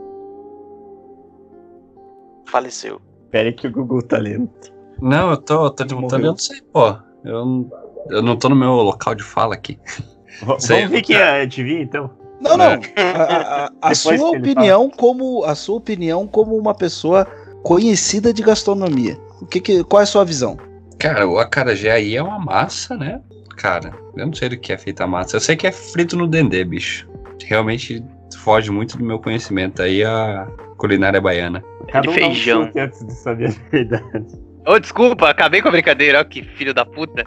Faleceu. 2.46 3.00
Pera 3.30 3.48
aí 3.48 3.52
que 3.54 3.66
o 3.66 3.70
Google 3.72 4.02
tá 4.02 4.18
lendo. 4.18 4.48
Não, 5.00 5.30
eu 5.30 5.36
tô, 5.36 5.70
tô, 5.70 5.84
tô, 5.86 6.00
Morreu. 6.00 6.18
eu 6.20 6.24
não 6.26 6.36
sei, 6.38 6.60
pô. 6.72 6.96
Eu, 7.24 7.44
não- 7.44 7.70
eu 8.10 8.22
não 8.22 8.36
tô 8.36 8.48
no 8.48 8.56
meu 8.56 8.70
local 8.74 9.14
de 9.14 9.22
fala 9.22 9.54
aqui. 9.54 9.78
V- 10.42 10.56
Sei, 10.60 10.76
Vamos 10.78 10.90
ver 10.92 11.02
quem 11.02 11.16
cara. 11.16 11.42
adivinha, 11.42 11.82
então. 11.82 12.10
Não, 12.40 12.56
não. 12.56 12.64
É. 12.64 12.80
A, 13.16 13.64
a- 13.66 13.70
a 13.90 13.94
sua 13.94 14.30
opinião 14.30 14.90
como 14.90 15.44
a 15.44 15.54
sua 15.54 15.76
opinião 15.76 16.26
como 16.26 16.56
uma 16.56 16.74
pessoa 16.74 17.26
conhecida 17.62 18.32
de 18.32 18.42
gastronomia. 18.42 19.18
O 19.40 19.46
que, 19.46 19.60
que 19.60 19.84
qual 19.84 20.00
é 20.00 20.02
a 20.04 20.06
sua 20.06 20.24
visão? 20.24 20.56
Cara, 20.98 21.26
o 21.28 21.38
acarajé 21.38 21.90
aí 21.90 22.16
é 22.16 22.22
uma 22.22 22.38
massa, 22.38 22.96
né? 22.96 23.20
Cara, 23.56 23.92
eu 24.16 24.26
não 24.26 24.32
sei 24.34 24.48
do 24.48 24.56
que 24.58 24.72
é 24.72 24.78
feita 24.78 25.04
a 25.04 25.06
massa. 25.06 25.36
Eu 25.36 25.40
sei 25.40 25.56
que 25.56 25.66
é 25.66 25.72
frito 25.72 26.16
no 26.16 26.26
dendê, 26.26 26.64
bicho. 26.64 27.08
Realmente 27.44 28.04
foge 28.44 28.70
muito 28.70 28.98
do 28.98 29.04
meu 29.04 29.18
conhecimento 29.18 29.80
aí 29.82 30.04
a 30.04 30.46
culinária 30.76 31.20
baiana. 31.20 31.64
Cada 31.90 32.08
um 32.08 32.12
um 32.12 32.14
feijão. 32.14 32.66
chute 32.66 32.78
antes 32.78 33.04
de 33.06 33.12
saber 33.14 33.48
a 33.48 33.70
verdade. 33.70 34.04
Ô, 34.66 34.78
desculpa, 34.78 35.28
acabei 35.30 35.60
com 35.62 35.68
a 35.68 35.70
brincadeira, 35.72 36.20
ó, 36.20 36.24
que 36.24 36.42
filho 36.42 36.72
da 36.74 36.84
puta. 36.84 37.24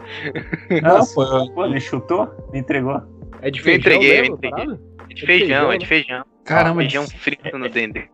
Não, 0.82 1.04
pô, 1.14 1.22
eu- 1.24 1.50
Pô, 1.52 1.64
ele 1.66 1.80
chutou? 1.80 2.28
Me 2.52 2.60
entregou. 2.60 3.00
É 3.42 3.50
de 3.50 3.58
Eu 3.60 3.64
feijão 3.64 3.78
entreguei, 3.80 4.10
eu 4.18 4.20
mesmo, 4.22 4.34
entreguei. 4.36 4.64
parada? 4.66 4.80
É 5.10 5.14
de 5.14 5.26
feijão, 5.26 5.46
feijão, 5.46 5.72
é 5.72 5.78
de 5.78 5.86
feijão. 5.86 6.24
caramba, 6.44 6.80
Feijão 6.80 7.06
frito 7.06 7.58
no 7.58 7.68
dendê. 7.68 8.04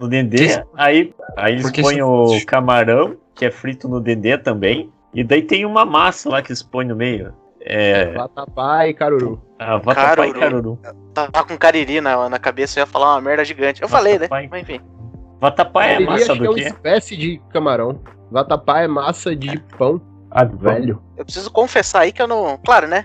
No 0.00 0.08
dendê, 0.08 0.64
aí, 0.76 1.12
aí 1.36 1.52
eles 1.54 1.62
Porque 1.62 1.82
põem 1.82 1.96
se- 1.96 2.02
o 2.02 2.44
camarão, 2.46 3.16
que 3.34 3.44
é 3.44 3.50
frito 3.50 3.88
no 3.88 4.00
dendê 4.00 4.38
também. 4.38 4.90
E 5.14 5.24
daí 5.24 5.42
tem 5.42 5.64
uma 5.64 5.84
massa 5.84 6.28
lá 6.30 6.40
que 6.42 6.48
eles 6.52 6.62
põem 6.62 6.86
no 6.86 6.94
meio. 6.94 7.32
É. 7.60 8.12
Vatapá 8.12 8.86
e 8.88 8.94
caruru. 8.94 9.42
A 9.58 9.76
vatapá 9.78 10.26
e 10.26 10.32
Caruru. 10.32 10.76
caruru. 10.76 11.02
Tava 11.12 11.44
com 11.44 11.56
cariri 11.58 12.00
na, 12.00 12.28
na 12.28 12.38
cabeça, 12.38 12.78
eu 12.78 12.82
ia 12.82 12.86
falar 12.86 13.14
uma 13.14 13.20
merda 13.20 13.44
gigante. 13.44 13.82
Eu 13.82 13.88
falei, 13.88 14.14
né? 14.18 14.28
Vatapá 14.28 14.42
e- 14.42 14.48
Mas 14.48 14.62
enfim. 14.62 14.80
Vatapá 15.40 15.84
é 15.84 15.88
Cariri 15.92 16.06
massa 16.06 16.32
acho 16.32 16.32
que 16.32 16.38
é 16.38 16.46
do 16.46 16.50
uma 16.52 16.60
espécie 16.60 17.16
de 17.16 17.42
camarão. 17.50 18.00
Vatapá 18.30 18.82
é 18.82 18.88
massa 18.88 19.34
de 19.34 19.58
pão 19.76 20.00
Ah, 20.30 20.44
velho. 20.44 21.02
Eu 21.16 21.24
preciso 21.24 21.50
confessar 21.50 22.00
aí 22.02 22.12
que 22.12 22.20
eu 22.22 22.26
não. 22.28 22.58
Claro, 22.64 22.86
né? 22.86 23.04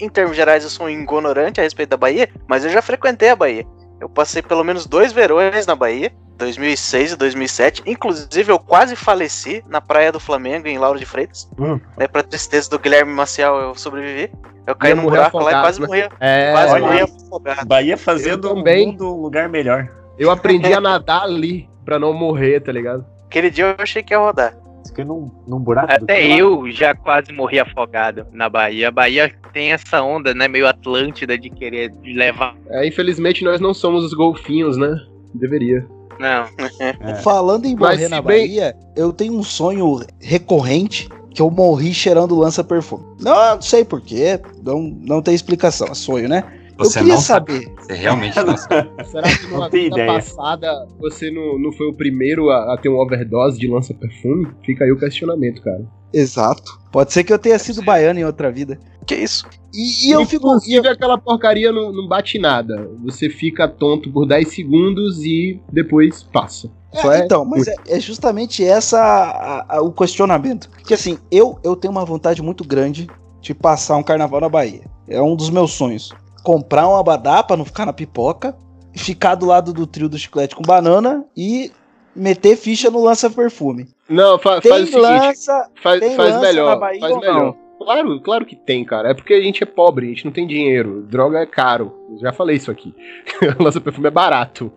Em 0.00 0.08
termos 0.08 0.36
gerais, 0.36 0.64
eu 0.64 0.70
sou 0.70 0.86
um 0.86 0.90
ignorante 0.90 1.60
a 1.60 1.62
respeito 1.62 1.90
da 1.90 1.96
Bahia, 1.98 2.28
mas 2.48 2.64
eu 2.64 2.70
já 2.70 2.80
frequentei 2.82 3.28
a 3.28 3.36
Bahia. 3.36 3.64
Eu 4.00 4.08
passei 4.08 4.42
pelo 4.42 4.62
menos 4.62 4.86
dois 4.86 5.12
verões 5.12 5.66
na 5.66 5.74
Bahia, 5.74 6.12
2006 6.36 7.12
e 7.12 7.16
2007. 7.16 7.82
Inclusive, 7.86 8.52
eu 8.52 8.58
quase 8.58 8.94
faleci 8.94 9.64
na 9.68 9.80
Praia 9.80 10.12
do 10.12 10.20
Flamengo, 10.20 10.68
em 10.68 10.76
Lauro 10.78 10.98
de 10.98 11.06
Freitas. 11.06 11.48
Hum. 11.58 11.80
Né, 11.96 12.06
pra 12.06 12.22
tristeza 12.22 12.68
do 12.68 12.78
Guilherme 12.78 13.12
Maciel, 13.12 13.56
eu 13.56 13.74
sobrevivi. 13.74 14.30
Eu 14.66 14.74
caí 14.74 14.90
Ia 14.90 14.96
num 14.96 15.02
buraco 15.04 15.38
lá 15.38 15.44
e 15.44 15.54
afogado, 15.54 15.64
quase 15.64 15.80
né? 15.80 15.86
morri. 15.86 16.08
É, 16.20 16.52
Quase 16.52 16.72
olha 16.74 16.86
morri 16.86 17.00
afogado. 17.02 17.66
Bahia 17.66 17.96
fazendo 17.96 18.48
também. 18.54 18.88
mundo 18.88 19.14
um 19.14 19.20
lugar 19.22 19.48
melhor. 19.48 19.88
eu 20.18 20.30
aprendi 20.30 20.72
a 20.74 20.80
nadar 20.80 21.22
ali 21.22 21.70
pra 21.84 21.98
não 21.98 22.12
morrer, 22.12 22.60
tá 22.60 22.72
ligado? 22.72 23.06
Aquele 23.26 23.48
dia 23.50 23.64
eu 23.66 23.74
achei 23.78 24.02
que 24.02 24.12
ia 24.12 24.18
rodar. 24.18 24.54
Aqui 24.90 25.04
num, 25.04 25.30
num 25.46 25.58
buraco. 25.58 25.92
Até 25.92 26.20
que 26.22 26.38
eu 26.38 26.70
já 26.70 26.94
quase 26.94 27.32
morri 27.32 27.58
afogado 27.58 28.26
na 28.32 28.48
Bahia. 28.48 28.88
A 28.88 28.90
Bahia 28.90 29.32
tem 29.52 29.72
essa 29.72 30.02
onda, 30.02 30.34
né, 30.34 30.48
meio 30.48 30.66
Atlântida 30.66 31.36
de 31.38 31.50
querer 31.50 31.92
levar. 32.04 32.54
É, 32.68 32.86
infelizmente 32.86 33.44
nós 33.44 33.60
não 33.60 33.72
somos 33.74 34.04
os 34.04 34.14
golfinhos, 34.14 34.76
né? 34.76 34.94
Deveria. 35.34 35.86
Não, 36.18 36.46
É. 36.80 37.14
Falando 37.16 37.66
em 37.66 37.76
morrer 37.76 38.08
na 38.08 38.22
bem- 38.22 38.46
Bahia, 38.46 38.74
eu 38.96 39.12
tenho 39.12 39.34
um 39.34 39.42
sonho 39.42 40.00
recorrente 40.20 41.08
que 41.30 41.42
eu 41.42 41.50
morri 41.50 41.92
cheirando 41.92 42.34
lança-perfume. 42.38 43.04
Não 43.20 43.60
sei 43.60 43.84
porquê, 43.84 44.40
não, 44.64 44.80
não 45.02 45.20
tem 45.20 45.34
explicação, 45.34 45.88
é 45.88 45.94
sonho, 45.94 46.26
né? 46.28 46.42
Você 46.78 46.98
eu 46.98 47.02
queria 47.02 47.14
não 47.14 47.20
saber. 47.20 47.62
sabe. 47.64 47.74
Você 47.80 47.92
realmente 47.94 48.36
não 48.42 48.56
sabe. 48.56 48.90
Será 49.10 49.22
que 49.36 49.46
numa 49.48 49.68
vida 49.68 49.86
ideia. 49.96 50.12
passada 50.12 50.86
você 50.98 51.30
não, 51.30 51.58
não 51.58 51.72
foi 51.72 51.86
o 51.88 51.94
primeiro 51.94 52.50
a, 52.50 52.74
a 52.74 52.76
ter 52.78 52.88
uma 52.88 53.02
overdose 53.02 53.58
de 53.58 53.66
lança-perfume? 53.68 54.46
Fica 54.64 54.84
aí 54.84 54.92
o 54.92 54.98
questionamento, 54.98 55.62
cara. 55.62 55.84
Exato. 56.12 56.78
Pode 56.92 57.12
ser 57.12 57.24
que 57.24 57.32
eu 57.32 57.38
tenha 57.38 57.58
sido 57.58 57.82
baiano 57.82 58.18
em 58.20 58.24
outra 58.24 58.50
vida. 58.50 58.78
Que 59.04 59.14
isso? 59.14 59.46
E, 59.74 60.08
e 60.08 60.10
eu 60.12 60.24
fico. 60.24 60.48
e 60.66 60.76
aquela 60.78 61.18
porcaria 61.18 61.70
não, 61.70 61.92
não 61.92 62.08
bate 62.08 62.38
nada. 62.38 62.90
Você 63.04 63.28
fica 63.28 63.68
tonto 63.68 64.10
por 64.10 64.26
10 64.26 64.48
segundos 64.48 65.22
e 65.22 65.60
depois 65.70 66.22
passa. 66.22 66.70
Só 66.94 67.12
É, 67.12 67.20
é 67.20 67.24
então, 67.24 67.44
mas 67.44 67.68
é, 67.68 67.74
é 67.88 68.00
justamente 68.00 68.64
essa 68.64 68.98
a- 68.98 69.76
a- 69.76 69.82
o 69.82 69.92
questionamento. 69.92 70.70
Que 70.86 70.94
assim, 70.94 71.18
eu, 71.30 71.58
eu 71.62 71.76
tenho 71.76 71.92
uma 71.92 72.04
vontade 72.04 72.40
muito 72.42 72.64
grande 72.64 73.06
de 73.40 73.52
passar 73.54 73.96
um 73.96 74.02
carnaval 74.02 74.40
na 74.40 74.48
Bahia. 74.48 74.82
É 75.06 75.20
um 75.20 75.36
dos 75.36 75.50
meus 75.50 75.72
sonhos. 75.72 76.12
Comprar 76.46 76.86
um 76.88 76.94
abadá 76.94 77.42
pra 77.42 77.56
não 77.56 77.64
ficar 77.64 77.84
na 77.84 77.92
pipoca, 77.92 78.56
ficar 78.94 79.34
do 79.34 79.44
lado 79.46 79.72
do 79.72 79.84
trio 79.84 80.08
do 80.08 80.16
chiclete 80.16 80.54
com 80.54 80.62
banana 80.62 81.24
e 81.36 81.72
meter 82.14 82.56
ficha 82.56 82.88
no 82.88 83.02
lança-perfume. 83.02 83.88
Não, 84.08 84.38
fa- 84.38 84.60
Tem 84.60 84.70
faz 84.70 84.82
o 84.84 84.86
seguinte. 84.86 85.02
lança, 85.02 85.68
Faz, 85.82 85.98
tem 85.98 86.14
faz 86.14 86.34
lança 86.34 86.46
melhor. 86.46 86.78
Bahia 86.78 87.00
faz 87.00 87.16
melhor. 87.18 87.34
não? 87.42 87.66
Claro, 87.78 88.20
claro 88.22 88.46
que 88.46 88.54
tem, 88.56 88.84
cara. 88.84 89.10
É 89.10 89.14
porque 89.14 89.34
a 89.34 89.40
gente 89.40 89.62
é 89.62 89.66
pobre, 89.66 90.06
a 90.06 90.08
gente 90.10 90.24
não 90.24 90.32
tem 90.32 90.46
dinheiro. 90.46 91.02
Droga 91.02 91.40
é 91.40 91.46
caro. 91.46 91.92
Já 92.22 92.32
falei 92.32 92.56
isso 92.56 92.70
aqui. 92.70 92.94
Lança 93.60 93.80
perfume 93.80 94.06
é 94.06 94.10
barato. 94.10 94.72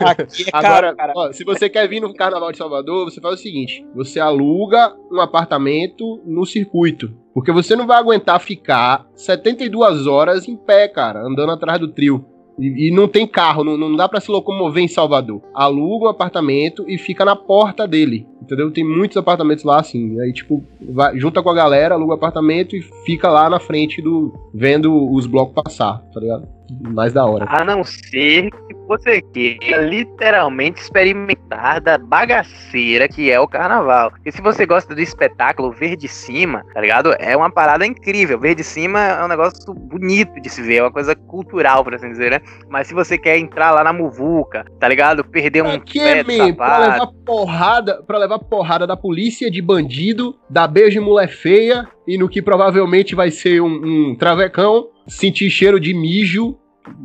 aqui 0.00 0.44
é 0.44 0.50
Agora, 0.52 0.94
caro, 0.94 0.96
cara. 0.96 1.12
ó, 1.16 1.32
se 1.32 1.44
você 1.44 1.68
quer 1.70 1.88
vir 1.88 2.00
no 2.00 2.12
Carnaval 2.12 2.52
de 2.52 2.58
Salvador, 2.58 3.04
você 3.10 3.20
faz 3.20 3.36
o 3.36 3.42
seguinte: 3.42 3.86
você 3.94 4.20
aluga 4.20 4.94
um 5.10 5.20
apartamento 5.20 6.20
no 6.26 6.44
circuito. 6.44 7.12
Porque 7.38 7.52
você 7.52 7.76
não 7.76 7.86
vai 7.86 7.98
aguentar 7.98 8.40
ficar 8.40 9.06
72 9.14 10.08
horas 10.08 10.48
em 10.48 10.56
pé, 10.56 10.88
cara, 10.88 11.24
andando 11.24 11.52
atrás 11.52 11.78
do 11.78 11.86
trio. 11.86 12.24
E, 12.58 12.88
e 12.88 12.90
não 12.90 13.06
tem 13.06 13.28
carro, 13.28 13.62
não, 13.62 13.76
não 13.76 13.94
dá 13.94 14.08
pra 14.08 14.20
se 14.20 14.28
locomover 14.28 14.82
em 14.82 14.88
Salvador. 14.88 15.40
Aluga 15.54 16.06
um 16.06 16.08
apartamento 16.08 16.84
e 16.88 16.98
fica 16.98 17.24
na 17.24 17.36
porta 17.36 17.86
dele. 17.86 18.26
Entendeu? 18.42 18.72
Tem 18.72 18.82
muitos 18.82 19.16
apartamentos 19.16 19.62
lá 19.62 19.78
assim. 19.78 20.20
Aí, 20.20 20.32
tipo, 20.32 20.64
vai, 20.80 21.16
junta 21.16 21.40
com 21.40 21.48
a 21.48 21.54
galera, 21.54 21.94
aluga 21.94 22.14
o 22.14 22.16
apartamento 22.16 22.74
e 22.74 22.82
fica 23.06 23.30
lá 23.30 23.48
na 23.48 23.60
frente 23.60 24.02
do. 24.02 24.32
vendo 24.52 24.92
os 25.12 25.24
blocos 25.24 25.54
passar, 25.54 26.02
tá 26.12 26.18
ligado? 26.18 26.48
Mais 26.80 27.12
da 27.12 27.24
hora. 27.24 27.46
a 27.48 27.64
não 27.64 27.82
ser 27.84 28.50
que 28.50 28.74
você 28.86 29.20
queira 29.20 29.82
literalmente 29.82 30.80
experimentar 30.80 31.80
da 31.80 31.98
bagaceira 31.98 33.06
que 33.08 33.30
é 33.30 33.38
o 33.38 33.46
carnaval. 33.46 34.12
E 34.24 34.32
se 34.32 34.40
você 34.40 34.64
gosta 34.64 34.94
do 34.94 35.00
espetáculo 35.00 35.70
Verde 35.72 36.08
Cima, 36.08 36.64
tá 36.72 36.80
ligado? 36.80 37.14
É 37.18 37.36
uma 37.36 37.50
parada 37.50 37.86
incrível. 37.86 38.38
Verde 38.38 38.64
Cima 38.64 39.00
é 39.00 39.24
um 39.24 39.28
negócio 39.28 39.74
bonito 39.74 40.40
de 40.40 40.48
se 40.48 40.62
ver, 40.62 40.76
é 40.76 40.82
uma 40.82 40.92
coisa 40.92 41.14
cultural, 41.14 41.84
por 41.84 41.94
assim 41.94 42.10
dizer, 42.10 42.30
né? 42.30 42.40
Mas 42.68 42.86
se 42.86 42.94
você 42.94 43.18
quer 43.18 43.38
entrar 43.38 43.72
lá 43.72 43.84
na 43.84 43.92
muvuca, 43.92 44.64
tá 44.80 44.88
ligado? 44.88 45.24
Perder 45.24 45.62
um 45.62 45.78
Pra 45.78 45.80
quê, 45.80 46.00
pé 46.00 46.22
de 46.24 46.38
man? 46.38 46.54
Pra 46.54 46.68
sapato. 46.68 46.90
levar 46.90 47.06
porrada, 47.26 48.02
pra 48.06 48.18
levar 48.18 48.38
porrada 48.38 48.86
da 48.86 48.96
polícia, 48.96 49.50
de 49.50 49.60
bandido, 49.60 50.34
da 50.48 50.66
beijo 50.66 50.98
em 51.00 51.04
mulher 51.04 51.28
feia, 51.28 51.86
e 52.06 52.16
no 52.16 52.28
que 52.28 52.40
provavelmente 52.40 53.14
vai 53.14 53.30
ser 53.30 53.60
um, 53.60 54.10
um 54.10 54.16
travecão, 54.16 54.88
sentir 55.08 55.50
cheiro 55.50 55.78
de 55.80 55.92
mijo. 55.94 56.56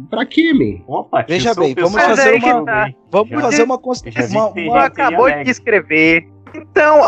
Pra 0.10 0.26
quê, 0.26 0.54
man? 0.54 0.84
Opa, 0.88 1.26
Veja 1.28 1.54
bem, 1.54 1.74
vamos 1.76 2.02
fazer 2.02 2.40
jogo, 2.40 2.66
tá. 2.66 2.90
Vamos 3.12 3.30
Já- 3.30 3.42
fazer 3.42 3.64
uma, 3.64 3.78
cons- 3.78 4.02
já 4.06 4.22
vi 4.26 4.38
uma- 4.38 4.48
que 4.48 4.54
tem- 4.54 4.70
uma- 4.70 4.90
Tu 4.90 5.02
acabou 5.02 5.30
de 5.32 5.44
descrever. 5.44 6.30
Então, 6.56 7.00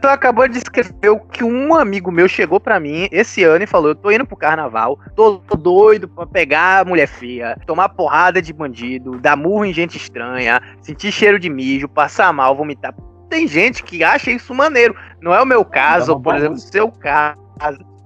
tu 0.00 0.06
acabou 0.08 0.48
de 0.48 0.54
descrever 0.54 1.10
o 1.10 1.20
que 1.20 1.44
um 1.44 1.74
amigo 1.74 2.10
meu 2.10 2.26
chegou 2.26 2.58
pra 2.58 2.80
mim 2.80 3.06
esse 3.12 3.44
ano 3.44 3.62
e 3.62 3.66
falou: 3.66 3.90
Eu 3.90 3.94
tô 3.94 4.10
indo 4.10 4.26
pro 4.26 4.36
carnaval, 4.36 4.98
tô 5.14 5.38
doido 5.56 6.08
pra 6.08 6.26
pegar 6.26 6.84
mulher 6.86 7.06
feia, 7.06 7.54
tomar 7.66 7.90
porrada 7.90 8.40
de 8.42 8.52
bandido, 8.52 9.18
dar 9.20 9.36
murro 9.36 9.64
em 9.66 9.72
gente 9.74 9.96
estranha, 9.98 10.60
sentir 10.80 11.12
cheiro 11.12 11.38
de 11.38 11.50
mijo, 11.50 11.86
passar 11.86 12.32
mal, 12.32 12.56
vomitar. 12.56 12.94
Tem 13.28 13.46
gente 13.46 13.82
que 13.84 14.02
acha 14.02 14.30
isso 14.30 14.54
maneiro. 14.54 14.96
Não 15.20 15.34
é 15.34 15.40
o 15.42 15.46
meu 15.46 15.64
caso, 15.66 16.12
uma 16.12 16.16
ou, 16.16 16.22
por 16.22 16.34
exemplo, 16.34 16.54
o 16.56 16.58
seu 16.58 16.90
caso. 16.90 17.36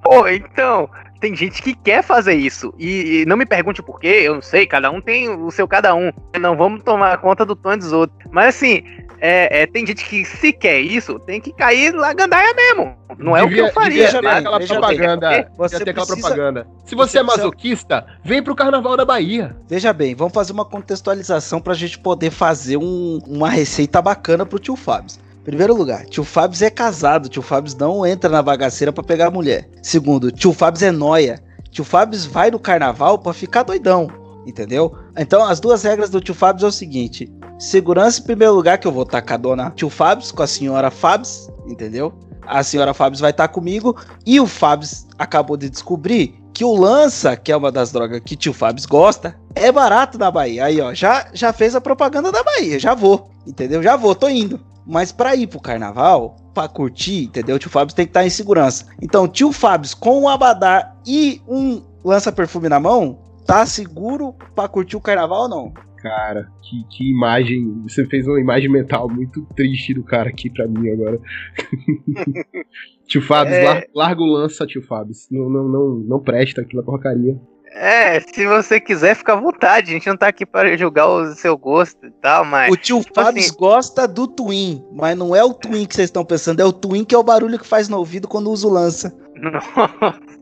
Pô, 0.03 0.27
então, 0.27 0.91
tem 1.23 1.37
gente 1.37 1.63
que 1.63 1.73
quer 1.73 2.03
fazer 2.03 2.35
isso. 2.35 2.75
E, 2.77 3.21
e 3.23 3.27
não 3.27 3.37
me 3.37 3.47
pergunte 3.47 3.81
por 3.81 4.01
quê, 4.01 4.23
eu 4.25 4.35
não 4.35 4.43
sei, 4.43 4.67
cada 4.67 4.91
um 4.91 5.01
tem 5.01 5.29
o 5.31 5.51
seu 5.53 5.69
cada 5.69 5.95
um. 5.95 6.11
Não 6.39 6.57
vamos 6.57 6.83
tomar 6.83 7.17
conta 7.19 7.47
do 7.47 7.55
tom 7.55 7.79
dos 7.79 7.93
outros. 7.93 8.19
Mas 8.33 8.57
assim, 8.57 8.83
é, 9.21 9.63
é, 9.63 9.67
tem 9.69 9.87
gente 9.87 10.05
que 10.05 10.25
se 10.25 10.53
quer 10.53 10.81
isso, 10.81 11.21
tem 11.21 11.41
que 11.41 11.53
cair 11.53 11.93
na 11.93 12.13
gandaia 12.13 12.53
mesmo. 12.55 12.97
Não 13.17 13.37
é 13.37 13.43
o 13.45 13.49
que 13.49 13.59
eu 13.59 13.73
faria. 13.73 14.07
devia 14.07 14.11
ter 14.11 14.23
mas- 14.23 14.39
aquela 14.39 14.59
veja 14.59 14.75
bem, 14.75 14.81
propaganda. 14.81 15.53
você 15.57 15.79
ter 15.85 15.91
aquela 15.91 16.07
precisa- 16.07 16.29
propaganda. 16.29 16.67
Se 16.85 16.95
você 16.97 17.13
você 17.13 17.19
é 17.19 17.23
precisa- 17.23 17.25
masoquista, 17.45 18.07
vem 18.25 18.43
pro 18.43 18.57
Carnaval 18.57 18.97
da 18.97 19.05
Bahia. 19.05 19.55
Veja 19.69 19.93
bem, 19.93 20.17
vamos 20.17 20.35
fazer 20.35 20.53
uma 20.53 20.65
contextualização 20.65 21.61
pra 21.61 21.73
gente 21.75 21.99
poder 22.01 22.31
fazer 22.33 22.77
um- 22.79 23.21
uma 23.29 23.49
receita 23.49 24.03
bacana 24.03 24.45
pro 24.45 24.59
tio 24.59 24.75
Fábio. 24.75 25.15
Primeiro 25.45 25.75
lugar, 25.75 26.07
tio 26.07 26.23
Fábio 26.23 26.65
é 26.65 26.71
casado, 26.71 27.29
tio 27.29 27.43
Fábio 27.43 27.75
não 27.79 28.07
entra 28.07 28.31
na 28.31 28.41
bagaceira 28.43 28.93
pra 28.93 29.03
pegar 29.03 29.31
mulher. 29.31 29.69
Segundo, 29.83 30.31
tio 30.31 30.53
Fábio 30.53 30.87
é 30.87 30.93
noia. 30.93 31.43
Tio 31.71 31.85
Fábio 31.85 32.19
vai 32.31 32.51
no 32.51 32.61
carnaval 32.61 33.19
pra 33.19 33.33
ficar 33.33 33.65
doidão, 33.65 34.09
entendeu? 34.47 34.95
Então 35.17 35.45
as 35.45 35.59
duas 35.59 35.83
regras 35.83 36.11
do 36.11 36.21
tio 36.21 36.35
Fábio 36.35 36.65
é 36.65 36.69
o 36.69 36.73
seguinte: 36.73 37.33
segurança 37.59 38.21
em 38.21 38.25
primeiro 38.25 38.55
lugar, 38.55 38.79
que 38.79 38.87
eu 38.87 38.93
vou 38.93 39.03
estar 39.03 39.21
com 39.21 39.35
a 39.35 39.37
dona 39.37 39.71
tio 39.71 39.91
Fábio, 39.91 40.33
com 40.33 40.43
a 40.43 40.47
senhora 40.47 40.91
Fábio, 40.91 41.29
entendeu? 41.67 42.13
A 42.47 42.63
senhora 42.63 42.95
Fábio 42.95 43.19
vai 43.19 43.31
estar 43.31 43.49
comigo 43.49 43.97
e 44.25 44.39
o 44.39 44.47
Fábio 44.47 44.89
acabou 45.19 45.57
de 45.57 45.69
descobrir 45.69 46.41
que 46.53 46.65
o 46.65 46.75
lança, 46.75 47.35
que 47.37 47.51
é 47.51 47.57
uma 47.57 47.73
das 47.73 47.91
drogas 47.91 48.21
que 48.25 48.37
tio 48.37 48.53
Fábio 48.53 48.85
gosta, 48.89 49.37
é 49.55 49.73
barato 49.73 50.19
na 50.19 50.31
Bahia. 50.31 50.67
Aí, 50.67 50.81
ó, 50.81 50.93
já, 50.95 51.27
já 51.33 51.53
fez 51.53 51.75
a 51.75 51.81
propaganda 51.81 52.31
da 52.31 52.43
Bahia, 52.43 52.79
já 52.79 52.95
vou. 52.95 53.31
entendeu? 53.47 53.83
Já 53.83 53.97
vou, 53.97 54.15
tô 54.15 54.29
indo. 54.29 54.61
Mas 54.87 55.13
pra 55.13 55.35
ir 55.37 55.47
pro 55.47 55.61
carnaval, 55.61 56.37
pra 56.55 56.69
curtir, 56.69 57.25
entendeu? 57.25 57.57
O 57.57 57.59
tio 57.59 57.71
Fábio 57.71 57.95
tem 57.95 58.05
que 58.07 58.11
estar 58.11 58.27
em 58.27 58.31
segurança. 58.31 58.87
Então, 59.01 59.29
tio 59.29 59.53
Fábio 59.53 59.89
com 59.99 60.23
um 60.23 60.29
abadar 60.29 60.97
e 61.07 61.41
um 61.49 61.83
lança-perfume 62.05 62.69
na 62.69 62.81
mão, 62.81 63.19
tá 63.47 63.65
seguro 63.65 64.35
pra 64.55 64.67
curtir 64.69 64.97
o 64.97 65.01
carnaval 65.01 65.43
ou 65.43 65.49
não? 65.49 65.73
Cara, 65.99 66.49
que, 66.63 66.83
que 66.91 67.11
imagem. 67.13 67.81
Você 67.85 68.05
fez 68.07 68.27
uma 68.27 68.41
imagem 68.41 68.69
mental 68.69 69.09
muito 69.09 69.47
triste 69.55 69.95
do 69.95 70.03
cara 70.03 70.31
aqui 70.31 70.51
pra 70.51 70.67
mim 70.67 70.91
agora. 70.91 71.21
tio 73.07 73.23
Fábio, 73.23 73.55
É. 73.55 73.65
lar- 73.65 73.85
larga 73.95 74.21
o 74.21 74.27
lança, 74.27 74.67
tio 74.67 74.83
Fábio. 74.83 75.15
Não, 75.31 75.49
não, 75.49 75.69
não, 75.69 75.89
não 76.01 76.21
presta 76.21 76.61
aquilo 76.63 76.83
é 76.83 76.85
porcaria. 76.85 77.41
É, 77.75 78.21
se 78.21 78.47
você 78.47 78.79
quiser, 78.79 79.17
fica 79.17 79.33
à 79.33 79.37
vontade. 79.37 79.91
A 79.91 79.95
gente 79.95 80.07
não 80.07 80.17
tá 80.17 80.29
aqui 80.29 80.45
para 80.45 80.77
julgar 80.77 81.09
o 81.09 81.35
seu 81.35 81.57
gosto 81.57 82.07
e 82.07 82.11
tal, 82.11 82.45
mas. 82.45 82.71
O 82.73 82.77
tio 82.77 83.01
tipo 83.03 83.15
Fábio 83.15 83.41
assim- 83.43 83.55
gosta 83.57 84.07
do 84.07 84.27
Twin, 84.27 84.85
mas 84.93 85.17
não 85.17 85.35
é 85.35 85.43
o 85.43 85.55
Twin 85.55 85.87
que 85.87 85.95
vocês 85.95 86.09
estão 86.09 86.25
pensando, 86.25 86.61
é 86.61 86.65
o 86.65 86.73
Twin 86.73 87.05
que 87.05 87.15
é 87.15 87.19
o 87.19 87.23
barulho 87.25 87.59
que 87.59 87.67
faz 87.67 87.89
no 87.89 87.99
ouvido 87.99 88.29
quando 88.29 88.51
usa 88.51 88.67
o 88.67 88.71
lança. 88.71 89.15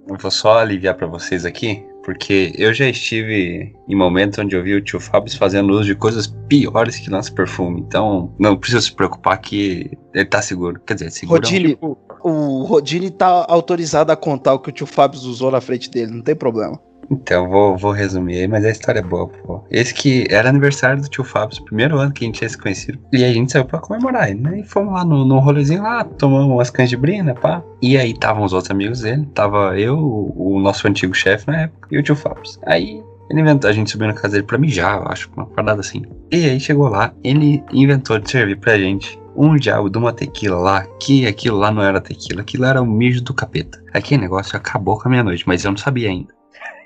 Eu 0.08 0.16
vou 0.18 0.30
só 0.30 0.58
aliviar 0.58 0.94
pra 0.94 1.06
vocês 1.06 1.44
aqui, 1.44 1.86
porque 2.04 2.52
eu 2.58 2.74
já 2.74 2.86
estive 2.86 3.72
em 3.88 3.94
momentos 3.94 4.38
onde 4.38 4.56
eu 4.56 4.62
vi 4.62 4.74
o 4.74 4.82
tio 4.82 4.98
Fábio 5.00 5.34
fazendo 5.38 5.72
uso 5.72 5.84
de 5.84 5.94
coisas 5.94 6.26
piores 6.48 6.96
que 6.98 7.08
lança 7.08 7.32
perfume. 7.32 7.80
Então, 7.80 8.34
não 8.38 8.56
precisa 8.56 8.82
se 8.82 8.92
preocupar 8.92 9.38
que 9.38 9.90
ele 10.12 10.24
tá 10.24 10.42
seguro. 10.42 10.80
Quer 10.84 10.94
dizer, 10.94 11.10
seguro. 11.12 11.40
Rodine, 11.40 11.78
o 11.80 12.64
Rodine 12.64 13.10
tá 13.10 13.46
autorizado 13.48 14.10
a 14.10 14.16
contar 14.16 14.54
o 14.54 14.58
que 14.58 14.68
o 14.70 14.72
tio 14.72 14.86
Fábio 14.86 15.20
usou 15.20 15.50
na 15.50 15.60
frente 15.60 15.88
dele, 15.90 16.10
não 16.12 16.22
tem 16.22 16.34
problema. 16.34 16.78
Então, 17.10 17.48
vou, 17.48 17.76
vou 17.76 17.90
resumir 17.90 18.38
aí, 18.38 18.48
mas 18.48 18.64
a 18.64 18.70
história 18.70 19.00
é 19.00 19.02
boa, 19.02 19.26
pô. 19.28 19.64
Esse 19.70 19.92
que 19.92 20.26
era 20.30 20.48
aniversário 20.48 21.02
do 21.02 21.08
tio 21.08 21.24
Fábio, 21.24 21.62
primeiro 21.64 21.98
ano 21.98 22.12
que 22.12 22.24
a 22.24 22.26
gente 22.26 22.38
tinha 22.38 22.48
se 22.48 22.56
conhecido. 22.56 22.98
E 23.12 23.24
a 23.24 23.32
gente 23.32 23.50
saiu 23.50 23.64
pra 23.64 23.80
comemorar, 23.80 24.32
né? 24.34 24.60
E 24.60 24.64
fomos 24.64 24.94
lá 24.94 25.04
no, 25.04 25.24
no 25.24 25.38
rolezinho 25.40 25.82
lá, 25.82 26.04
tomamos 26.04 26.52
umas 26.52 26.70
canjibrina, 26.70 27.34
pá. 27.34 27.62
E 27.82 27.98
aí 27.98 28.12
estavam 28.12 28.44
os 28.44 28.52
outros 28.52 28.70
amigos 28.70 29.00
dele. 29.00 29.26
Tava 29.34 29.78
eu, 29.78 29.98
o, 29.98 30.54
o 30.54 30.60
nosso 30.60 30.86
antigo 30.86 31.14
chefe 31.14 31.48
na 31.48 31.62
época, 31.62 31.88
e 31.90 31.98
o 31.98 32.02
tio 32.02 32.14
Fábio. 32.14 32.42
Aí 32.66 33.02
ele 33.30 33.40
inventou, 33.40 33.70
a 33.70 33.72
gente 33.72 33.90
subiu 33.90 34.08
na 34.08 34.14
casa 34.14 34.34
dele 34.34 34.44
pra 34.44 34.58
mijar, 34.58 35.00
eu 35.00 35.08
acho, 35.08 35.30
uma 35.36 35.46
parada 35.46 35.80
assim. 35.80 36.02
E 36.32 36.48
aí 36.48 36.58
chegou 36.58 36.88
lá, 36.88 37.12
ele 37.22 37.62
inventou 37.72 38.18
de 38.18 38.30
servir 38.30 38.56
pra 38.58 38.76
gente 38.76 39.20
um 39.36 39.56
diabo 39.56 39.88
de 39.88 39.96
uma 39.96 40.12
tequila 40.12 40.58
lá, 40.58 40.86
que 40.98 41.26
aquilo 41.26 41.56
lá 41.56 41.70
não 41.70 41.82
era 41.82 42.00
tequila, 42.00 42.42
aquilo 42.42 42.64
era 42.64 42.82
o 42.82 42.86
mijo 42.86 43.22
do 43.22 43.32
capeta. 43.32 43.82
Aquele 43.94 44.22
negócio 44.22 44.56
acabou 44.56 44.98
com 44.98 45.08
a 45.08 45.10
minha 45.10 45.22
noite, 45.22 45.44
mas 45.46 45.64
eu 45.64 45.70
não 45.70 45.78
sabia 45.78 46.08
ainda. 46.08 46.39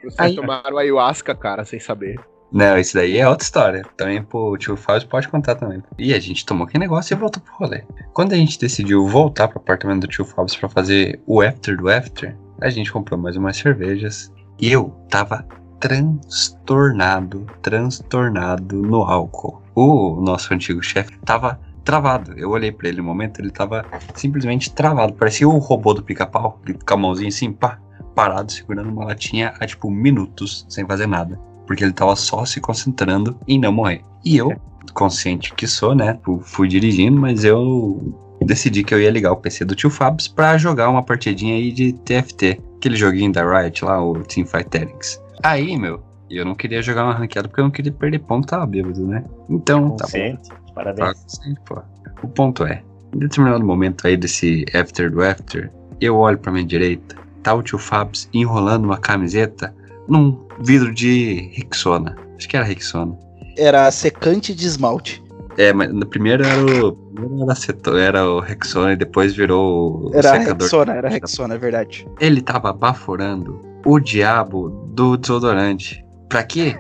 Vocês 0.05 0.31
Aí- 0.31 0.37
tomaram 0.37 0.79
ayahuasca, 0.79 1.35
cara, 1.35 1.65
sem 1.65 1.81
saber. 1.81 2.19
Não, 2.53 2.79
isso 2.79 2.95
daí 2.95 3.19
é 3.19 3.29
outra 3.29 3.45
história. 3.45 3.83
Também 3.97 4.23
pro 4.23 4.57
tio 4.57 4.77
Fábio 4.77 5.09
pode 5.09 5.27
contar 5.27 5.57
também. 5.57 5.83
E 5.99 6.15
a 6.15 6.21
gente 6.21 6.47
tomou 6.47 6.67
aquele 6.67 6.85
negócio 6.85 7.13
e 7.13 7.19
voltou 7.19 7.43
pro 7.43 7.53
rolê. 7.57 7.83
Quando 8.13 8.33
a 8.33 8.37
gente 8.37 8.59
decidiu 8.61 9.07
voltar 9.09 9.49
pro 9.49 9.59
apartamento 9.59 10.03
do 10.03 10.07
tio 10.07 10.25
Fábio 10.25 10.57
pra 10.61 10.69
fazer 10.69 11.21
o 11.27 11.41
after 11.43 11.77
do 11.77 11.89
after, 11.89 12.37
a 12.61 12.71
gente 12.71 12.93
comprou 12.93 13.19
mais 13.19 13.37
umas 13.37 13.57
cervejas. 13.57 14.33
E 14.61 14.71
eu 14.71 14.91
tava 15.11 15.45
transtornado, 15.81 17.47
transtornado 17.61 18.77
no 18.81 19.03
álcool. 19.03 19.61
O 19.75 20.21
nosso 20.21 20.55
antigo 20.55 20.81
chefe 20.83 21.19
tava 21.25 21.59
travado. 21.85 22.33
Eu 22.39 22.51
olhei 22.51 22.71
pra 22.73 22.89
ele 22.89 22.99
no 22.99 23.05
momento, 23.05 23.41
ele 23.41 23.51
tava 23.51 23.85
simplesmente 24.15 24.73
travado. 24.73 25.15
Parecia 25.15 25.49
o 25.49 25.59
robô 25.59 25.93
do 25.93 26.03
pica-pau, 26.03 26.61
com 26.87 26.95
a 26.95 26.97
mãozinha 26.97 27.29
assim, 27.29 27.53
pá, 27.53 27.79
parado, 28.15 28.51
segurando 28.53 28.91
uma 28.91 29.05
latinha 29.05 29.53
há 29.61 29.67
tipo 29.67 29.91
minutos, 29.91 30.65
sem 30.69 30.87
fazer 30.87 31.07
nada 31.07 31.39
porque 31.67 31.83
ele 31.83 31.95
tava 31.95 32.15
só 32.15 32.45
se 32.45 32.61
concentrando 32.61 33.39
em 33.49 33.59
não 33.59 33.73
morrer. 33.73 34.03
E 34.23 34.37
eu, 34.37 34.53
consciente 34.93 35.55
que 35.55 35.67
sou, 35.67 35.95
né, 35.95 36.19
fu- 36.23 36.41
fui 36.41 36.69
dirigindo, 36.69 37.19
mas 37.19 37.43
eu 37.43 38.15
decidi 38.45 38.85
que 38.85 38.93
eu 38.93 39.01
ia 39.01 39.11
ligar 39.11 39.33
o 39.33 39.37
PC 39.37 39.65
do 39.65 39.75
tio 39.75 39.89
Fabs 39.89 40.29
pra 40.29 40.59
jogar 40.59 40.91
uma 40.91 41.03
partidinha 41.03 41.55
aí 41.57 41.73
de 41.73 41.95
TFT, 41.95 42.61
aquele 42.77 42.97
joguinho 42.97 43.33
da 43.33 43.43
Riot 43.63 43.83
lá, 43.83 44.05
o 44.05 44.13
Teamfight 44.23 44.69
Tactics. 44.69 45.19
Aí, 45.43 45.79
meu, 45.79 46.03
eu 46.29 46.45
não 46.45 46.55
queria 46.55 46.83
jogar 46.83 47.05
uma 47.05 47.15
ranqueada 47.15 47.49
porque 47.49 47.61
eu 47.63 47.65
não 47.65 47.71
queria 47.71 47.93
perder 47.93 48.19
ponto, 48.19 48.47
tava 48.47 48.67
bêbado, 48.67 49.07
né? 49.07 49.25
Então, 49.49 49.97
tá 49.97 50.05
bom. 50.05 50.39
Parabéns. 50.75 51.41
Pô. 51.65 51.81
O 52.23 52.29
ponto 52.29 52.67
é, 52.67 52.83
em 53.15 53.19
determinado 53.21 53.65
momento 53.65 54.07
aí 54.07 54.19
desse 54.19 54.67
after 54.75 55.11
do 55.11 55.23
after, 55.23 55.73
eu 55.99 56.17
olho 56.17 56.37
pra 56.37 56.53
minha 56.53 56.65
direita, 56.67 57.17
o 57.53 57.63
tio 57.63 57.79
Fabs 57.79 58.29
enrolando 58.33 58.85
uma 58.85 58.97
camiseta 58.97 59.75
num 60.09 60.47
vidro 60.61 60.95
de 60.95 61.51
Rexona. 61.53 62.17
Acho 62.37 62.49
que 62.49 62.57
era 62.57 62.65
Rexona. 62.65 63.19
Era 63.59 63.91
secante 63.91 64.55
de 64.55 64.67
esmalte. 64.67 65.23
É, 65.57 65.73
mas 65.73 65.93
no 65.93 66.07
primeiro 66.07 66.45
era 66.45 66.61
o. 66.61 66.93
Primeiro 66.93 67.99
era 67.99 68.29
o 68.29 68.41
Rexona 68.41 68.93
e 68.93 68.97
depois 68.97 69.35
virou 69.35 70.09
o 70.09 70.11
Era 70.15 70.39
secador. 70.39 70.63
Rexona, 70.63 70.93
era 70.95 71.09
Rexona, 71.09 71.55
é 71.55 71.59
verdade. 71.59 72.07
Ele 72.19 72.41
tava 72.41 72.73
baforando 72.73 73.61
o 73.85 74.01
diabo 74.01 74.71
do 74.95 75.17
desodorante. 75.17 76.05
Pra 76.29 76.43
quê? 76.43 76.77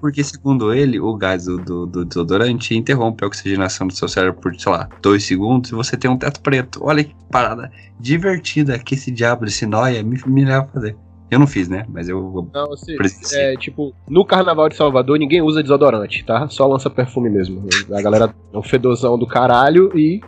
Porque, 0.00 0.22
segundo 0.24 0.72
ele, 0.72 1.00
o 1.00 1.14
gás 1.16 1.44
do, 1.44 1.58
do, 1.58 1.86
do 1.86 2.04
desodorante 2.04 2.74
interrompe 2.74 3.24
a 3.24 3.26
oxigenação 3.26 3.86
do 3.86 3.94
seu 3.94 4.08
cérebro 4.08 4.40
por, 4.40 4.54
sei 4.58 4.72
lá, 4.72 4.88
dois 5.02 5.24
segundos 5.24 5.70
e 5.70 5.74
você 5.74 5.96
tem 5.96 6.10
um 6.10 6.16
teto 6.16 6.40
preto. 6.40 6.80
Olha 6.82 7.04
que 7.04 7.14
parada 7.30 7.70
divertida 8.00 8.78
que 8.78 8.94
esse 8.94 9.10
diabo 9.10 9.44
desse 9.44 9.66
noia 9.66 10.02
me, 10.02 10.20
me 10.26 10.44
leva 10.44 10.64
a 10.64 10.68
fazer. 10.68 10.96
Eu 11.30 11.38
não 11.38 11.46
fiz, 11.46 11.68
né? 11.68 11.84
Mas 11.88 12.08
eu. 12.08 12.48
Não, 12.54 12.68
Presenciei. 12.96 13.52
é, 13.52 13.56
tipo, 13.56 13.92
no 14.08 14.24
carnaval 14.24 14.68
de 14.68 14.76
Salvador 14.76 15.18
ninguém 15.18 15.42
usa 15.42 15.62
desodorante, 15.62 16.24
tá? 16.24 16.48
Só 16.48 16.66
lança 16.66 16.88
perfume 16.88 17.28
mesmo. 17.28 17.68
A 17.92 18.00
galera 18.00 18.34
é 18.52 18.56
um 18.56 18.62
fedozão 18.62 19.18
do 19.18 19.26
caralho 19.26 19.92
e 19.94 20.22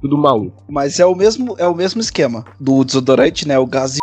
tudo 0.00 0.18
maluco. 0.18 0.64
Mas 0.68 0.98
é 0.98 1.06
o 1.06 1.14
mesmo, 1.14 1.54
é 1.56 1.68
o 1.68 1.74
mesmo 1.74 2.00
esquema 2.00 2.44
do 2.58 2.84
desodorante, 2.84 3.46
né? 3.46 3.58
O 3.60 3.66
gás 3.66 3.99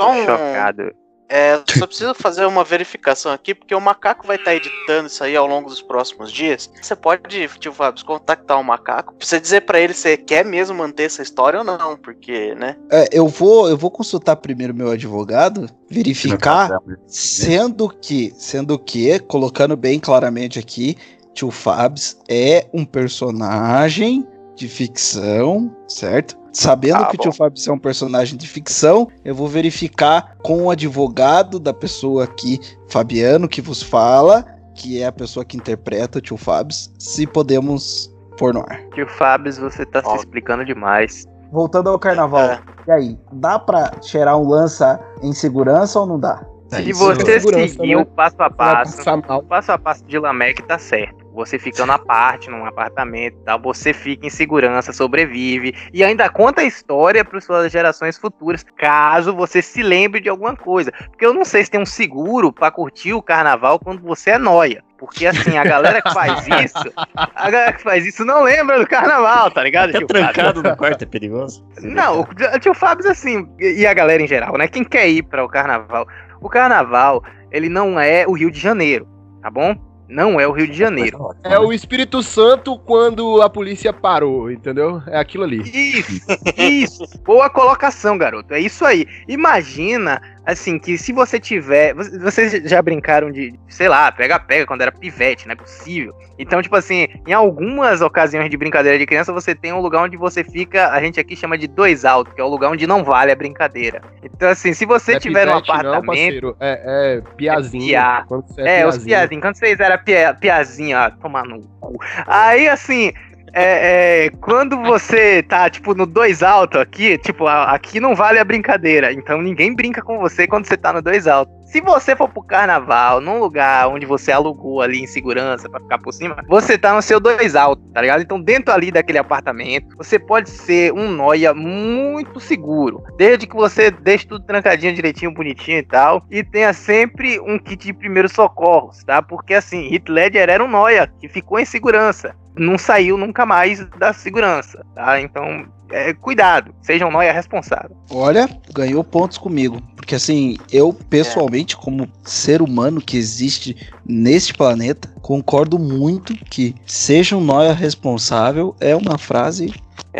Só 0.00 0.10
um- 0.12 0.24
chocado. 0.24 0.92
É, 1.32 1.62
só 1.78 1.86
preciso 1.86 2.12
fazer 2.12 2.44
uma 2.44 2.64
verificação 2.64 3.30
aqui, 3.30 3.54
porque 3.54 3.72
o 3.72 3.80
macaco 3.80 4.26
vai 4.26 4.34
estar 4.34 4.52
editando 4.52 5.06
isso 5.06 5.22
aí 5.22 5.36
ao 5.36 5.46
longo 5.46 5.68
dos 5.68 5.80
próximos 5.80 6.32
dias. 6.32 6.68
Você 6.82 6.96
pode, 6.96 7.48
tio 7.60 7.72
Fábio, 7.72 8.04
contactar 8.04 8.58
o 8.58 8.64
macaco 8.64 9.14
pra 9.14 9.24
você 9.24 9.38
dizer 9.38 9.60
pra 9.60 9.78
ele 9.78 9.94
se 9.94 10.00
você 10.00 10.16
quer 10.16 10.44
mesmo 10.44 10.76
manter 10.76 11.04
essa 11.04 11.22
história 11.22 11.60
ou 11.60 11.64
não, 11.64 11.96
porque, 11.96 12.52
né? 12.56 12.74
É, 12.90 13.08
eu 13.12 13.28
vou, 13.28 13.68
eu 13.68 13.76
vou 13.76 13.92
consultar 13.92 14.34
primeiro 14.36 14.74
meu 14.74 14.90
advogado, 14.90 15.68
verificar, 15.88 16.80
sendo 17.06 17.88
que, 17.88 18.32
sendo 18.36 18.76
que, 18.76 19.20
colocando 19.20 19.76
bem 19.76 20.00
claramente 20.00 20.58
aqui, 20.58 20.96
tio 21.32 21.52
Fabs 21.52 22.18
é 22.28 22.66
um 22.74 22.84
personagem 22.84 24.26
de 24.56 24.66
ficção, 24.66 25.74
certo? 25.86 26.39
Sabendo 26.52 26.96
Ah, 27.02 27.06
que 27.06 27.16
o 27.16 27.18
tio 27.18 27.32
Fabs 27.32 27.66
é 27.66 27.72
um 27.72 27.78
personagem 27.78 28.36
de 28.36 28.46
ficção, 28.46 29.08
eu 29.24 29.34
vou 29.34 29.46
verificar 29.48 30.36
com 30.42 30.64
o 30.64 30.70
advogado 30.70 31.58
da 31.60 31.72
pessoa 31.72 32.24
aqui, 32.24 32.58
Fabiano, 32.88 33.48
que 33.48 33.60
vos 33.62 33.82
fala, 33.82 34.44
que 34.74 35.00
é 35.00 35.06
a 35.06 35.12
pessoa 35.12 35.44
que 35.44 35.56
interpreta 35.56 36.18
o 36.18 36.20
tio 36.20 36.36
Fabs, 36.36 36.92
se 36.98 37.26
podemos 37.26 38.12
pôr 38.36 38.54
no 38.54 38.60
ar. 38.60 38.80
Tio 38.94 39.06
Fábio, 39.08 39.52
você 39.52 39.84
tá 39.86 40.02
se 40.02 40.16
explicando 40.16 40.64
demais. 40.64 41.24
Voltando 41.52 41.90
ao 41.90 41.98
carnaval, 41.98 42.42
É. 42.50 42.60
e 42.86 42.90
aí, 42.92 43.18
dá 43.32 43.58
pra 43.58 43.92
cheirar 44.02 44.38
um 44.38 44.48
lança 44.48 45.00
em 45.22 45.32
segurança 45.32 45.98
ou 46.00 46.06
não 46.06 46.18
dá? 46.18 46.44
É 46.72 46.76
Se 46.76 46.90
isso. 46.90 47.00
você 47.04 47.40
seguir 47.40 47.96
né? 47.96 48.02
o 48.02 48.06
passo 48.06 48.36
a 48.40 48.48
passo, 48.48 49.02
o 49.36 49.42
passo 49.42 49.72
a 49.72 49.78
passo 49.78 50.04
de 50.04 50.16
Lamec 50.18 50.62
tá 50.62 50.78
certo. 50.78 51.19
Você 51.32 51.58
ficando 51.58 51.92
à 51.92 51.98
parte 51.98 52.50
num 52.50 52.64
apartamento 52.64 53.36
e 53.40 53.44
tal, 53.44 53.60
você 53.60 53.92
fica 53.92 54.26
em 54.26 54.30
segurança, 54.30 54.92
sobrevive 54.92 55.74
e 55.92 56.02
ainda 56.02 56.28
conta 56.28 56.62
a 56.62 56.64
história 56.64 57.24
para 57.24 57.40
suas 57.40 57.70
gerações 57.70 58.18
futuras, 58.18 58.64
caso 58.76 59.34
você 59.34 59.62
se 59.62 59.82
lembre 59.82 60.20
de 60.20 60.28
alguma 60.28 60.56
coisa. 60.56 60.92
Porque 60.92 61.24
eu 61.24 61.32
não 61.32 61.44
sei 61.44 61.64
se 61.64 61.70
tem 61.70 61.80
um 61.80 61.86
seguro 61.86 62.52
para 62.52 62.70
curtir 62.70 63.12
o 63.12 63.22
carnaval 63.22 63.78
quando 63.78 64.02
você 64.02 64.30
é 64.30 64.38
noia. 64.38 64.82
Porque 64.98 65.26
assim, 65.26 65.56
a 65.56 65.64
galera 65.64 66.02
que 66.02 66.12
faz 66.12 66.46
isso, 66.62 66.92
a 67.14 67.50
galera 67.50 67.72
que 67.72 67.82
faz 67.82 68.04
isso 68.04 68.22
não 68.24 68.42
lembra 68.42 68.78
do 68.78 68.86
carnaval, 68.86 69.50
tá 69.50 69.62
ligado? 69.62 69.92
Fábio? 69.92 70.06
trancado 70.06 70.62
no 70.62 70.76
quarto 70.76 71.02
é 71.02 71.06
perigoso. 71.06 71.66
Não, 71.80 72.20
o 72.20 72.58
tio 72.58 72.74
Fábio, 72.74 73.10
assim, 73.10 73.48
e 73.58 73.86
a 73.86 73.94
galera 73.94 74.22
em 74.22 74.28
geral, 74.28 74.58
né? 74.58 74.68
Quem 74.68 74.84
quer 74.84 75.08
ir 75.08 75.22
para 75.22 75.42
o 75.42 75.48
carnaval? 75.48 76.06
O 76.40 76.50
carnaval, 76.50 77.24
ele 77.50 77.68
não 77.68 77.98
é 77.98 78.26
o 78.26 78.32
Rio 78.32 78.50
de 78.50 78.60
Janeiro, 78.60 79.08
tá 79.40 79.50
bom? 79.50 79.74
Não 80.10 80.40
é 80.40 80.46
o 80.46 80.52
Rio 80.52 80.66
de 80.66 80.76
Janeiro. 80.76 81.34
É 81.44 81.58
o 81.58 81.72
Espírito 81.72 82.20
Santo 82.22 82.76
quando 82.78 83.40
a 83.40 83.48
polícia 83.48 83.92
parou, 83.92 84.50
entendeu? 84.50 85.00
É 85.06 85.18
aquilo 85.18 85.44
ali. 85.44 85.62
Isso, 85.62 86.20
isso. 86.58 87.04
Boa 87.24 87.48
colocação, 87.48 88.18
garoto. 88.18 88.52
É 88.52 88.60
isso 88.60 88.84
aí. 88.84 89.06
Imagina 89.28 90.20
assim, 90.44 90.78
que 90.78 90.96
se 90.98 91.12
você 91.12 91.38
tiver. 91.38 91.94
vo- 91.94 92.18
Vocês 92.20 92.52
já 92.68 92.80
brincaram 92.82 93.30
de, 93.30 93.54
sei 93.68 93.88
lá, 93.88 94.10
pega-pega 94.12 94.66
quando 94.66 94.82
era 94.82 94.92
pivete, 94.92 95.46
não 95.46 95.52
é 95.52 95.56
possível. 95.56 96.14
Então, 96.38 96.62
tipo 96.62 96.74
assim, 96.76 97.06
em 97.26 97.32
algumas 97.32 98.00
ocasiões 98.00 98.48
de 98.50 98.56
brincadeira 98.56 98.98
de 98.98 99.04
criança, 99.06 99.32
você 99.32 99.54
tem 99.54 99.72
um 99.72 99.80
lugar 99.80 100.02
onde 100.02 100.16
você 100.16 100.42
fica, 100.42 100.88
a 100.90 101.00
gente 101.00 101.20
aqui 101.20 101.36
chama 101.36 101.58
de 101.58 101.66
dois 101.68 102.04
alto, 102.04 102.34
que 102.34 102.40
é 102.40 102.44
o 102.44 102.48
lugar 102.48 102.70
onde 102.70 102.86
não 102.86 103.04
vale 103.04 103.30
a 103.30 103.36
brincadeira. 103.36 104.00
Então, 104.22 104.48
assim, 104.48 104.72
se 104.72 104.86
você 104.86 105.12
Não 105.12 105.16
é 105.16 105.20
tiver 105.20 105.48
um 105.48 105.60
pivete, 105.60 105.68
não, 105.68 105.74
apartamento. 105.74 106.06
parceiro. 106.06 106.56
É, 106.60 107.18
é 107.18 107.34
piazinho. 107.36 107.86
piá. 107.86 108.24
Quando 108.26 108.46
você 108.48 108.60
É, 108.62 108.64
os 108.86 108.94
piazinho. 108.96 109.04
piazinhos. 109.06 109.42
Quando 109.42 109.54
vocês 109.56 109.80
eram 109.80 109.98
pia, 110.02 110.34
piazinho, 110.34 110.96
ó, 110.98 111.10
tomar 111.10 111.44
no 111.44 111.60
cu. 111.80 111.98
Aí, 112.26 112.68
assim, 112.68 113.12
é, 113.52 114.26
é, 114.26 114.30
quando 114.40 114.76
você 114.82 115.42
tá, 115.42 115.68
tipo, 115.68 115.94
no 115.94 116.06
dois 116.06 116.42
alto 116.42 116.78
aqui, 116.78 117.18
tipo, 117.18 117.46
aqui 117.46 118.00
não 118.00 118.14
vale 118.14 118.38
a 118.38 118.44
brincadeira. 118.44 119.12
Então 119.12 119.40
ninguém 119.42 119.74
brinca 119.74 120.02
com 120.02 120.18
você 120.18 120.46
quando 120.46 120.66
você 120.66 120.76
tá 120.76 120.92
no 120.92 121.02
dois 121.02 121.26
alto. 121.26 121.59
Se 121.70 121.80
você 121.80 122.16
for 122.16 122.28
pro 122.28 122.42
carnaval, 122.42 123.20
num 123.20 123.38
lugar 123.38 123.86
onde 123.86 124.04
você 124.04 124.32
alugou 124.32 124.82
ali 124.82 125.04
em 125.04 125.06
segurança 125.06 125.68
pra 125.68 125.78
ficar 125.78 125.98
por 125.98 126.12
cima, 126.12 126.36
você 126.48 126.76
tá 126.76 126.92
no 126.92 127.00
seu 127.00 127.20
dois 127.20 127.54
alto, 127.54 127.80
tá 127.94 128.00
ligado? 128.00 128.22
Então 128.22 128.40
dentro 128.40 128.74
ali 128.74 128.90
daquele 128.90 129.18
apartamento, 129.18 129.96
você 129.96 130.18
pode 130.18 130.50
ser 130.50 130.92
um 130.92 131.08
noia 131.08 131.54
muito 131.54 132.40
seguro. 132.40 133.04
Desde 133.16 133.46
que 133.46 133.54
você 133.54 133.88
deixe 133.88 134.26
tudo 134.26 134.44
trancadinho, 134.44 134.92
direitinho, 134.92 135.32
bonitinho 135.32 135.78
e 135.78 135.84
tal. 135.84 136.26
E 136.28 136.42
tenha 136.42 136.72
sempre 136.72 137.38
um 137.38 137.56
kit 137.56 137.86
de 137.86 137.92
primeiros 137.92 138.32
socorros, 138.32 139.04
tá? 139.04 139.22
Porque 139.22 139.54
assim, 139.54 139.94
Heath 139.94 140.08
Ledger 140.08 140.50
era 140.50 140.64
um 140.64 140.68
noia 140.68 141.06
que 141.20 141.28
ficou 141.28 141.60
em 141.60 141.64
segurança. 141.64 142.34
Não 142.56 142.76
saiu 142.76 143.16
nunca 143.16 143.46
mais 143.46 143.86
da 143.90 144.12
segurança, 144.12 144.84
tá? 144.92 145.20
Então, 145.20 145.68
é, 145.90 146.12
cuidado, 146.14 146.74
seja 146.82 147.06
um 147.06 147.10
noia 147.10 147.32
responsável. 147.32 147.96
Olha, 148.10 148.48
ganhou 148.74 149.02
pontos 149.04 149.38
comigo. 149.38 149.80
Porque 149.96 150.14
assim, 150.14 150.56
eu 150.72 150.92
pessoalmente, 150.92 151.76
como 151.76 152.10
ser 152.24 152.62
humano 152.62 153.00
que 153.00 153.16
existe 153.16 153.76
neste 154.04 154.52
planeta, 154.54 155.08
concordo 155.20 155.78
muito 155.78 156.34
que 156.46 156.74
seja 156.86 157.36
um 157.36 157.40
nóia 157.40 157.72
responsável 157.72 158.74
é 158.80 158.94
uma 158.96 159.18
frase. 159.18 159.72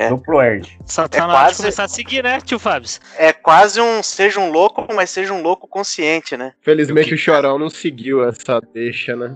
Duplo 0.09 0.41
Erd. 0.41 0.79
Só 0.87 1.09
tá 1.09 1.18
É 1.18 1.21
na 1.23 1.27
hora 1.27 1.37
de 1.37 1.43
quase- 1.47 1.57
começar 1.57 1.85
a 1.85 1.89
seguir, 1.89 2.23
né, 2.23 2.41
tio 2.41 2.61
Fábio? 2.61 2.89
É 3.18 3.33
quase 3.33 3.81
um 3.81 4.03
seja 4.05 4.39
um 4.39 4.51
louco, 4.53 4.87
mas 4.95 5.11
seja 5.11 5.33
um 5.33 5.43
louco 5.43 5.66
consciente, 5.66 6.37
né? 6.37 6.53
Felizmente 6.62 7.12
o 7.12 7.18
Chorão 7.18 7.59
não 7.59 7.68
seguiu 7.68 8.23
essa 8.25 8.61
deixa, 8.73 9.16
né? 9.16 9.35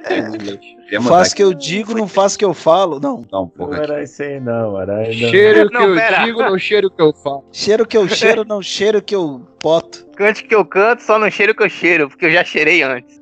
Queria 0.00 1.00
mandar 1.00 1.16
Faz 1.16 1.34
que 1.34 1.42
eu 1.42 1.52
digo, 1.52 1.94
não 1.94 2.06
faz 2.08 2.36
que 2.36 2.44
eu 2.44 2.54
falo. 2.54 3.00
Não. 3.00 3.24
Não 3.30 3.50
aqui. 3.66 3.80
era 3.80 4.02
isso 4.02 4.22
aí, 4.22 4.40
não. 4.40 4.80
Era 4.80 4.98
não. 5.06 5.12
Cheiro 5.12 5.68
que 5.68 5.74
Não, 5.74 5.88
eu 5.88 5.94
pera. 5.96 6.24
digo, 6.24 6.42
não 6.42 6.58
cheiro 6.58 6.90
que 6.90 7.02
eu 7.02 7.12
falo. 7.12 7.44
Cheiro 7.52 7.86
que 7.86 7.96
eu 7.96 8.08
cheiro, 8.08 8.44
não 8.44 8.62
cheiro 8.62 9.02
que 9.02 9.14
eu 9.14 9.40
boto. 9.62 10.06
Cante 10.16 10.44
que 10.44 10.54
eu 10.54 10.64
canto, 10.64 11.02
só 11.02 11.18
não 11.18 11.30
cheiro 11.30 11.54
que 11.54 11.62
eu 11.62 11.68
cheiro, 11.68 12.08
porque 12.08 12.26
eu 12.26 12.30
já 12.30 12.44
cheirei 12.44 12.82
antes. 12.82 13.20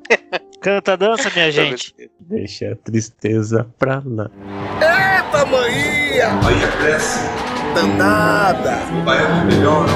Canta, 0.61 0.95
dança, 0.97 1.29
minha 1.33 1.51
gente. 1.51 1.93
Deixa 2.19 2.71
a 2.71 2.75
tristeza 2.75 3.67
pra 3.77 4.01
lá. 4.05 4.29
Eita, 4.81 5.45
maninha! 5.45 6.29
Bahia 6.43 6.67
cresce. 6.79 7.19
Danada. 7.75 8.77
O 8.97 9.03
baiano 9.03 9.45
melhora. 9.45 9.91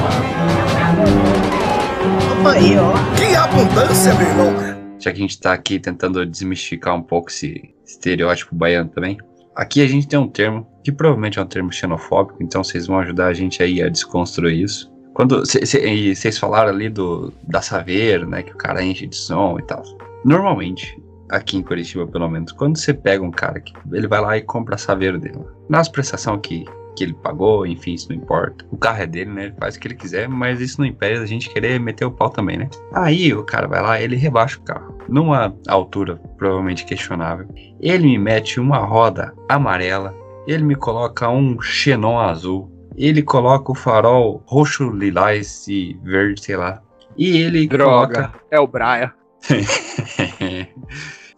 Que 3.17 3.35
abundância, 3.35 4.13
meu 4.15 4.27
irmão. 4.27 4.78
Já 4.99 5.11
que 5.11 5.17
a 5.17 5.21
gente 5.21 5.39
tá 5.39 5.53
aqui 5.53 5.79
tentando 5.79 6.25
desmistificar 6.25 6.95
um 6.95 7.01
pouco 7.01 7.29
esse 7.29 7.73
estereótipo 7.85 8.53
baiano 8.53 8.89
também. 8.89 9.17
Aqui 9.55 9.81
a 9.81 9.87
gente 9.87 10.07
tem 10.07 10.19
um 10.19 10.27
termo 10.27 10.67
que 10.83 10.91
provavelmente 10.91 11.39
é 11.39 11.41
um 11.41 11.47
termo 11.47 11.71
xenofóbico, 11.71 12.41
então 12.41 12.63
vocês 12.63 12.87
vão 12.87 12.99
ajudar 12.99 13.27
a 13.27 13.33
gente 13.33 13.61
aí 13.61 13.81
a 13.81 13.89
desconstruir 13.89 14.63
isso. 14.63 14.91
Quando 15.13 15.39
vocês 15.39 16.37
falaram 16.37 16.69
ali 16.69 16.89
do 16.89 17.33
da 17.43 17.61
Saveiro, 17.61 18.27
né, 18.27 18.41
que 18.41 18.53
o 18.53 18.57
cara 18.57 18.83
enche 18.83 19.05
de 19.05 19.15
som 19.15 19.57
e 19.59 19.63
tal. 19.63 19.83
Normalmente, 20.23 20.97
aqui 21.29 21.57
em 21.57 21.61
Curitiba 21.61 22.07
pelo 22.07 22.29
menos, 22.29 22.51
quando 22.51 22.77
você 22.77 22.93
pega 22.93 23.23
um 23.23 23.31
cara 23.31 23.59
que 23.59 23.73
ele 23.91 24.07
vai 24.07 24.21
lá 24.21 24.37
e 24.37 24.41
compra 24.41 24.75
a 24.75 24.77
Saveiro 24.77 25.19
dele, 25.19 25.39
nas 25.67 25.89
prestações 25.89 26.39
que 26.41 26.63
que 26.99 27.03
ele 27.05 27.13
pagou, 27.13 27.65
enfim, 27.65 27.93
isso 27.93 28.09
não 28.09 28.17
importa. 28.17 28.65
O 28.69 28.77
carro 28.77 29.01
é 29.01 29.07
dele, 29.07 29.31
né? 29.31 29.45
Ele 29.45 29.55
faz 29.57 29.75
o 29.75 29.79
que 29.79 29.87
ele 29.87 29.95
quiser, 29.95 30.27
mas 30.27 30.59
isso 30.59 30.81
não 30.81 30.85
impede 30.85 31.21
a 31.21 31.25
gente 31.25 31.49
querer 31.49 31.79
meter 31.79 32.03
o 32.03 32.11
pau 32.11 32.29
também, 32.29 32.57
né? 32.57 32.69
Aí 32.93 33.33
o 33.33 33.43
cara 33.43 33.67
vai 33.67 33.81
lá, 33.81 34.01
ele 34.01 34.17
rebaixa 34.17 34.59
o 34.59 34.63
carro, 34.63 34.97
numa 35.07 35.55
altura 35.69 36.17
provavelmente 36.37 36.85
questionável. 36.85 37.47
Ele 37.79 38.05
me 38.05 38.17
mete 38.17 38.59
uma 38.59 38.79
roda 38.79 39.33
amarela, 39.47 40.13
ele 40.45 40.63
me 40.63 40.75
coloca 40.75 41.29
um 41.29 41.61
xenon 41.61 42.19
azul, 42.19 42.69
ele 42.97 43.23
coloca 43.23 43.71
o 43.71 43.75
farol 43.75 44.43
roxo, 44.45 44.89
lilás 44.89 45.65
e 45.69 45.97
verde, 46.03 46.43
sei 46.43 46.57
lá. 46.57 46.81
E 47.17 47.37
ele 47.37 47.65
Droga. 47.65 48.33
É 48.51 48.59
o 48.59 48.67
Braia. 48.67 49.13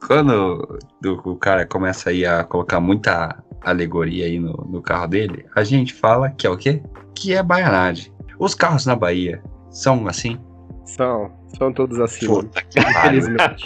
Quando 0.07 0.80
o, 1.05 1.32
o 1.32 1.36
cara 1.36 1.68
começa 1.68 2.09
aí 2.09 2.26
a 2.26 2.43
colocar 2.43 2.80
muita 2.80 3.43
alegoria 3.62 4.26
aí 4.26 4.39
no, 4.39 4.53
no 4.70 4.82
carro 4.82 5.07
dele, 5.07 5.45
a 5.55 5.64
gente 5.64 5.93
fala 5.93 6.30
que 6.30 6.45
é 6.45 6.49
o 6.49 6.57
quê? 6.57 6.82
Que 7.16 7.34
é 7.34 7.43
baianagem. 7.43 8.12
Os 8.39 8.55
carros 8.55 8.86
na 8.86 8.95
Bahia 8.95 9.41
são 9.70 10.07
assim? 10.07 10.39
São. 10.86 11.32
São 11.57 11.72
todos 11.72 11.99
assim. 11.99 12.26
Puta 12.26 12.62
que. 12.64 12.80
Infelizmente. 12.80 13.64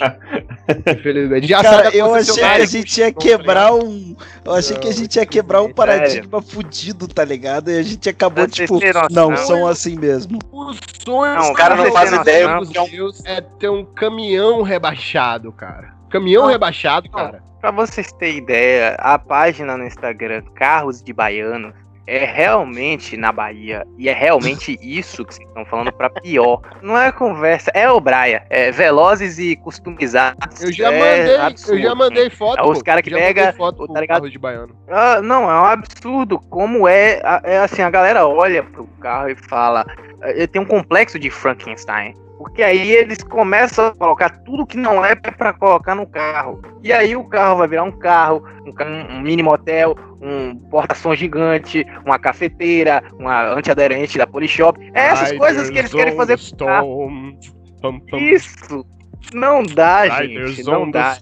Infelizmente. 0.98 1.46
Já 1.46 1.62
Cara, 1.62 1.96
eu 1.96 2.14
achei 2.14 2.34
que 2.34 2.42
a 2.42 2.66
gente 2.66 3.00
ia 3.00 3.06
não, 3.06 3.12
quebrar 3.14 3.74
um. 3.74 4.16
Eu 4.44 4.52
achei 4.52 4.76
que 4.76 4.88
a 4.88 4.92
gente 4.92 5.16
ia 5.16 5.26
quebrar 5.26 5.60
um 5.60 5.66
Sério? 5.66 5.76
paradigma 5.76 6.42
fudido, 6.42 7.08
tá 7.08 7.24
ligado? 7.24 7.70
E 7.70 7.78
a 7.78 7.82
gente 7.82 8.08
acabou, 8.08 8.44
vocês 8.44 8.68
tipo, 8.68 8.74
noção. 8.74 9.08
não, 9.10 9.36
são 9.36 9.66
assim 9.66 9.96
mesmo. 9.96 10.38
O 10.52 10.74
sonho 11.04 11.34
Não, 11.34 11.52
o 11.52 11.54
cara 11.54 11.76
não 11.76 11.92
faz 11.92 12.12
ideia 12.12 12.60
que 12.60 12.78
é 12.78 12.88
Deus 12.88 13.22
é 13.24 13.40
ter 13.40 13.68
um 13.68 13.84
caminhão 13.84 14.62
rebaixado, 14.62 15.52
cara. 15.52 15.95
Caminhão 16.10 16.44
Não. 16.44 16.50
rebaixado, 16.50 17.10
cara. 17.10 17.42
Pra 17.60 17.70
vocês 17.70 18.12
terem 18.12 18.38
ideia, 18.38 18.94
a 18.98 19.18
página 19.18 19.76
no 19.76 19.84
Instagram 19.84 20.42
Carros 20.54 21.02
de 21.02 21.12
Baianos 21.12 21.74
é 22.06 22.24
realmente 22.24 23.16
na 23.16 23.32
Bahia. 23.32 23.84
E 23.98 24.08
é 24.08 24.12
realmente 24.12 24.78
isso 24.80 25.24
que 25.24 25.34
vocês 25.34 25.48
estão 25.48 25.64
falando 25.64 25.90
pra 25.92 26.08
pior. 26.08 26.60
Não 26.80 26.96
é 26.96 27.10
conversa, 27.10 27.72
é 27.74 27.90
o 27.90 27.98
Braia. 27.98 28.46
É 28.48 28.70
velozes 28.70 29.40
e 29.40 29.56
customizados. 29.56 30.62
Eu 30.62 30.70
já 30.72 30.92
é 30.92 30.98
mandei, 31.18 31.36
absurdo. 31.38 31.78
eu 31.78 31.82
já 31.82 31.94
mandei 31.96 32.30
foto. 32.30 32.60
É 32.60 32.62
os 32.64 32.78
pô. 32.78 32.84
cara 32.84 33.02
que 33.02 33.10
Já 33.10 33.16
mandei 33.16 33.34
pega, 33.34 33.52
foto 33.54 33.82
o- 33.82 33.86
pro 33.86 33.94
tá 33.94 34.00
ligado? 34.00 34.18
carro 34.20 34.30
de 34.30 34.38
baiano. 34.38 34.76
Ah, 34.88 35.20
não, 35.20 35.50
é 35.50 35.60
um 35.60 35.64
absurdo 35.64 36.38
como 36.38 36.86
é, 36.86 37.20
é 37.42 37.58
assim, 37.58 37.82
a 37.82 37.90
galera 37.90 38.24
olha 38.28 38.62
pro 38.62 38.86
carro 39.00 39.28
e 39.28 39.34
fala, 39.34 39.84
ele 40.22 40.46
tem 40.46 40.60
um 40.60 40.66
complexo 40.66 41.18
de 41.18 41.30
Frankenstein. 41.30 42.14
Porque 42.38 42.62
aí 42.62 42.92
eles 42.92 43.22
começam 43.22 43.86
a 43.86 43.94
colocar 43.94 44.28
tudo 44.44 44.66
que 44.66 44.76
não 44.76 45.04
é 45.04 45.14
pra 45.14 45.54
colocar 45.54 45.94
no 45.94 46.06
carro. 46.06 46.60
E 46.82 46.92
aí 46.92 47.16
o 47.16 47.24
carro 47.24 47.58
vai 47.58 47.68
virar 47.68 47.84
um 47.84 47.92
carro, 47.92 48.44
um, 48.66 49.14
um 49.14 49.20
mini 49.22 49.42
motel, 49.42 49.96
um 50.20 50.54
porta-som 50.54 51.14
gigante, 51.14 51.86
uma 52.04 52.18
cafeteira, 52.18 53.02
uma 53.18 53.54
antiaderente 53.54 54.18
da 54.18 54.26
Polishop. 54.26 54.78
É 54.92 55.06
essas 55.06 55.32
coisas 55.32 55.70
que 55.70 55.78
eles 55.78 55.92
querem 55.92 56.14
fazer 56.14 56.38
com 56.38 56.54
o 56.54 56.66
carro. 56.66 57.10
Isso! 58.18 58.84
Não 59.32 59.62
dá, 59.62 60.08
gente. 60.08 60.62
Não 60.64 60.90
dá. 60.90 61.16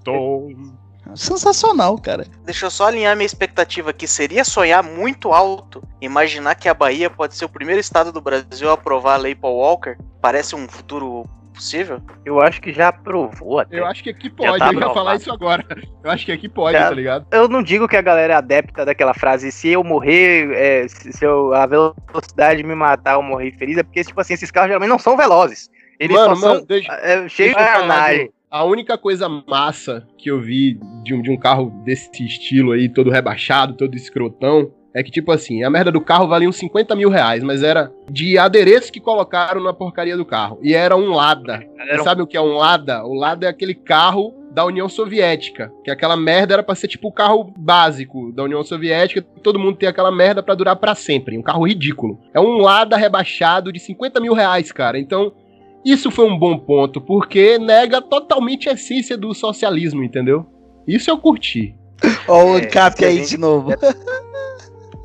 Sensacional, 1.15 1.99
cara. 1.99 2.27
Deixa 2.45 2.67
eu 2.67 2.71
só 2.71 2.87
alinhar 2.89 3.15
minha 3.17 3.27
expectativa 3.27 3.91
aqui. 3.91 4.07
Seria 4.07 4.45
sonhar 4.45 4.83
muito 4.83 5.33
alto 5.33 5.83
imaginar 6.01 6.55
que 6.55 6.69
a 6.69 6.75
Bahia 6.75 7.09
pode 7.11 7.35
ser 7.37 7.45
o 7.45 7.49
primeiro 7.49 7.81
estado 7.81 8.11
do 8.13 8.21
Brasil 8.21 8.71
a 8.71 8.75
aprovar 8.75 9.15
a 9.15 9.19
lei 9.19 9.35
Paul 9.35 9.57
Walker? 9.57 9.97
Parece 10.21 10.55
um 10.57 10.67
futuro 10.69 11.25
possível? 11.53 12.01
Eu 12.25 12.41
acho 12.41 12.61
que 12.61 12.73
já 12.73 12.89
aprovou 12.89 13.61
até. 13.61 13.79
Eu 13.79 13.87
acho 13.87 14.03
que 14.03 14.11
aqui 14.11 14.29
pode, 14.29 14.59
tá 14.59 14.73
eu 14.73 14.81
ia 14.81 14.91
falar 14.93 15.17
isso 15.17 15.33
agora. 15.33 15.65
Eu 16.03 16.11
acho 16.11 16.27
que 16.27 16.33
aqui 16.33 16.49
pode, 16.49 16.77
Já- 16.77 16.89
tá 16.89 16.95
ligado? 16.95 17.27
Eu 17.31 17.49
não 17.49 17.63
digo 17.63 17.87
que 17.87 17.97
a 17.97 18.03
galera 18.03 18.33
é 18.33 18.37
adepta 18.37 18.85
daquela 18.85 19.15
frase, 19.15 19.53
se 19.53 19.69
eu 19.69 19.85
morrer, 19.85 20.51
é, 20.53 20.89
se 20.89 21.13
se 21.13 21.25
eu, 21.25 21.55
a 21.55 21.65
velocidade 21.67 22.63
me 22.65 22.75
matar, 22.75 23.15
eu 23.15 23.23
morrer 23.23 23.53
feliz, 23.53 23.79
é 23.79 23.83
porque, 23.83 24.03
tipo 24.03 24.21
assim, 24.21 24.35
esses 24.35 24.51
carros 24.51 24.69
geralmente 24.69 24.91
não 24.91 24.99
são 24.99 25.17
velozes. 25.17 25.71
Eles 26.01 26.17
Mano, 26.17 26.35
só 26.35 26.41
mano, 26.49 26.59
são 26.59 26.67
deixa- 26.67 26.93
é, 26.93 27.29
cheios 27.29 27.53
de 27.57 27.63
Deixa 27.63 27.79
A 28.55 28.63
única 28.63 28.97
coisa 28.97 29.29
massa 29.29 30.07
que 30.17 30.31
eu 30.31 30.41
vi 30.41 30.79
de 31.03 31.13
um, 31.13 31.21
de 31.21 31.29
um 31.29 31.37
carro 31.37 31.71
desse 31.85 32.25
estilo 32.25 32.71
aí, 32.71 32.89
todo 32.89 33.11
rebaixado, 33.11 33.75
todo 33.75 33.97
escrotão, 33.97 34.71
é 34.95 35.03
que, 35.03 35.11
tipo 35.11 35.33
assim, 35.33 35.65
a 35.65 35.69
merda 35.71 35.91
do 35.91 36.01
carro 36.01 36.29
valia 36.29 36.49
uns 36.49 36.55
50 36.55 36.95
mil 36.95 37.11
reais, 37.11 37.43
mas 37.43 37.65
era 37.65 37.91
de 38.09 38.39
adereço 38.39 38.93
que 38.93 39.01
colocaram 39.01 39.61
na 39.61 39.73
porcaria 39.75 40.17
do 40.17 40.25
carro. 40.25 40.61
E 40.63 40.73
era 40.73 40.97
um 40.97 41.11
Lada. 41.11 41.65
Era 41.77 42.01
um- 42.01 42.05
Sabe 42.05 42.23
o 42.23 42.29
que 42.29 42.37
é 42.37 42.41
um 42.41 42.55
Lada? 42.57 43.05
O 43.05 43.13
Lada 43.15 43.45
é 43.47 43.49
aquele 43.49 43.75
carro 43.75 44.33
da 44.53 44.65
União 44.65 44.89
Soviética. 44.89 45.73
Que 45.83 45.91
aquela 45.91 46.17
merda 46.17 46.55
era 46.55 46.63
pra 46.63 46.77
ser 46.77 46.87
tipo 46.87 47.09
o 47.09 47.13
carro 47.13 47.53
básico 47.59 48.31
da 48.31 48.45
União 48.45 48.63
Soviética. 48.63 49.21
Todo 49.43 49.59
mundo 49.59 49.79
tem 49.79 49.89
aquela 49.89 50.13
merda 50.13 50.45
pra 50.45 50.55
durar 50.55 50.77
pra 50.77 50.95
sempre. 50.95 51.37
Um 51.37 51.43
carro 51.43 51.67
ridículo. 51.67 52.21
É 52.33 52.39
um 52.39 52.59
Lada 52.59 52.97
rebaixado 52.97 53.73
de 53.73 53.81
50 53.81 54.21
mil 54.21 54.33
reais, 54.33 54.71
cara. 54.71 54.97
Então, 54.97 55.33
isso 55.85 56.11
foi 56.11 56.27
um 56.27 56.39
bom 56.39 56.59
ponto, 56.59 57.01
porque 57.01 57.59
nega 57.59 58.01
totalmente 58.01 58.69
a 58.69 58.73
essência 58.73 59.17
do 59.17 59.35
socialismo, 59.35 60.03
entendeu? 60.03 60.47
Isso 60.87 61.11
eu 61.11 61.19
curti. 61.19 61.75
Ó 62.29 62.53
o 62.53 62.59
É, 62.59 62.67
Cap 62.67 63.05
aí 63.05 63.19
gente- 63.19 63.31
de 63.31 63.39
novo. 63.39 63.71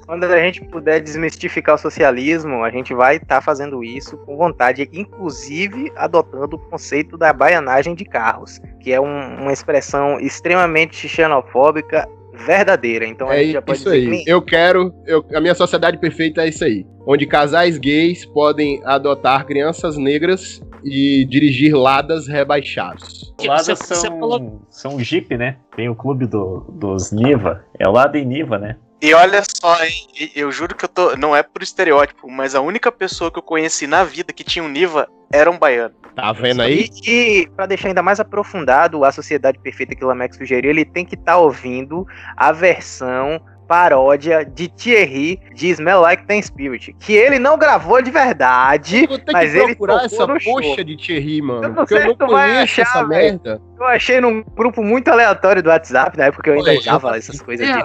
Quando 0.06 0.24
a 0.24 0.40
gente 0.42 0.62
puder 0.66 1.00
desmistificar 1.02 1.76
o 1.76 1.78
socialismo, 1.78 2.64
a 2.64 2.72
gente 2.72 2.96
vai 2.96 3.18
estar 3.18 3.42
fazendo 3.42 3.84
isso 3.84 4.18
com 4.26 4.36
vontade, 4.36 4.90
inclusive 4.92 5.92
adotando 5.96 6.56
o 6.56 6.60
conceito 6.60 7.16
da 7.16 7.32
baianagem 7.32 7.94
de 7.94 8.04
carros, 8.06 8.60
que 8.80 8.92
é 8.92 9.00
um- 9.00 9.42
uma 9.42 9.54
expressão 9.54 10.20
extremamente 10.20 11.08
xenofóbica 11.08 12.10
verdadeira. 12.34 13.06
Então 13.06 13.30
a 13.30 13.36
É 13.36 13.44
gente 13.44 13.52
já 13.54 13.62
pode 13.62 13.78
isso 13.78 13.92
dizer 13.92 14.12
aí. 14.12 14.24
que 14.24 14.32
Eu 14.32 14.42
quero. 14.42 14.92
eu- 15.06 15.24
a 15.36 15.40
minha 15.40 15.54
sociedade 15.54 16.00
perfeita 16.00 16.42
é 16.44 16.48
isso 16.50 16.64
aí. 16.64 16.88
Onde 17.06 17.28
casais 17.28 17.78
gays 17.78 18.26
podem 18.26 18.82
adotar 18.86 19.46
crianças 19.46 19.96
negras 19.96 20.60
e 20.84 21.26
dirigir 21.26 21.76
ladas 21.76 22.28
rebaixados. 22.28 23.34
Ladas 23.44 23.80
são, 23.80 24.62
são 24.70 24.96
um 24.96 25.00
Jeep, 25.00 25.36
né? 25.38 25.58
Tem 25.76 25.90
o 25.90 25.96
clube 25.96 26.26
do, 26.26 26.66
dos 26.70 27.12
Niva. 27.12 27.64
É 27.78 27.88
Lada 27.88 28.18
e 28.18 28.26
Niva, 28.26 28.58
né? 28.58 28.78
E 29.02 29.14
olha 29.14 29.42
só, 29.44 29.82
hein? 29.84 30.08
Eu 30.36 30.52
juro 30.52 30.76
que 30.76 30.84
eu 30.84 30.90
tô. 30.90 31.16
Não 31.16 31.34
é 31.34 31.42
por 31.42 31.64
estereótipo, 31.64 32.30
mas 32.30 32.54
a 32.54 32.60
única 32.60 32.92
pessoa 32.92 33.32
que 33.32 33.40
eu 33.40 33.44
conheci 33.44 33.88
na 33.88 34.04
vida 34.04 34.34
que 34.34 34.44
tinha 34.44 34.64
um 34.64 34.68
Niva 34.68 35.08
era 35.32 35.50
um 35.50 35.58
baiano. 35.58 35.96
Tá 36.16 36.34
vendo 36.34 36.62
aí? 36.62 36.90
E, 37.06 37.42
e 37.42 37.50
para 37.50 37.66
deixar 37.66 37.88
ainda 37.88 38.04
mais 38.04 38.20
aprofundado 38.20 39.06
a 39.06 39.12
sociedade 39.12 39.58
perfeita 39.60 39.96
que 39.96 40.04
o 40.04 40.08
Lamex 40.08 40.36
sugeriu, 40.36 40.70
ele 40.70 40.84
tem 40.84 41.06
que 41.06 41.16
estar 41.16 41.38
ouvindo 41.38 42.06
a 42.36 42.52
versão 42.52 43.40
paródia 43.70 44.44
de 44.44 44.68
Thierry 44.68 45.40
de 45.54 45.70
Smell 45.70 46.02
Like 46.02 46.26
Teen 46.26 46.42
Spirit, 46.42 46.94
que 47.00 47.14
ele 47.14 47.38
não 47.38 47.56
gravou 47.56 48.02
de 48.02 48.10
verdade, 48.10 49.04
Eu 49.04 49.08
vou 49.10 49.20
ter 49.20 49.32
mas 49.32 49.52
que 49.52 49.58
ele 49.60 49.68
procurar 49.76 50.06
essa 50.06 50.26
no 50.26 50.40
show. 50.40 50.56
poxa 50.56 50.84
de 50.84 50.98
Thierry, 50.98 51.38
Eu 51.38 51.46
mano. 51.46 51.74
Porque 51.76 51.94
sei 51.96 52.04
eu 52.04 52.08
não 52.08 52.28
conheço 52.28 52.62
achar, 52.64 52.82
essa 52.82 53.04
merda. 53.08 53.62
Eu 53.80 53.86
achei 53.86 54.20
num 54.20 54.44
grupo 54.44 54.84
muito 54.84 55.08
aleatório 55.10 55.62
do 55.62 55.70
WhatsApp, 55.70 56.18
na 56.18 56.26
época 56.26 56.44
que 56.44 56.50
eu 56.50 56.54
ainda 56.56 56.74
usava 56.80 57.10
eu- 57.10 57.14
essas 57.14 57.40
coisas 57.42 57.70
É. 57.70 57.74
de. 57.78 57.84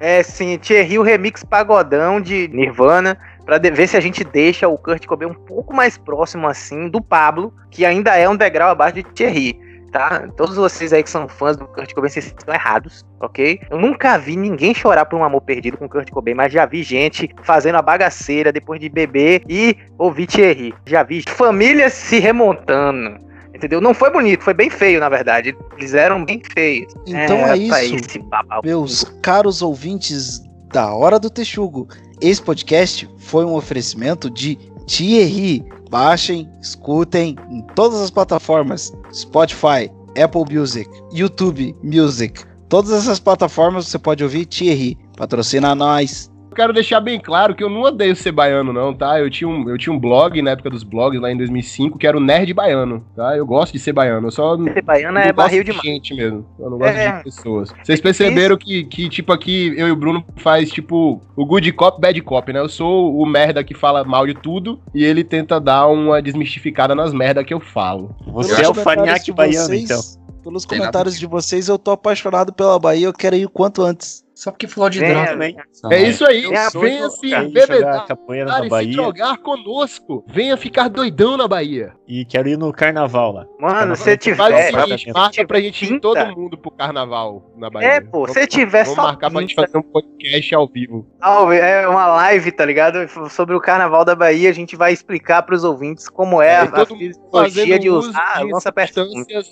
É 0.00 0.22
sim, 0.22 0.56
Thierry, 0.58 0.98
o 0.98 1.02
remix 1.02 1.42
pagodão 1.44 2.20
de 2.20 2.48
Nirvana, 2.48 3.16
pra 3.44 3.58
de- 3.58 3.70
ver 3.72 3.86
se 3.88 3.96
a 3.96 4.00
gente 4.00 4.22
deixa 4.24 4.68
o 4.68 4.78
Kurt 4.78 5.04
Cobain 5.06 5.28
um 5.28 5.34
pouco 5.34 5.74
mais 5.74 5.98
próximo 5.98 6.46
assim 6.46 6.88
do 6.88 7.00
Pablo, 7.02 7.52
que 7.70 7.84
ainda 7.84 8.16
é 8.16 8.28
um 8.28 8.36
degrau 8.36 8.70
abaixo 8.70 8.94
de 8.94 9.02
Thierry. 9.02 9.58
Tá? 9.94 10.28
Todos 10.36 10.56
vocês 10.56 10.92
aí 10.92 11.04
que 11.04 11.08
são 11.08 11.28
fãs 11.28 11.56
do 11.56 11.68
Kurt 11.68 11.94
Cobain, 11.94 12.10
vocês 12.10 12.26
estão 12.26 12.52
errados, 12.52 13.06
ok? 13.20 13.60
Eu 13.70 13.78
nunca 13.78 14.18
vi 14.18 14.36
ninguém 14.36 14.74
chorar 14.74 15.04
por 15.04 15.16
um 15.16 15.22
amor 15.22 15.40
perdido 15.42 15.76
com 15.76 15.88
Kurt 15.88 16.10
Cobain, 16.10 16.34
mas 16.34 16.52
já 16.52 16.66
vi 16.66 16.82
gente 16.82 17.32
fazendo 17.44 17.76
a 17.76 17.82
bagaceira 17.82 18.50
depois 18.50 18.80
de 18.80 18.88
beber 18.88 19.44
e 19.48 19.76
ouvir 19.96 20.26
Thierry. 20.26 20.74
Já 20.84 21.04
vi 21.04 21.22
famílias 21.22 21.92
se 21.92 22.18
remontando. 22.18 23.24
Entendeu? 23.54 23.80
Não 23.80 23.94
foi 23.94 24.10
bonito, 24.10 24.42
foi 24.42 24.52
bem 24.52 24.68
feio, 24.68 24.98
na 24.98 25.08
verdade. 25.08 25.56
Eles 25.78 25.94
eram 25.94 26.24
bem 26.24 26.42
feios. 26.52 26.92
Então 27.06 27.36
é 27.36 27.54
rapaz, 27.54 27.92
isso. 27.92 28.18
Meus 28.64 29.04
caros 29.22 29.62
ouvintes 29.62 30.40
da 30.72 30.92
Hora 30.92 31.20
do 31.20 31.30
Texugo, 31.30 31.86
esse 32.20 32.42
podcast 32.42 33.08
foi 33.16 33.44
um 33.44 33.54
oferecimento 33.54 34.28
de 34.28 34.58
Thierry. 34.86 35.64
Baixem, 35.90 36.48
escutem 36.60 37.36
em 37.50 37.62
todas 37.74 38.00
as 38.00 38.10
plataformas: 38.10 38.92
Spotify, 39.12 39.90
Apple 40.20 40.44
Music, 40.50 40.90
YouTube 41.12 41.74
Music. 41.82 42.42
Todas 42.68 42.92
essas 42.92 43.20
plataformas 43.20 43.86
você 43.86 43.98
pode 43.98 44.24
ouvir 44.24 44.46
Thierry. 44.46 44.98
Patrocina 45.16 45.74
nós. 45.74 46.30
Eu 46.54 46.56
quero 46.56 46.72
deixar 46.72 47.00
bem 47.00 47.18
claro 47.18 47.52
que 47.52 47.64
eu 47.64 47.68
não 47.68 47.80
odeio 47.82 48.14
ser 48.14 48.30
baiano, 48.30 48.72
não, 48.72 48.94
tá? 48.94 49.18
Eu 49.18 49.28
tinha, 49.28 49.48
um, 49.48 49.68
eu 49.68 49.76
tinha 49.76 49.92
um 49.92 49.98
blog 49.98 50.40
na 50.40 50.52
época 50.52 50.70
dos 50.70 50.84
blogs, 50.84 51.20
lá 51.20 51.32
em 51.32 51.36
2005, 51.36 51.98
que 51.98 52.06
era 52.06 52.16
o 52.16 52.20
Nerd 52.20 52.54
Baiano, 52.54 53.04
tá? 53.16 53.36
Eu 53.36 53.44
gosto 53.44 53.72
de 53.72 53.80
ser 53.80 53.92
baiano, 53.92 54.28
eu 54.28 54.30
só 54.30 54.56
não 54.56 54.68
Esse 54.68 54.80
baiano 54.80 55.18
é 55.18 55.32
barril 55.32 55.64
de 55.64 55.72
demais. 55.72 55.82
gente 55.84 56.14
mesmo. 56.14 56.46
Eu 56.56 56.70
não 56.70 56.78
gosto 56.78 56.94
É. 56.96 57.16
de 57.18 57.24
pessoas. 57.24 57.74
Vocês 57.82 58.00
perceberam 58.00 58.56
que, 58.56 58.84
que, 58.84 59.08
tipo, 59.08 59.32
aqui 59.32 59.74
eu 59.76 59.88
e 59.88 59.90
o 59.90 59.96
Bruno 59.96 60.24
faz, 60.36 60.70
tipo, 60.70 61.20
o 61.34 61.44
good 61.44 61.72
cop, 61.72 62.00
bad 62.00 62.20
cop, 62.22 62.52
né? 62.52 62.60
Eu 62.60 62.68
sou 62.68 63.18
o 63.20 63.26
merda 63.26 63.64
que 63.64 63.74
fala 63.74 64.04
mal 64.04 64.24
de 64.24 64.34
tudo 64.34 64.78
e 64.94 65.02
ele 65.04 65.24
tenta 65.24 65.58
dar 65.58 65.88
uma 65.88 66.22
desmistificada 66.22 66.94
nas 66.94 67.12
merda 67.12 67.42
que 67.42 67.52
eu 67.52 67.58
falo. 67.58 68.14
Você 68.28 68.54
Pelos 68.54 68.68
é 68.68 68.70
o 68.70 68.74
Faniac 68.84 69.32
baiano, 69.32 69.66
vocês- 69.66 69.82
então. 69.90 70.24
Pelos 70.44 70.64
Tem 70.66 70.78
nada 70.78 70.90
comentários 70.92 71.18
de 71.18 71.26
vocês, 71.26 71.68
eu 71.68 71.78
tô 71.78 71.90
apaixonado 71.90 72.52
pela 72.52 72.78
Bahia. 72.78 73.06
Eu 73.06 73.12
quero 73.14 73.34
ir 73.34 73.46
o 73.46 73.50
quanto 73.50 73.82
antes. 73.82 74.22
Só 74.34 74.50
porque 74.50 74.66
falou 74.66 74.90
de 74.90 74.98
Venha, 74.98 75.14
droga. 75.14 75.30
também. 75.30 75.56
É 75.92 76.02
isso 76.02 76.26
aí. 76.26 76.42
Venha 76.42 77.08
se 77.08 77.28
bebedar 77.50 78.06
e 78.30 78.44
na 78.44 78.62
se 78.62 78.68
Bahia 78.68 78.92
drogar 78.92 79.38
conosco. 79.38 80.24
Venha 80.26 80.56
ficar 80.56 80.88
doidão 80.88 81.36
na 81.36 81.46
Bahia. 81.46 81.92
e 82.08 82.24
quero 82.24 82.48
ir 82.48 82.58
no 82.58 82.72
carnaval 82.72 83.32
lá. 83.32 83.46
Mano, 83.60 83.94
se 83.94 84.04
Faz 84.04 84.18
tiver. 84.18 84.36
Faz 84.36 84.54
o 84.54 84.58
É, 84.58 84.72
seguinte, 84.82 85.10
é, 85.10 85.12
marca 85.12 85.46
pra 85.46 85.60
gente 85.60 85.84
ir 85.84 86.00
todo 86.00 86.26
mundo 86.36 86.58
pro 86.58 86.70
carnaval 86.72 87.52
na 87.56 87.70
Bahia. 87.70 87.88
É, 87.88 88.00
pô, 88.00 88.26
se 88.26 88.46
tiver 88.48 88.82
Vamos 88.82 88.96
só 88.96 89.02
marcar 89.04 89.30
pra 89.30 89.40
gente 89.40 89.54
fazer 89.54 89.78
um 89.78 89.82
podcast 89.82 90.54
ao 90.54 90.66
vivo. 90.66 91.06
É 91.52 91.86
uma 91.86 92.06
live, 92.08 92.50
tá 92.50 92.64
ligado? 92.64 93.08
Sobre 93.30 93.54
o 93.54 93.60
carnaval 93.60 94.04
da 94.04 94.16
Bahia, 94.16 94.50
a 94.50 94.54
gente 94.54 94.74
vai 94.74 94.92
explicar 94.92 95.42
pros 95.42 95.62
ouvintes 95.62 96.08
como 96.08 96.42
é, 96.42 96.48
É, 96.48 96.56
a, 96.56 96.62
a 96.64 96.86
fisiologia 96.86 97.78
de 97.78 97.88
usar 97.88 98.32
a 98.34 98.42
de 98.44 98.50
nossa 98.50 98.72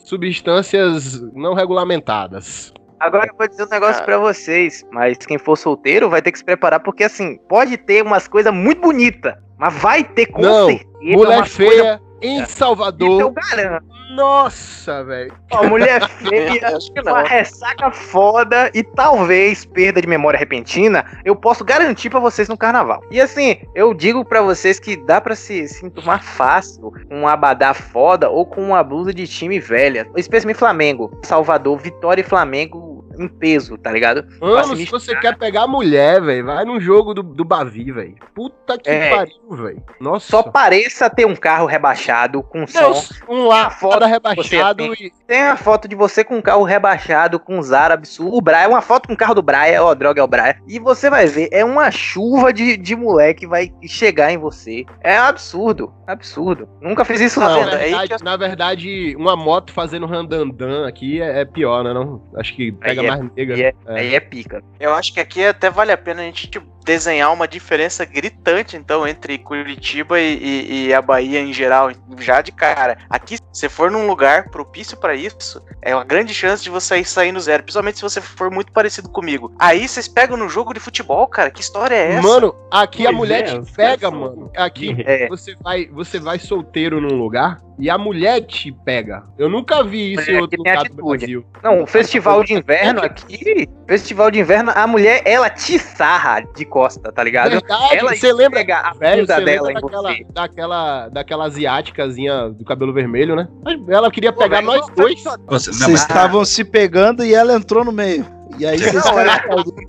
substâncias 0.05 1.21
não 1.35 1.55
regulamentadas. 1.55 2.73
Agora 3.03 3.27
eu 3.29 3.37
vou 3.37 3.49
dizer 3.49 3.65
um 3.65 3.69
negócio 3.69 4.05
pra 4.05 4.17
vocês, 4.17 4.87
mas 4.93 5.19
quem 5.19 5.37
for 5.37 5.57
solteiro 5.57 6.09
vai 6.09 6.23
ter 6.23 6.31
que 6.31 6.39
se 6.39 6.45
preparar, 6.45 6.79
porque 6.79 7.03
assim, 7.03 7.37
pode 7.49 7.77
ter 7.77 8.01
umas 8.01 8.29
coisas 8.29 8.55
muito 8.55 8.81
bonitas, 8.81 9.35
mas 9.59 9.75
vai 9.75 10.05
ter 10.05 10.27
com 10.27 10.41
Não, 10.41 10.67
certeza 10.69 10.89
Mulher 11.03 11.45
feia 11.47 11.69
coisas- 11.71 12.01
em 12.23 12.45
Salvador. 12.47 13.33
garanto. 13.51 13.85
Nossa, 14.15 15.03
velho. 15.03 15.33
Mulher 15.69 16.07
feia, 16.21 16.79
uma 17.05 17.23
ressaca 17.23 17.91
foda 17.91 18.71
e 18.75 18.85
talvez 18.85 19.65
perda 19.65 20.01
de 20.01 20.07
memória 20.07 20.39
repentina, 20.39 21.05
eu 21.25 21.35
posso 21.35 21.65
garantir 21.65 22.11
pra 22.11 22.21
vocês 22.21 22.47
no 22.49 22.57
carnaval. 22.57 23.03
E 23.11 23.21
assim, 23.21 23.57
eu 23.75 23.93
digo 23.95 24.25
pra 24.25 24.43
vocês 24.43 24.79
que 24.79 24.97
dá 24.97 25.21
pra 25.21 25.35
se, 25.35 25.67
se 25.67 25.83
fácil 26.21 26.93
com 27.09 27.21
um 27.23 27.27
abadá 27.27 27.73
foda 27.75 28.29
ou 28.31 28.45
com 28.47 28.63
uma 28.63 28.83
blusa 28.85 29.13
de 29.15 29.27
time 29.27 29.59
velha. 29.59 30.07
Especialmente 30.15 30.59
Flamengo, 30.59 31.19
Salvador, 31.25 31.79
Vitória 31.79 32.21
e 32.21 32.25
Flamengo 32.25 32.92
em 33.23 33.29
peso, 33.29 33.79
tá 33.79 33.91
ligado? 33.91 34.25
Mano, 34.41 34.77
se 34.77 34.85
você 34.87 35.15
quer 35.17 35.37
pegar 35.37 35.67
mulher, 35.67 36.21
velho, 36.21 36.47
vai 36.47 36.65
num 36.65 36.81
jogo 36.81 37.15
do, 37.15 37.23
do 37.23 37.45
Bavi, 37.45 37.91
velho. 37.93 38.15
Puta 38.35 38.79
que 38.79 38.91
É. 38.91 39.11
pariu, 39.15 39.51
velho. 39.51 39.83
Nossa. 40.01 40.27
Só 40.29 40.43
pareça 40.43 41.09
ter 41.09 41.27
um 41.27 41.37
carro 41.37 41.67
rebaixado 41.67 42.43
com 42.43 42.67
som. 42.67 42.79
Deus, 42.79 43.23
um 43.29 43.47
lá, 43.47 43.71
foto 43.71 44.05
rebaixado 44.05 44.87
você 44.87 45.05
e. 45.05 45.13
Tem 45.27 45.43
a 45.43 45.57
foto 45.57 45.89
de 45.89 45.95
você 45.95 46.25
com 46.25 46.37
um 46.37 46.43
carro 46.43 46.65
rebaixado, 46.65 47.39
com 47.39 47.59
os 47.59 47.73
árabes, 47.73 48.19
o 48.21 48.41
Braia, 48.41 48.69
uma 48.69 48.83
foto 48.83 49.07
com 49.09 49.15
o 49.15 49.17
carro 49.17 49.35
do 49.35 49.43
Braia, 49.43 49.83
ó, 49.83 49.95
droga 49.95 50.21
é 50.21 50.25
o 50.25 50.29
Braia. 50.29 50.61
E 50.67 50.79
você 50.79 51.09
vai 51.09 51.27
ver, 51.27 51.49
é 51.53 51.65
uma 51.65 51.91
chuva 51.91 52.53
de, 52.53 52.77
de 52.77 52.95
moleque 52.97 53.47
vai 53.47 53.73
chegar 53.87 54.33
em 54.33 54.39
você. 54.39 54.85
É 55.03 55.17
absurdo, 55.17 55.93
absurdo. 56.07 56.69
Nunca 56.81 57.05
fiz 57.05 57.21
isso 57.21 57.41
não, 57.41 57.49
na, 57.65 57.77
verdade, 57.77 58.25
na 58.25 58.37
verdade, 58.37 59.17
uma 59.17 59.37
moto 59.37 59.73
fazendo 59.73 60.07
randandan 60.07 60.87
aqui 60.87 61.21
é, 61.21 61.41
é 61.41 61.45
pior, 61.45 61.85
né? 61.85 61.93
Não? 61.93 62.23
Acho 62.37 62.55
que 62.55 62.73
pega 62.73 63.03
é- 63.03 63.07
mais 63.09 63.12
nega. 63.37 63.55
Aí 63.55 63.63
é, 63.63 63.75
É. 63.87 64.01
aí 64.01 64.15
é 64.15 64.21
pica. 64.21 64.63
Eu 64.81 64.95
acho 64.95 65.13
que 65.13 65.21
aqui 65.21 65.45
até 65.45 65.71
vale 65.71 65.93
a 65.93 65.99
pena 65.99 66.23
a 66.23 66.25
gente 66.25 66.49
tipo, 66.49 66.67
desenhar 66.85 67.33
uma 67.33 67.47
diferença 67.49 68.05
gritante, 68.05 68.77
então, 68.77 69.07
entre 69.07 69.39
Curitiba 69.39 70.21
e, 70.21 70.35
e- 70.37 70.87
e 70.89 70.95
a 70.95 71.01
Bahia 71.03 71.41
em 71.41 71.53
geral, 71.53 71.91
já 72.19 72.41
de 72.41 72.53
cara. 72.53 72.99
Aqui, 73.09 73.37
se 73.37 73.43
você 73.53 73.69
for 73.69 73.91
num 73.91 74.07
lugar 74.07 74.49
propício 74.51 74.97
pra 74.97 75.15
isso, 75.15 75.63
é 75.81 75.95
uma 75.95 76.05
grande 76.05 76.33
chance 76.35 76.63
de 76.63 76.71
você 76.71 77.03
sair 77.05 77.33
no 77.33 77.41
zero, 77.41 77.63
principalmente 77.63 77.97
se 77.97 78.03
você 78.03 78.21
for 78.21 78.51
muito 78.51 78.73
parecido 78.73 79.09
comigo. 79.09 79.53
Aí 79.59 79.87
vocês 79.87 80.09
pegam 80.09 80.37
no 80.37 80.49
jogo 80.49 80.73
de 80.73 80.81
futebol, 80.81 81.27
cara, 81.27 81.51
que 81.51 81.61
história 81.61 81.95
é 81.95 82.13
essa? 82.15 82.23
Mano, 82.29 82.55
aqui 82.71 83.07
a 83.07 83.13
mulher 83.13 83.41
é, 83.49 83.61
te 83.61 83.73
pega, 83.73 84.11
mano. 84.11 84.51
Aqui 84.57 84.97
É. 85.07 85.29
você 85.29 85.55
vai, 85.63 85.87
você 85.87 86.19
vai 86.19 86.39
solteiro 86.39 87.01
num 87.01 87.17
lugar 87.17 87.61
e 87.79 87.89
a 87.91 87.99
mulher 87.99 88.41
te 88.43 88.71
pega. 88.71 89.25
Eu 89.39 89.49
nunca 89.49 89.83
vi 89.83 90.13
isso 90.15 90.31
É, 90.31 90.35
em 90.35 90.41
outro 90.41 90.59
lugar 90.59 90.85
do. 90.85 91.05
Brasil. 91.05 91.45
Não, 91.63 91.83
o 91.83 91.87
festival 91.87 92.43
de 92.45 92.55
inverno 92.55 93.03
aqui, 93.03 93.69
festival 93.89 94.31
de 94.31 94.39
inverno, 94.41 94.73
a 94.75 94.87
mulher, 94.87 95.23
ela 95.25 95.51
te 95.51 95.79
sarra 95.79 96.41
de 96.55 96.65
costa, 96.73 97.13
tá 97.13 97.23
ligado? 97.23 97.51
Verdade, 97.51 97.97
ela 97.99 98.17
você 98.17 98.33
lembra, 98.33 98.61
a 98.61 98.95
velho, 98.95 99.27
você 99.27 99.45
dela 99.45 99.45
lembra 99.45 99.71
em 99.73 99.75
daquela, 99.75 100.11
você. 100.11 100.27
daquela, 100.33 101.09
daquela 101.11 101.45
asiáticazinha 101.45 102.49
do 102.49 102.65
cabelo 102.65 102.95
vermelho, 102.95 103.37
né? 103.37 103.47
Ela 103.89 104.11
queria 104.11 104.33
Pô, 104.33 104.41
pegar 104.41 104.63
nós 104.63 104.81
não, 104.89 104.95
dois. 104.95 105.23
Vocês 105.47 105.79
mas- 105.81 106.01
estavam 106.01 106.43
se 106.47 106.65
pegando 106.65 107.23
e 107.23 107.35
ela 107.35 107.53
entrou 107.53 107.85
no 107.85 107.93
meio. 107.93 108.27
E 108.59 108.67
aí 108.67 108.79
vocês 108.79 109.05
Não, 109.05 109.19
é- 109.19 109.43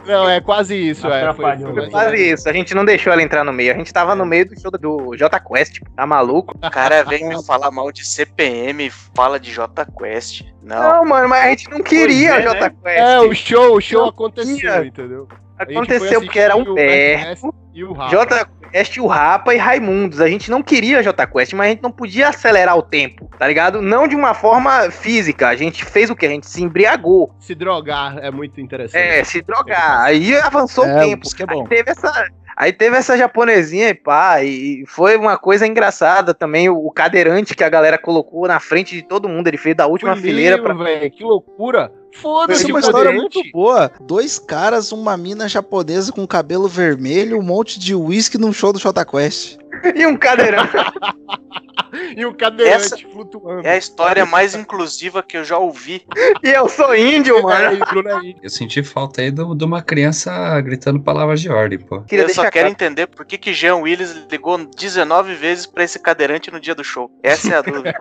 Não, 0.05 0.29
é 0.29 0.41
quase 0.41 0.75
isso, 0.75 1.07
é. 1.07 1.33
Foi, 1.33 1.55
foi, 1.57 1.73
né? 1.73 1.89
Quase 1.89 2.15
isso, 2.31 2.49
a 2.49 2.53
gente 2.53 2.73
não 2.73 2.85
deixou 2.85 3.11
ela 3.11 3.21
entrar 3.21 3.43
no 3.43 3.51
meio. 3.51 3.73
A 3.73 3.77
gente 3.77 3.91
tava 3.91 4.15
no 4.15 4.25
meio 4.25 4.47
do 4.47 4.59
show 4.59 4.71
do 4.71 5.15
J 5.17 5.39
Quest, 5.39 5.79
tá 5.95 6.05
maluco? 6.05 6.55
O 6.57 6.69
cara 6.71 7.03
vem 7.03 7.27
me 7.27 7.43
falar 7.45 7.71
mal 7.71 7.91
de 7.91 8.05
CPM 8.05 8.87
e 8.87 8.89
fala 8.89 9.39
de 9.39 9.51
J 9.51 9.85
Quest. 9.97 10.43
Não. 10.61 10.81
Não, 10.81 11.05
mano, 11.05 11.27
mas 11.29 11.45
a 11.45 11.49
gente 11.49 11.69
não 11.69 11.81
queria 11.81 12.33
Pois 12.33 12.45
é, 12.45 12.49
o 12.49 12.53
J 12.53 12.59
né? 12.61 12.75
Quest. 12.83 12.99
É, 12.99 13.19
o 13.19 13.33
show, 13.33 13.75
o 13.77 13.81
show 13.81 14.05
aconteceu, 14.09 14.85
entendeu? 14.85 15.27
Aconteceu 15.57 16.21
porque 16.21 16.39
era 16.39 16.53
assistir 16.53 16.69
o 16.69 16.75
berro. 16.75 17.31
RTS 17.31 17.63
o 17.81 17.93
Rafa. 17.93 18.15
J 18.15 18.45
Quest, 18.71 18.97
o 18.97 19.07
Rapa 19.07 19.53
e 19.53 19.57
Raimundos. 19.57 20.21
A 20.21 20.27
gente 20.27 20.51
não 20.51 20.61
queria 20.61 21.01
Jota 21.01 21.25
Quest, 21.25 21.53
mas 21.53 21.67
a 21.67 21.69
gente 21.71 21.81
não 21.81 21.91
podia 21.91 22.29
acelerar 22.29 22.77
o 22.77 22.81
tempo, 22.83 23.29
tá 23.37 23.47
ligado? 23.47 23.81
Não 23.81 24.07
de 24.07 24.15
uma 24.15 24.33
forma 24.33 24.91
física. 24.91 25.47
A 25.47 25.55
gente 25.55 25.83
fez 25.83 26.09
o 26.09 26.15
que? 26.15 26.25
A 26.25 26.29
gente 26.29 26.47
se 26.47 26.61
embriagou. 26.63 27.33
Se 27.39 27.55
drogar 27.55 28.17
é 28.19 28.29
muito 28.29 28.61
interessante. 28.61 29.01
É, 29.01 29.23
se 29.23 29.41
drogar. 29.41 30.01
Aí 30.01 30.35
avançou 30.35 30.85
É, 30.85 30.97
o 30.97 30.99
tempo. 30.99 31.27
é 31.39 31.45
bom. 31.45 31.61
Aí 31.61 31.67
teve 31.67 31.91
essa. 31.91 32.27
Aí 32.55 32.71
teve 32.71 32.95
essa 32.97 33.17
japonesinha 33.17 33.89
e 33.89 33.93
pá, 33.93 34.43
e 34.43 34.83
foi 34.87 35.17
uma 35.17 35.37
coisa 35.37 35.65
engraçada 35.65 36.33
também, 36.33 36.69
o, 36.69 36.91
cadeirante 36.91 37.55
que 37.55 37.63
a 37.63 37.69
galera 37.69 37.97
colocou 37.97 38.47
na 38.47 38.59
frente 38.59 38.95
de 38.95 39.01
todo 39.01 39.29
mundo, 39.29 39.47
ele 39.47 39.57
fez 39.57 39.75
da 39.75 39.87
última 39.87 40.15
fileira 40.15 40.61
pra... 40.61 40.73
Que 41.09 41.23
loucura. 41.23 41.91
Foda-se, 42.13 42.65
é 42.65 42.67
uma 42.67 42.79
história 42.79 43.11
muito 43.11 43.41
boa. 43.51 43.91
Dois 44.01 44.37
caras, 44.37 44.91
uma 44.91 45.17
mina 45.17 45.47
japonesa 45.47 46.11
com 46.11 46.27
cabelo 46.27 46.67
vermelho, 46.67 47.39
um 47.39 47.43
monte 47.43 47.79
de 47.79 47.95
uísque 47.95 48.37
num 48.37 48.53
show 48.53 48.71
do 48.71 48.79
Jota 48.79 49.03
Quest. 49.03 49.57
e 49.95 50.05
um 50.05 50.17
cadeirante. 50.17 50.71
E 52.17 52.25
o 52.25 52.33
cadeirante 52.33 52.85
Essa 52.85 52.97
flutuando. 52.97 53.67
É 53.67 53.73
a 53.73 53.77
história 53.77 54.25
mais 54.25 54.55
inclusiva 54.55 55.21
que 55.21 55.37
eu 55.37 55.43
já 55.43 55.59
ouvi. 55.59 56.03
e 56.43 56.49
eu 56.49 56.67
sou 56.67 56.95
índio, 56.95 57.41
mano. 57.43 57.83
É, 57.83 57.85
Bruno 57.85 58.15
aí. 58.17 58.35
Eu 58.41 58.49
senti 58.49 58.81
falta 58.81 59.21
aí 59.21 59.29
do- 59.29 59.53
de 59.53 59.63
uma 59.63 59.79
criança 59.81 60.59
gritando 60.61 60.99
palavras 60.99 61.39
de 61.39 61.49
ordem, 61.49 61.77
pô. 61.77 62.01
Queria 62.01 62.25
eu 62.25 62.29
só 62.29 62.41
quero 62.43 62.51
claro. 62.51 62.69
entender 62.69 63.07
por 63.07 63.23
que, 63.25 63.37
que 63.37 63.53
Jean 63.53 63.75
Willis 63.75 64.25
ligou 64.29 64.57
19 64.57 65.35
vezes 65.35 65.67
pra 65.67 65.83
esse 65.83 65.99
cadeirante 65.99 66.49
no 66.49 66.59
dia 66.59 66.73
do 66.73 66.83
show. 66.83 67.11
Essa 67.21 67.53
é 67.53 67.57
a 67.57 67.61
dúvida. 67.61 67.93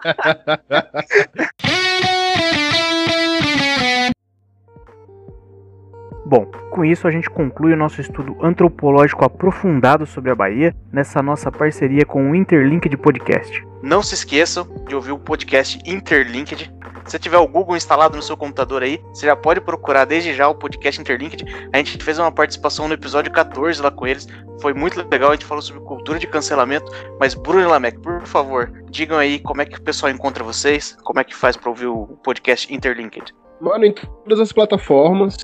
Bom, 6.33 6.47
com 6.71 6.83
isso 6.83 7.07
a 7.07 7.11
gente 7.11 7.29
conclui 7.29 7.75
o 7.75 7.77
nosso 7.77 8.01
estudo 8.01 8.35
antropológico 8.43 9.23
aprofundado 9.23 10.07
sobre 10.07 10.31
a 10.31 10.35
Bahia 10.35 10.75
nessa 10.91 11.23
nossa 11.23 11.53
parceria 11.53 12.07
com 12.07 12.31
o 12.31 12.35
Interlinked 12.35 12.97
Podcast. 12.97 13.63
Não 13.83 14.03
se 14.03 14.15
esqueçam 14.15 14.67
de 14.89 14.95
ouvir 14.95 15.13
o 15.13 15.19
podcast 15.19 15.79
Interlinked. 15.85 16.73
Se 17.05 17.19
tiver 17.19 17.37
o 17.37 17.47
Google 17.47 17.77
instalado 17.77 18.17
no 18.17 18.23
seu 18.23 18.35
computador 18.35 18.83
aí, 18.83 18.99
você 19.13 19.27
já 19.27 19.37
pode 19.37 19.61
procurar 19.61 20.07
desde 20.07 20.33
já 20.33 20.49
o 20.49 20.55
podcast 20.55 20.99
Interlinked. 20.99 21.45
A 21.71 21.77
gente 21.77 22.03
fez 22.03 22.19
uma 22.19 22.33
participação 22.33 22.89
no 22.89 22.95
episódio 22.95 23.31
14 23.31 23.83
lá 23.83 23.91
com 23.91 24.07
eles. 24.07 24.27
Foi 24.63 24.73
muito 24.73 25.07
legal, 25.07 25.33
a 25.33 25.35
gente 25.35 25.45
falou 25.45 25.61
sobre 25.61 25.83
cultura 25.83 26.19
de 26.19 26.27
cancelamento. 26.27 26.91
Mas 27.21 27.35
Bruno 27.35 27.61
e 27.61 27.67
Lamek, 27.67 27.99
por 27.99 28.27
favor, 28.27 28.73
digam 28.91 29.19
aí 29.19 29.39
como 29.39 29.61
é 29.61 29.67
que 29.67 29.77
o 29.77 29.83
pessoal 29.83 30.11
encontra 30.11 30.43
vocês, 30.43 30.97
como 31.05 31.21
é 31.21 31.25
que 31.25 31.37
faz 31.37 31.59
pra 31.59 31.69
ouvir 31.69 31.89
o 31.89 32.07
podcast 32.25 32.73
Interlinked. 32.73 33.35
Mano, 33.61 33.85
em 33.85 33.93
todas 33.93 34.41
as 34.41 34.51
plataformas. 34.51 35.37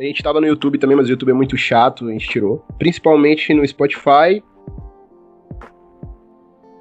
A 0.00 0.02
gente 0.02 0.22
tava 0.22 0.40
no 0.40 0.46
YouTube 0.46 0.78
também, 0.78 0.96
mas 0.96 1.08
o 1.08 1.10
YouTube 1.10 1.28
é 1.28 1.34
muito 1.34 1.58
chato, 1.58 2.08
a 2.08 2.10
gente 2.10 2.26
tirou. 2.26 2.64
Principalmente 2.78 3.52
no 3.52 3.66
Spotify. 3.68 4.42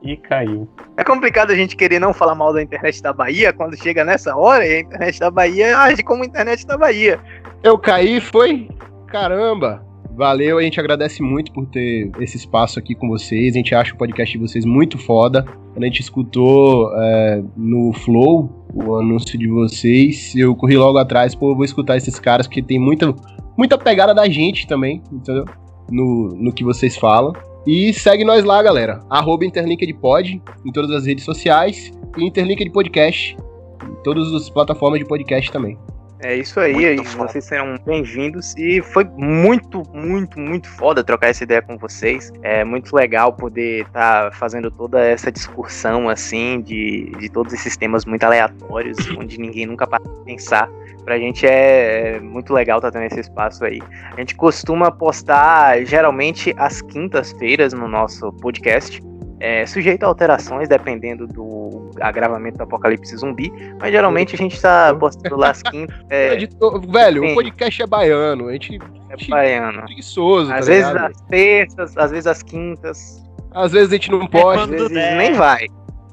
E 0.02 0.16
caiu. 0.16 0.70
É 0.96 1.04
complicado 1.04 1.52
a 1.52 1.56
gente 1.56 1.76
querer 1.76 2.00
não 2.00 2.14
falar 2.14 2.34
mal 2.34 2.54
da 2.54 2.64
internet 2.64 3.02
da 3.02 3.12
Bahia 3.12 3.52
quando 3.52 3.76
chega 3.76 4.06
nessa 4.06 4.38
hora 4.38 4.66
e 4.66 4.78
a 4.78 4.80
internet 4.80 5.20
da 5.20 5.30
Bahia 5.30 5.78
age 5.80 6.02
como 6.02 6.24
a 6.24 6.28
internet 6.28 6.66
da 6.66 6.78
Bahia. 6.78 7.20
Eu 7.62 7.78
caí, 7.78 8.22
foi? 8.22 8.70
Caramba! 9.08 9.86
Valeu, 10.16 10.58
a 10.58 10.62
gente 10.62 10.80
agradece 10.80 11.22
muito 11.22 11.52
por 11.52 11.66
ter 11.66 12.10
esse 12.22 12.38
espaço 12.38 12.80
aqui 12.80 12.96
com 12.96 13.10
vocês. 13.10 13.54
A 13.54 13.58
gente 13.58 13.76
acha 13.76 13.94
o 13.94 13.98
podcast 13.98 14.32
de 14.32 14.42
vocês 14.42 14.64
muito 14.64 14.98
foda. 14.98 15.44
Quando 15.74 15.84
a 15.84 15.88
gente 15.88 16.00
escutou 16.00 16.90
é, 16.96 17.44
no 17.58 17.92
Flow 17.92 18.59
o 18.74 18.96
anúncio 18.96 19.38
de 19.38 19.48
vocês, 19.48 20.36
eu 20.36 20.56
corri 20.56 20.78
logo 20.78 20.98
atrás, 20.98 21.34
pô, 21.34 21.52
eu 21.52 21.56
vou 21.56 21.66
escutar 21.66 21.98
esses 21.98 22.20
caras 22.20 22.48
que 22.48 22.62
tem 22.62 22.80
muita, 22.80 23.14
muita 23.58 23.78
pegada 23.78 24.14
da 24.14 24.28
gente 24.30 24.68
também, 24.68 25.02
entendeu? 25.12 25.46
No, 25.92 26.30
no 26.36 26.54
que 26.54 26.64
vocês 26.64 26.96
falam. 26.98 27.34
E 27.66 27.94
segue 27.94 28.24
nós 28.24 28.44
lá, 28.44 28.62
galera. 28.62 29.00
Arroba 29.10 29.46
InterlinkedPod 29.46 30.42
em 30.66 30.72
todas 30.72 30.92
as 30.92 31.06
redes 31.06 31.26
sociais 31.26 31.92
e 32.18 32.26
Interlinked 32.26 32.72
Podcast 32.72 33.36
em 33.84 34.04
todas 34.04 34.32
as 34.34 34.50
plataformas 34.50 35.00
de 35.00 35.06
podcast 35.06 35.52
também. 35.52 35.78
É 36.22 36.36
isso 36.36 36.60
aí, 36.60 36.98
foda. 37.06 37.32
vocês 37.32 37.46
serão 37.46 37.76
bem-vindos. 37.86 38.54
E 38.58 38.82
foi 38.82 39.06
muito, 39.06 39.84
muito, 39.94 40.38
muito 40.38 40.68
foda 40.68 41.02
trocar 41.02 41.30
essa 41.30 41.46
ideia 41.46 41.62
com 41.62 41.78
vocês. 41.78 42.30
É 42.42 42.66
muito 42.66 42.94
legal 42.94 43.32
poder 43.32 43.86
estar 43.86 44.34
fazendo 44.34 44.70
toda 44.70 45.00
essa 45.00 45.32
discussão, 45.32 46.10
assim, 46.10 46.62
de, 46.62 47.10
de 47.20 47.30
todos 47.30 47.54
esses 47.54 47.78
temas 47.78 48.04
muito 48.04 48.24
aleatórios, 48.26 48.98
onde 49.18 49.40
ninguém 49.40 49.66
nunca 49.66 49.88
para 49.88 50.02
pensar. 50.26 50.70
Pra 51.06 51.18
gente 51.18 51.48
é, 51.48 52.18
é 52.18 52.20
muito 52.20 52.54
legal 52.54 52.80
estar 52.80 52.92
tendo 52.92 53.06
esse 53.06 53.22
espaço 53.22 53.64
aí. 53.64 53.82
A 54.12 54.20
gente 54.20 54.36
costuma 54.36 54.92
postar 54.92 55.86
geralmente 55.86 56.54
às 56.58 56.82
quintas-feiras 56.82 57.72
no 57.72 57.88
nosso 57.88 58.30
podcast. 58.34 59.02
É, 59.40 59.66
sujeito 59.66 60.04
a 60.04 60.08
alterações 60.08 60.68
dependendo 60.68 61.26
do 61.26 61.92
agravamento 62.02 62.58
do 62.58 62.64
apocalipse 62.64 63.16
zumbi, 63.16 63.52
mas 63.80 63.92
geralmente 63.92 64.36
a 64.36 64.38
gente 64.38 64.60
tá 64.62 64.94
postando 65.00 65.38
lá 65.38 65.52
às 65.52 65.62
quintas. 65.62 65.96
É, 66.10 66.34
Editor- 66.34 66.82
velho, 66.92 67.22
sim. 67.24 67.32
o 67.32 67.36
podcast 67.36 67.82
é 67.82 67.88
baiano. 67.88 68.48
A 68.50 68.52
gente 68.54 68.80
é 69.10 69.28
baiano. 69.30 69.80
é 69.80 69.84
preguiçoso, 69.84 70.52
Às 70.54 70.66
tá 70.66 70.72
vezes 70.72 70.88
ligado? 70.92 71.12
às 71.12 71.22
terças, 71.22 71.98
às 71.98 72.12
vezes 72.12 72.28
às 72.28 72.44
quintas, 72.44 73.24
Às 73.52 73.72
vezes 73.72 73.90
a 73.90 73.94
gente 73.94 74.12
não 74.12 74.22
às 74.24 74.28
posta. 74.30 74.54
quando 74.60 74.72
vezes 74.72 74.90
der. 74.92 75.16
nem 75.18 75.34
vai. 75.34 75.68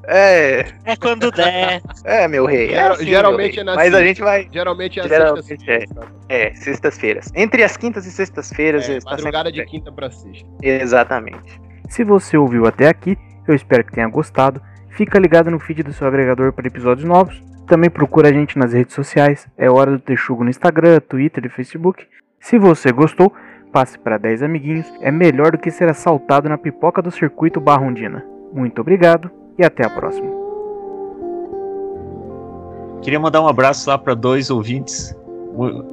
É, 0.09 0.65
É 0.85 0.95
quando 0.95 1.29
der. 1.31 1.81
é, 2.05 2.27
meu 2.29 2.45
rei. 2.45 2.73
É 2.73 2.79
assim, 2.87 3.05
geralmente 3.05 3.55
meu 3.55 3.61
é 3.61 3.65
na 3.65 3.75
rei. 3.75 3.89
Mas 3.89 3.93
a 3.93 4.03
gente 4.05 4.21
vai. 4.21 4.47
Geralmente 4.53 4.99
é 4.99 5.03
às 5.03 5.09
Geralmente 5.09 5.45
sextas-feiras, 5.47 5.89
tá? 5.89 6.07
É, 6.29 6.55
sextas-feiras. 6.55 7.31
Entre 7.35 7.61
as 7.61 7.75
quintas 7.75 8.05
e 8.05 8.11
sextas-feiras. 8.11 8.87
É, 8.87 8.97
está 8.97 9.11
madrugada 9.11 9.49
sempre 9.49 9.65
de 9.65 9.69
quinta 9.69 9.91
pra 9.91 10.09
sexta. 10.09 10.47
Exatamente. 10.63 11.59
Se 11.87 12.03
você 12.03 12.37
ouviu 12.37 12.65
até 12.65 12.89
aqui, 12.89 13.17
eu 13.47 13.55
espero 13.55 13.83
que 13.83 13.93
tenha 13.93 14.07
gostado. 14.07 14.61
Fica 14.89 15.19
ligado 15.19 15.49
no 15.49 15.59
feed 15.59 15.83
do 15.83 15.93
seu 15.93 16.07
agregador 16.07 16.51
para 16.51 16.67
episódios 16.67 17.07
novos. 17.07 17.41
Também 17.65 17.89
procura 17.89 18.29
a 18.29 18.33
gente 18.33 18.57
nas 18.57 18.73
redes 18.73 18.93
sociais. 18.93 19.47
É 19.57 19.69
Hora 19.69 19.91
do 19.91 19.99
Texugo 19.99 20.43
no 20.43 20.49
Instagram, 20.49 20.99
Twitter 20.99 21.45
e 21.45 21.49
Facebook. 21.49 22.05
Se 22.39 22.57
você 22.57 22.91
gostou, 22.91 23.31
passe 23.71 23.97
para 23.97 24.17
10 24.17 24.43
amiguinhos. 24.43 24.91
É 25.01 25.11
melhor 25.11 25.51
do 25.51 25.57
que 25.57 25.71
ser 25.71 25.89
assaltado 25.89 26.49
na 26.49 26.57
pipoca 26.57 27.01
do 27.01 27.11
circuito 27.11 27.61
Barrondina. 27.61 28.25
Muito 28.53 28.81
obrigado 28.81 29.31
e 29.57 29.63
até 29.63 29.85
a 29.85 29.89
próxima. 29.89 30.29
Queria 33.01 33.19
mandar 33.19 33.41
um 33.41 33.47
abraço 33.47 33.89
lá 33.89 33.97
para 33.97 34.13
dois 34.13 34.49
ouvintes. 34.49 35.15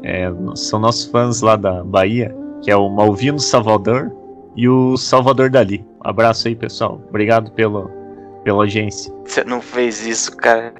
é, 0.02 0.26
são 0.56 0.80
nossos 0.80 1.06
fãs 1.06 1.40
lá 1.40 1.56
da 1.56 1.84
Bahia, 1.84 2.34
que 2.62 2.70
é 2.70 2.76
o 2.76 2.88
Malvino 2.88 3.38
Salvador 3.38 4.23
e 4.56 4.68
o 4.68 4.96
Salvador 4.96 5.50
Dali. 5.50 5.84
Abraço 6.00 6.48
aí, 6.48 6.54
pessoal. 6.54 7.00
Obrigado 7.08 7.50
pelo, 7.52 7.90
pela 8.42 8.58
audiência. 8.58 9.12
Você 9.24 9.44
não 9.44 9.60
fez 9.60 10.06
isso, 10.06 10.36
cara. 10.36 10.74